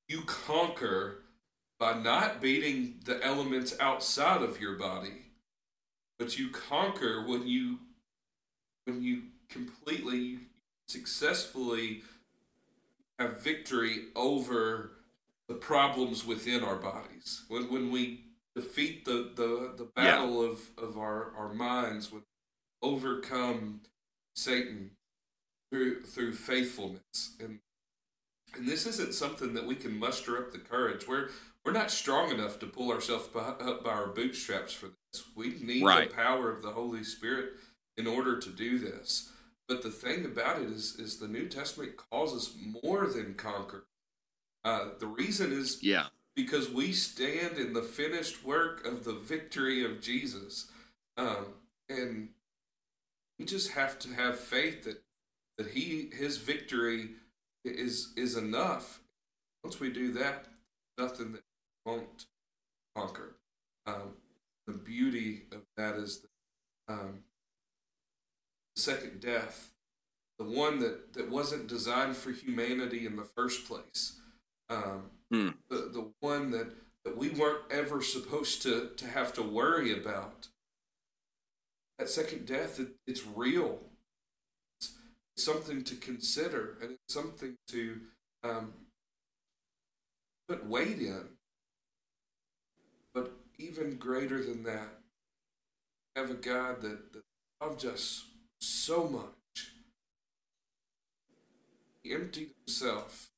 You 0.09 0.23
conquer 0.23 1.23
by 1.79 1.99
not 1.99 2.41
beating 2.41 3.01
the 3.05 3.23
elements 3.25 3.75
outside 3.79 4.43
of 4.43 4.61
your 4.61 4.77
body, 4.77 5.27
but 6.19 6.39
you 6.39 6.49
conquer 6.51 7.27
when 7.27 7.47
you 7.47 7.79
when 8.87 9.03
you 9.03 9.23
completely 9.49 10.39
successfully 10.89 12.03
have 13.19 13.41
victory 13.43 14.07
over 14.17 14.93
the 15.49 15.55
problems 15.55 16.27
within 16.27 16.63
our 16.63 16.77
bodies. 16.77 17.45
When 17.49 17.71
when 17.73 17.91
we 17.91 18.25
defeat 18.55 19.05
the 19.05 19.31
the, 19.35 19.73
the 19.77 19.89
Yeah. 19.97 20.17
battle 20.17 20.43
of, 20.43 20.71
of 20.77 20.99
our, 20.99 21.33
our 21.37 21.53
minds, 21.53 22.11
when 22.13 22.23
we 22.83 22.89
overcome 22.89 23.81
Satan 24.35 24.91
through 25.71 26.05
through 26.05 26.35
faithfulness. 26.35 27.37
And 27.41 27.61
and 28.55 28.67
this 28.67 28.87
isn't 28.87 29.15
something 29.15 29.55
that 29.55 29.67
we 29.67 29.75
can 29.75 29.99
muster 29.99 30.39
up 30.39 30.53
the 30.53 30.59
courage. 30.59 31.07
We're 31.07 31.29
we're 31.65 31.73
not 31.73 31.91
strong 31.91 32.31
enough 32.31 32.59
to 32.61 32.67
pull 32.67 32.91
ourselves 32.93 33.27
by, 33.29 33.41
up 33.41 33.85
by 33.85 33.91
our 33.91 34.07
bootstraps 34.07 34.73
for 34.73 34.87
this. 35.13 35.25
We 35.37 35.59
need 35.61 35.83
Right. 35.85 36.09
the 36.09 36.15
power 36.15 36.51
of 36.51 36.63
the 36.63 36.71
Holy 36.71 37.05
Spirit 37.05 37.55
in 37.97 38.07
order 38.07 38.39
to 38.39 38.49
do 38.51 38.79
this. 38.79 39.33
But 39.67 39.83
the 39.83 39.91
thing 39.91 40.25
about 40.25 40.63
it 40.63 40.71
is, 40.71 40.97
is 40.99 41.19
the 41.19 41.29
New 41.29 41.47
Testament 41.47 41.99
calls 41.99 42.35
us 42.35 42.55
more 42.83 43.07
than 43.07 43.35
conquer. 43.35 43.85
Uh, 44.69 44.91
the 44.99 45.07
reason 45.07 45.51
is 45.51 45.83
Yeah. 45.83 46.11
because 46.37 46.69
we 46.69 46.93
stand 46.93 47.57
in 47.57 47.73
the 47.73 47.83
finished 47.83 48.45
work 48.45 48.85
of 48.85 49.03
the 49.05 49.15
victory 49.15 49.83
of 49.83 50.03
Jesus, 50.03 50.71
um, 51.17 51.55
and 51.89 52.35
we 53.39 53.47
just 53.47 53.71
have 53.71 53.99
to 54.01 54.13
have 54.13 54.39
faith 54.39 54.85
that 54.85 55.03
that 55.57 55.69
he 55.69 56.11
his 56.11 56.37
victory 56.37 57.17
is 57.65 58.13
is 58.15 58.37
enough. 58.37 59.01
Once 59.65 59.81
we 59.81 59.91
do 59.91 60.13
that, 60.13 60.47
nothing 60.99 61.33
that 61.33 61.45
won't 61.87 62.27
conquer. 62.95 63.37
Um, 63.87 64.19
the 64.67 64.75
beauty 64.75 65.47
of 65.51 65.63
that 65.79 65.97
is 65.97 66.21
that 66.21 66.93
um, 66.93 67.25
the 68.77 68.83
second 68.83 69.21
death, 69.21 69.73
the 70.39 70.45
one 70.45 70.79
that, 70.81 71.15
that 71.15 71.31
wasn't 71.31 71.67
designed 71.69 72.17
for 72.17 72.33
humanity 72.33 73.07
in 73.07 73.17
the 73.17 73.25
first 73.25 73.67
place, 73.67 74.21
um, 74.71 75.11
Hmm. 75.31 75.51
the, 75.69 75.91
the 75.93 76.11
one 76.21 76.51
that, 76.53 76.69
that 77.05 77.17
we 77.17 77.29
weren't 77.29 77.71
ever 77.71 78.01
supposed 78.01 78.63
to, 78.63 78.91
to 78.97 79.07
have 79.07 79.33
to 79.35 79.43
worry 79.43 79.93
about. 79.93 80.49
That 81.99 82.09
second 82.09 82.47
death, 82.47 82.81
it, 82.81 82.89
it's 83.07 83.27
real. 83.27 83.81
It's, 84.81 84.93
it's 85.35 85.45
something 85.45 85.85
to 85.85 85.97
consider, 85.97 86.79
and 86.81 86.93
it's 86.93 87.13
something 87.13 87.57
to 87.69 88.01
um, 88.43 88.73
put 90.49 90.67
weight 90.67 90.99
in. 90.99 91.25
But 93.13 93.33
even 93.59 93.97
greater 93.97 94.43
than 94.43 94.63
that, 94.63 95.01
have 96.17 96.31
a 96.31 96.35
God 96.35 96.81
that, 96.83 97.13
that 97.13 97.23
loved 97.61 97.85
us 97.85 98.25
so 98.61 99.07
much. 99.09 99.73
He 102.03 102.13
emptied 102.15 102.51
himself 102.65 103.29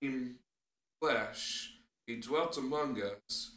in 0.00 0.36
flesh. 1.00 1.72
He 2.06 2.16
dwelt 2.16 2.56
among 2.56 3.00
us. 3.00 3.52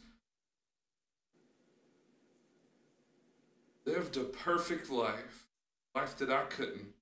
Lived 3.84 4.16
a 4.16 4.24
perfect 4.24 4.90
life, 4.90 5.46
life 5.94 6.16
that 6.18 6.30
I 6.30 6.44
couldn't. 6.44 6.94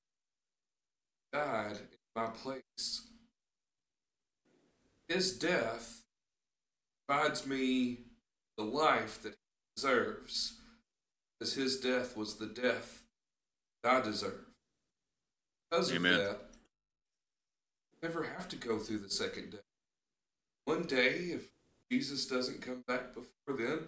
Died 1.32 1.78
in 1.92 2.22
my 2.22 2.28
place. 2.28 3.08
His 5.08 5.36
death 5.38 6.02
provides 7.06 7.46
me 7.46 7.98
the 8.56 8.64
life 8.64 9.22
that 9.22 9.30
he 9.30 9.36
deserves, 9.76 10.54
as 11.40 11.54
his 11.54 11.78
death 11.78 12.16
was 12.16 12.36
the 12.36 12.46
death 12.46 13.02
that 13.82 13.92
I 13.92 14.00
deserve. 14.00 14.46
Because 15.70 15.92
Amen. 15.92 16.14
of 16.14 16.18
that, 16.20 16.40
never 18.02 18.24
have 18.24 18.48
to 18.48 18.56
go 18.56 18.78
through 18.78 18.98
the 18.98 19.10
second 19.10 19.52
death. 19.52 19.60
One 20.64 20.82
day, 20.82 21.30
if 21.32 21.50
Jesus 21.90 22.26
doesn't 22.26 22.62
come 22.62 22.82
back 22.86 23.14
before 23.14 23.56
then, 23.56 23.80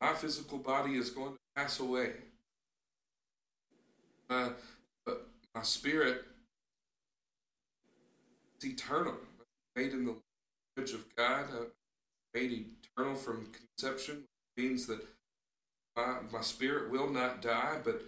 my 0.00 0.12
physical 0.12 0.58
body 0.58 0.96
is 0.96 1.10
going 1.10 1.32
to 1.32 1.38
pass 1.56 1.80
away. 1.80 2.12
Uh, 4.28 4.50
but 5.04 5.28
my 5.54 5.62
spirit 5.62 6.24
is 8.58 8.70
eternal, 8.70 9.14
made 9.76 9.92
in 9.92 10.04
the 10.04 10.16
image 10.76 10.92
of 10.92 11.14
God, 11.16 11.44
uh, 11.52 11.64
made 12.34 12.66
eternal 12.96 13.14
from 13.14 13.48
conception, 13.76 14.24
means 14.56 14.86
that 14.86 15.00
my, 15.96 16.16
my 16.32 16.40
spirit 16.40 16.90
will 16.90 17.08
not 17.08 17.40
die, 17.40 17.78
but 17.84 18.02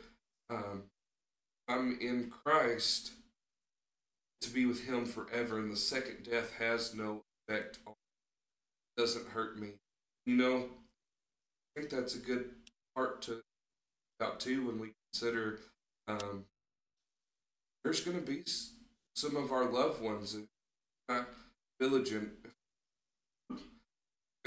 um, 0.50 0.84
I'm 1.68 1.98
in 2.00 2.30
Christ 2.30 3.12
to 4.40 4.50
be 4.50 4.66
with 4.66 4.86
Him 4.86 5.06
forever, 5.06 5.58
and 5.58 5.70
the 5.70 5.76
second 5.76 6.28
death 6.30 6.54
has 6.58 6.94
no 6.94 7.22
effect 7.48 7.78
on 7.86 7.92
me, 7.92 9.02
doesn't 9.02 9.28
hurt 9.28 9.58
me. 9.58 9.70
You 10.24 10.36
know, 10.36 10.64
I 11.76 11.80
think 11.80 11.90
that's 11.90 12.14
a 12.14 12.18
good 12.18 12.50
part 12.94 13.22
to 13.22 13.40
about 14.18 14.40
too 14.40 14.66
when 14.66 14.78
we 14.78 14.92
consider 15.12 15.60
um, 16.08 16.44
there's 17.84 18.00
going 18.00 18.18
to 18.18 18.22
be 18.22 18.42
some 19.14 19.36
of 19.36 19.52
our 19.52 19.70
loved 19.70 20.02
ones 20.02 20.32
that 20.32 20.46
are 21.08 21.18
not 21.18 21.28
vigilant, 21.80 22.30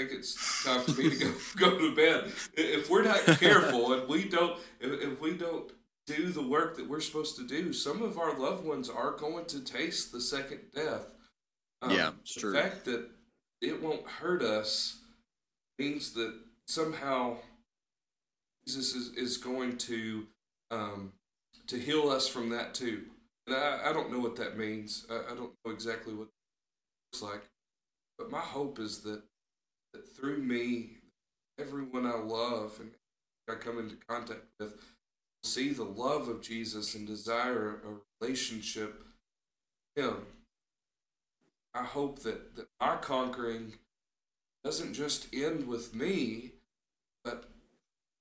think 0.00 0.18
it's 0.18 0.64
time 0.64 0.80
for 0.80 0.92
me 1.00 1.10
to 1.10 1.16
go 1.16 1.32
go 1.56 1.78
to 1.78 1.94
bed. 1.94 2.32
If 2.54 2.88
we're 2.88 3.02
not 3.02 3.20
careful 3.38 3.92
and 4.00 4.08
we 4.08 4.28
don't, 4.28 4.58
if, 4.80 5.02
if 5.02 5.20
we 5.20 5.34
don't 5.34 5.70
do 6.16 6.30
the 6.30 6.42
work 6.42 6.76
that 6.76 6.88
we're 6.88 7.00
supposed 7.00 7.36
to 7.36 7.46
do, 7.46 7.72
some 7.72 8.02
of 8.02 8.18
our 8.18 8.38
loved 8.38 8.64
ones 8.64 8.88
are 8.88 9.12
going 9.12 9.44
to 9.46 9.60
taste 9.60 10.12
the 10.12 10.20
second 10.20 10.60
death. 10.74 11.12
Um, 11.82 11.90
yeah, 11.90 12.10
it's 12.20 12.34
the 12.34 12.40
true. 12.40 12.54
fact 12.54 12.84
that 12.86 13.08
it 13.60 13.82
won't 13.82 14.06
hurt 14.06 14.42
us 14.42 14.98
means 15.78 16.12
that 16.12 16.34
somehow 16.66 17.36
Jesus 18.66 18.94
is, 18.94 19.16
is 19.16 19.36
going 19.36 19.76
to 19.78 20.26
um, 20.70 21.12
to 21.66 21.78
heal 21.78 22.08
us 22.08 22.28
from 22.28 22.50
that 22.50 22.74
too. 22.74 23.02
And 23.46 23.56
I, 23.56 23.90
I 23.90 23.92
don't 23.92 24.12
know 24.12 24.20
what 24.20 24.36
that 24.36 24.58
means. 24.58 25.06
I, 25.10 25.32
I 25.32 25.34
don't 25.34 25.52
know 25.64 25.72
exactly 25.72 26.14
what 26.14 26.28
looks 27.12 27.22
like. 27.22 27.42
But 28.18 28.30
my 28.30 28.40
hope 28.40 28.78
is 28.78 29.00
that 29.00 29.22
that 29.92 30.08
through 30.16 30.38
me, 30.38 30.98
everyone 31.58 32.06
I 32.06 32.16
love 32.16 32.78
and 32.80 32.90
I 33.48 33.54
come 33.54 33.78
into 33.78 33.96
contact 34.08 34.42
with 34.58 34.74
see 35.42 35.72
the 35.72 35.84
love 35.84 36.28
of 36.28 36.42
Jesus 36.42 36.94
and 36.94 37.06
desire 37.06 37.80
a 37.84 38.24
relationship 38.24 39.04
with 39.96 40.04
Him. 40.04 40.16
I 41.74 41.84
hope 41.84 42.20
that, 42.20 42.56
that 42.56 42.66
my 42.80 42.96
conquering 42.96 43.74
doesn't 44.64 44.94
just 44.94 45.32
end 45.32 45.66
with 45.66 45.94
me, 45.94 46.52
but 47.24 47.48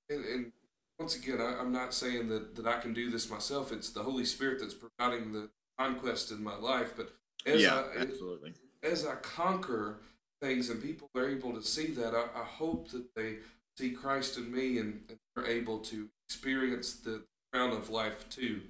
and, 0.10 0.26
and 0.26 0.52
once 1.00 1.16
again, 1.16 1.40
I, 1.40 1.60
am 1.60 1.72
not 1.72 1.94
saying 1.94 2.28
that, 2.30 2.56
that 2.56 2.68
I 2.68 2.80
can 2.80 2.94
do 2.94 3.10
this 3.10 3.30
myself. 3.30 3.72
It's 3.72 3.90
the 3.90 4.04
Holy 4.04 4.26
Spirit 4.26 4.60
that's 4.60 4.74
providing 4.74 5.32
the 5.32 5.50
conquest 5.78 6.32
in 6.32 6.44
my 6.44 6.56
life. 6.58 6.94
But 6.96 7.14
as 7.46 7.62
yeah, 7.62 7.84
I, 7.96 8.02
absolutely. 8.02 8.54
as 8.84 9.06
I 9.06 9.16
conquer 9.16 10.00
things 10.42 10.70
and 10.70 10.82
people 10.82 11.10
are 11.16 11.30
able 11.30 11.54
to 11.54 11.62
see 11.62 11.88
that, 11.88 12.14
I, 12.14 12.24
I 12.40 12.44
hope 12.44 12.90
that 12.90 13.16
they 13.16 13.38
see 13.78 13.92
Christ 13.92 14.38
in 14.38 14.52
me 14.52 14.78
and, 14.78 15.02
and 15.10 15.20
are 15.38 15.46
able 15.46 15.80
to 15.80 16.10
experience 16.30 16.94
the 16.94 17.24
crown 17.52 17.72
of 17.72 17.90
life 17.90 18.30
too. 18.30 18.62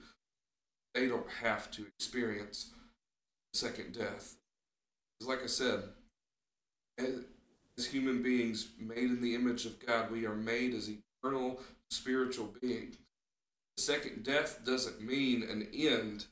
They 0.95 1.07
don't 1.07 1.30
have 1.43 1.70
to 1.72 1.86
experience 1.86 2.72
second 3.53 3.93
death. 3.93 4.36
Because, 5.20 5.30
like 5.30 5.43
I 5.43 5.47
said, 5.47 5.84
as, 6.97 7.86
human 7.88 8.22
beings 8.22 8.70
made 8.78 8.97
in 8.97 9.22
the 9.22 9.36
image 9.36 9.66
of 9.66 9.86
God, 9.86 10.12
we 10.12 10.26
are 10.26 10.36
made 10.36 10.74
as 10.74 10.89
eternal 10.89 11.60
spiritual 11.89 12.53
beings. 12.62 12.97
The 13.78 13.84
second 13.84 14.24
death 14.24 14.62
doesn't 14.66 15.01
mean 15.01 15.43
an 15.43 15.68
end 15.74 16.26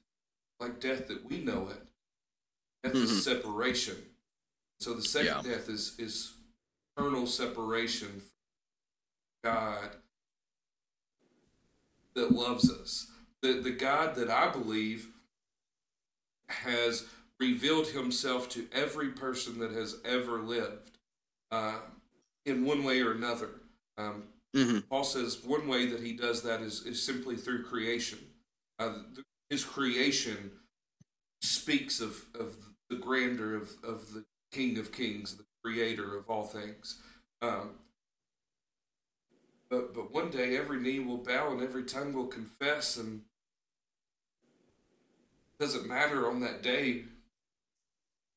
like 0.60 0.82
death 0.82 1.08
that 1.08 1.24
we 1.30 1.40
know 1.40 1.70
it. 1.70 1.88
Death 2.84 2.94
mm-hmm. 2.94 3.04
is 3.04 3.24
separation. 3.24 3.96
So 4.80 4.94
the 4.94 5.02
second 5.02 5.46
yeah. 5.46 5.54
death 5.54 5.70
is 5.70 5.96
is 5.98 6.34
eternal 6.98 7.28
separation 7.28 8.22
from 9.44 9.54
God 9.54 9.90
that 12.18 12.32
loves 12.32 12.70
us. 12.70 13.08
The 13.42 13.62
the 13.62 13.72
God 13.72 14.16
that 14.16 14.30
I 14.30 14.52
believe 14.52 15.08
has 16.50 17.06
revealed 17.40 17.88
himself 17.88 18.50
to 18.50 18.68
every 18.74 19.10
person 19.10 19.60
that 19.60 19.72
has 19.72 19.98
ever 20.04 20.42
lived 20.42 20.98
uh, 21.52 21.80
in 22.46 22.66
one 22.66 22.84
way 22.84 23.02
or 23.02 23.12
another. 23.12 23.50
Um, 23.98 24.24
mm-hmm. 24.56 24.80
Paul 24.90 25.04
says 25.04 25.44
one 25.44 25.68
way 25.68 25.86
that 25.86 26.02
he 26.02 26.14
does 26.14 26.42
that 26.44 26.62
is, 26.62 26.86
is 26.86 27.02
simply 27.02 27.36
through 27.36 27.64
creation. 27.64 28.20
Uh, 28.80 28.94
his 29.50 29.64
creation 29.64 30.52
speaks 31.42 32.00
of, 32.00 32.26
of 32.40 32.56
the 32.90 32.96
grandeur 32.96 33.56
of, 33.56 33.72
of 33.84 34.14
the 34.14 34.26
King 34.52 34.78
of 34.78 34.92
Kings, 34.92 35.36
the 35.36 35.46
creator 35.64 36.18
of 36.18 36.30
all 36.30 36.44
things. 36.44 37.02
Um, 37.42 37.72
but 39.70 39.94
but 39.94 40.14
one 40.14 40.30
day 40.30 40.58
every 40.58 40.80
knee 40.80 41.00
will 41.00 41.18
bow 41.18 41.52
and 41.52 41.62
every 41.62 41.84
tongue 41.84 42.14
will 42.14 42.28
confess, 42.28 42.98
and 42.98 43.22
it 45.60 45.64
doesn't 45.64 45.88
matter 45.88 46.30
on 46.30 46.40
that 46.42 46.62
day 46.64 47.06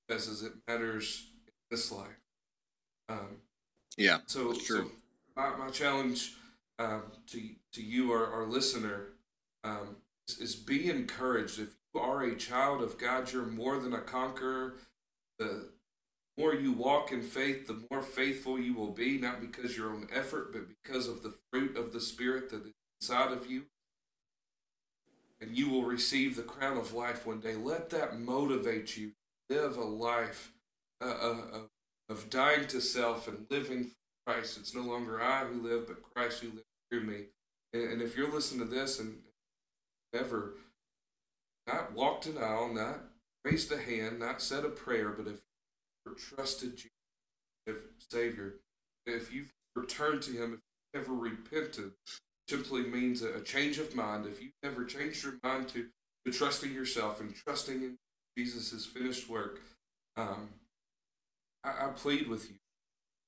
as 0.08 0.42
it 0.42 0.52
matters 0.66 1.26
in 1.46 1.52
this 1.70 1.92
life. 1.92 2.20
Um, 3.08 3.38
yeah, 3.96 4.18
so 4.26 4.52
so 4.52 4.90
my, 5.36 5.56
my 5.56 5.70
challenge 5.70 6.34
um, 6.78 7.04
to 7.28 7.40
to 7.72 7.82
you, 7.82 8.12
our, 8.12 8.26
our 8.26 8.46
listener, 8.46 9.08
um, 9.64 9.96
is, 10.28 10.38
is 10.38 10.56
be 10.56 10.90
encouraged. 10.90 11.58
If 11.60 11.70
you 11.94 12.00
are 12.00 12.22
a 12.22 12.36
child 12.36 12.82
of 12.82 12.98
God, 12.98 13.32
you're 13.32 13.46
more 13.46 13.78
than 13.78 13.92
a 13.92 14.00
conqueror. 14.00 14.74
The 15.38 15.70
more 16.38 16.54
you 16.54 16.72
walk 16.72 17.12
in 17.12 17.22
faith, 17.22 17.66
the 17.66 17.82
more 17.90 18.02
faithful 18.02 18.58
you 18.58 18.74
will 18.74 18.92
be, 18.92 19.18
not 19.18 19.40
because 19.40 19.76
your 19.76 19.92
own 19.92 20.08
effort, 20.12 20.52
but 20.52 20.62
because 20.68 21.08
of 21.08 21.22
the 21.22 21.34
fruit 21.50 21.76
of 21.76 21.92
the 21.92 22.00
Spirit 22.00 22.50
that 22.50 22.64
is 22.64 22.72
inside 23.00 23.32
of 23.32 23.50
you. 23.50 23.64
And 25.40 25.56
you 25.56 25.70
will 25.70 25.84
receive 25.84 26.36
the 26.36 26.42
crown 26.42 26.76
of 26.76 26.92
life 26.92 27.26
one 27.26 27.40
day. 27.40 27.54
Let 27.56 27.90
that 27.90 28.18
motivate 28.18 28.96
you 28.96 29.12
live 29.48 29.76
a 29.76 29.84
life 29.84 30.52
uh, 31.02 31.14
uh, 31.20 31.58
of 32.08 32.28
dying 32.28 32.66
to 32.68 32.80
self 32.80 33.26
and 33.26 33.46
living 33.50 33.84
for 33.84 33.94
Christ. 34.26 34.58
It's 34.58 34.74
no 34.74 34.82
longer 34.82 35.20
I 35.20 35.44
who 35.44 35.62
live, 35.62 35.86
but 35.86 36.02
Christ 36.14 36.42
who 36.42 36.48
lives 36.48 36.64
through 36.90 37.04
me. 37.04 37.24
And, 37.72 37.84
and 37.84 38.02
if 38.02 38.16
you're 38.16 38.32
listening 38.32 38.66
to 38.66 38.74
this 38.74 39.00
and 39.00 39.18
ever 40.14 40.54
not 41.66 41.92
walked 41.92 42.26
an 42.26 42.38
aisle, 42.38 42.72
not 42.72 43.00
raised 43.44 43.72
a 43.72 43.78
hand, 43.78 44.18
not 44.18 44.42
said 44.42 44.64
a 44.64 44.68
prayer, 44.68 45.10
but 45.10 45.26
if 45.26 45.40
trusted 46.16 46.76
Jesus 46.76 46.90
as 47.66 47.74
Savior, 48.10 48.54
if 49.06 49.32
you've 49.32 49.52
returned 49.74 50.22
to 50.22 50.32
Him, 50.32 50.54
if 50.54 50.60
you've 50.94 51.04
ever 51.04 51.14
repented, 51.14 51.92
simply 52.48 52.82
means 52.82 53.22
a, 53.22 53.40
change 53.40 53.78
of 53.78 53.94
mind. 53.94 54.26
If 54.26 54.42
you've 54.42 54.52
ever 54.62 54.84
changed 54.84 55.22
your 55.22 55.34
mind 55.42 55.68
to, 55.68 55.86
to 56.24 56.32
trusting 56.32 56.72
yourself 56.72 57.20
and 57.20 57.34
trusting 57.34 57.82
in 57.82 57.96
Jesus' 58.36 58.86
finished 58.86 59.28
work, 59.28 59.60
um, 60.16 60.50
I, 61.64 61.86
I 61.86 61.88
plead 61.94 62.28
with 62.28 62.50
you. 62.50 62.56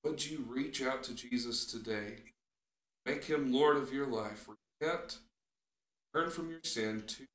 Would 0.04 0.28
you 0.28 0.44
reach 0.48 0.82
out 0.82 1.04
to 1.04 1.14
Jesus 1.14 1.64
today? 1.64 2.16
Make 3.06 3.24
him 3.24 3.52
Lord 3.52 3.76
of 3.76 3.92
your 3.92 4.06
life. 4.06 4.48
Repent, 4.80 5.18
turn 6.14 6.30
from 6.30 6.50
your 6.50 6.60
sin 6.64 7.04
to 7.06 7.22
the 7.22 7.26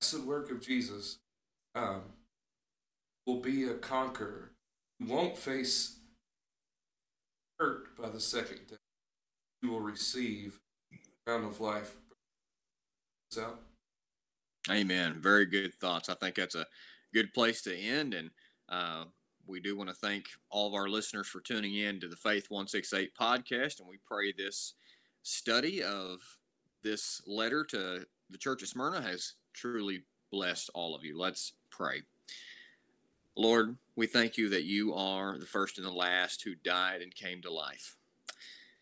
blessed 0.00 0.26
work 0.26 0.50
of 0.50 0.60
Jesus. 0.60 1.18
Um, 1.74 2.02
will 3.30 3.40
be 3.40 3.64
a 3.64 3.74
conqueror. 3.74 4.50
You 4.98 5.06
won't 5.06 5.38
face 5.38 5.98
hurt 7.58 7.96
by 7.96 8.08
the 8.08 8.18
second 8.18 8.60
death. 8.68 8.78
You 9.62 9.70
will 9.70 9.80
receive 9.80 10.58
the 10.90 10.98
crown 11.24 11.44
of 11.44 11.60
life. 11.60 11.94
So, 13.30 13.54
Amen. 14.68 15.20
Very 15.20 15.46
good 15.46 15.72
thoughts. 15.74 16.08
I 16.08 16.14
think 16.14 16.34
that's 16.34 16.56
a 16.56 16.66
good 17.14 17.32
place 17.32 17.62
to 17.62 17.76
end. 17.76 18.14
And 18.14 18.30
uh, 18.68 19.04
we 19.46 19.60
do 19.60 19.76
want 19.76 19.90
to 19.90 19.94
thank 19.94 20.24
all 20.50 20.66
of 20.66 20.74
our 20.74 20.88
listeners 20.88 21.28
for 21.28 21.40
tuning 21.40 21.76
in 21.76 22.00
to 22.00 22.08
the 22.08 22.16
Faith 22.16 22.46
168 22.48 23.12
podcast. 23.18 23.78
And 23.78 23.88
we 23.88 23.98
pray 24.06 24.32
this 24.36 24.74
study 25.22 25.84
of 25.84 26.18
this 26.82 27.20
letter 27.26 27.64
to 27.64 28.04
the 28.30 28.38
Church 28.38 28.62
of 28.62 28.68
Smyrna 28.68 29.00
has 29.02 29.34
truly 29.54 30.02
blessed 30.32 30.70
all 30.74 30.96
of 30.96 31.04
you. 31.04 31.16
Let's 31.16 31.52
pray. 31.70 32.02
Lord, 33.36 33.76
we 33.94 34.06
thank 34.06 34.36
you 34.36 34.48
that 34.48 34.64
you 34.64 34.92
are 34.94 35.38
the 35.38 35.46
first 35.46 35.78
and 35.78 35.86
the 35.86 35.92
last 35.92 36.42
who 36.42 36.54
died 36.56 37.00
and 37.00 37.14
came 37.14 37.40
to 37.42 37.52
life. 37.52 37.96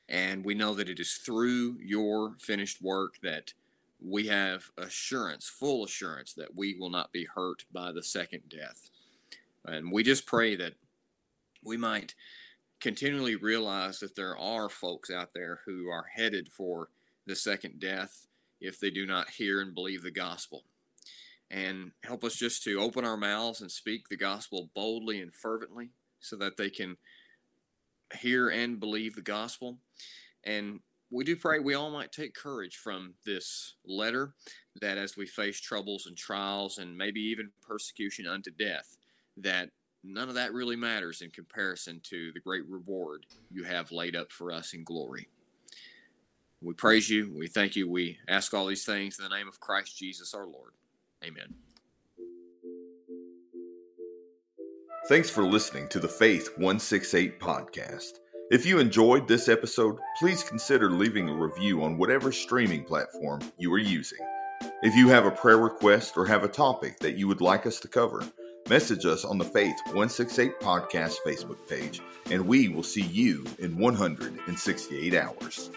And 0.09 0.45
we 0.45 0.55
know 0.55 0.75
that 0.75 0.89
it 0.89 1.01
is 1.01 1.21
through 1.25 1.77
your 1.81 2.35
finished 2.39 2.81
work 2.81 3.17
that 3.23 3.53
we 4.01 4.27
have 4.29 4.71
assurance, 4.79 5.49
full 5.49 5.85
assurance, 5.85 6.33
that 6.35 6.55
we 6.55 6.77
will 6.79 6.89
not 6.89 7.13
be 7.13 7.27
hurt 7.27 7.65
by 7.73 7.93
the 7.93 8.03
second 8.03 8.43
death. 8.49 8.91
And 9.67 9.93
we 9.93 10.03
just 10.03 10.25
pray 10.25 10.57
that 10.57 10.75
we 11.63 11.77
might 11.77 12.15
continually 12.81 13.37
realize 13.37 13.99
that 13.99 14.17
there 14.17 14.37
are 14.39 14.69
folks 14.69 15.11
out 15.11 15.35
there 15.35 15.61
who 15.67 15.89
are 15.89 16.07
headed 16.15 16.49
for 16.49 16.89
the 17.27 17.37
second 17.37 17.81
death 17.81 18.27
if 18.61 18.81
they 18.81 18.91
do 18.91 19.05
not 19.05 19.29
hear 19.29 19.61
and 19.61 19.75
believe 19.75 20.03
the 20.03 20.11
gospel 20.11 20.65
and 21.51 21.93
help 22.05 22.25
us 22.25 22.35
just 22.35 22.63
to 22.65 22.81
open 22.81 23.05
our 23.05 23.17
mouths 23.17 23.61
and 23.63 23.71
speak 23.71 24.09
the 24.09 24.17
gospel 24.17 24.71
boldly 24.75 25.21
and 25.21 25.35
fervently 25.35 25.91
so 26.21 26.37
that 26.37 26.57
they 26.57 26.71
can 26.71 26.97
hear 28.15 28.49
and 28.51 28.81
believe 28.81 29.15
the 29.15 29.23
gospel. 29.23 29.79
And 30.45 30.81
we 31.11 31.25
do 31.25 31.37
pray 31.37 31.59
we 31.59 31.75
all 31.75 31.91
might 31.91 32.13
take 32.13 32.35
courage 32.35 32.77
from 32.77 33.15
this 33.25 33.75
letter 33.87 34.35
that 34.81 34.99
as 34.99 35.17
we 35.17 35.27
face 35.27 35.59
troubles 35.59 36.07
and 36.07 36.17
trials 36.17 36.79
and 36.79 36.97
maybe 36.97 37.21
even 37.21 37.51
persecution 37.67 38.27
unto 38.27 38.51
death, 38.51 38.97
that 39.39 39.71
none 40.05 40.29
of 40.29 40.35
that 40.35 40.53
really 40.53 40.77
matters 40.77 41.23
in 41.23 41.31
comparison 41.31 42.01
to 42.05 42.31
the 42.33 42.41
great 42.41 42.67
reward 42.69 43.25
you 43.51 43.65
have 43.65 43.91
laid 43.91 44.17
up 44.17 44.31
for 44.31 44.53
us 44.53 44.75
in 44.75 44.85
glory. 44.85 45.29
We 46.61 46.75
praise 46.75 47.09
you. 47.09 47.33
We 47.37 47.47
thank 47.47 47.77
you. 47.77 47.89
We 47.89 48.19
ask 48.29 48.53
all 48.53 48.67
these 48.67 48.85
things 48.85 49.19
in 49.19 49.25
the 49.25 49.35
name 49.35 49.49
of 49.49 49.61
Christ 49.61 49.97
Jesus 49.97 50.35
our 50.35 50.47
Lord. 50.47 50.73
Amen. 51.25 51.55
Thanks 55.09 55.31
for 55.31 55.43
listening 55.43 55.89
to 55.89 56.01
the 56.01 56.09
Faith 56.09 56.49
168 56.57 57.41
podcast. 57.41 58.19
If 58.51 58.67
you 58.67 58.79
enjoyed 58.79 59.27
this 59.27 59.49
episode, 59.49 59.99
please 60.19 60.43
consider 60.43 60.91
leaving 60.91 61.29
a 61.29 61.35
review 61.35 61.83
on 61.83 61.99
whatever 61.99 62.31
streaming 62.31 62.85
platform 62.85 63.41
you 63.59 63.73
are 63.73 63.79
using. 63.79 64.19
If 64.83 64.95
you 64.95 65.09
have 65.09 65.27
a 65.27 65.31
prayer 65.31 65.59
request 65.59 66.17
or 66.17 66.27
have 66.27 66.45
a 66.45 66.49
topic 66.49 66.99
that 67.01 67.17
you 67.17 67.27
would 67.27 67.41
like 67.41 67.67
us 67.67 67.81
to 67.81 67.89
cover, 67.89 68.23
message 68.69 69.07
us 69.07 69.25
on 69.25 69.39
the 69.39 69.45
Faith 69.45 69.77
168 69.87 70.61
podcast 70.61 71.17
Facebook 71.27 71.67
page, 71.69 72.01
and 72.31 72.47
we 72.47 72.69
will 72.69 72.83
see 72.83 73.03
you 73.03 73.45
in 73.59 73.79
168 73.79 75.15
hours. 75.15 75.71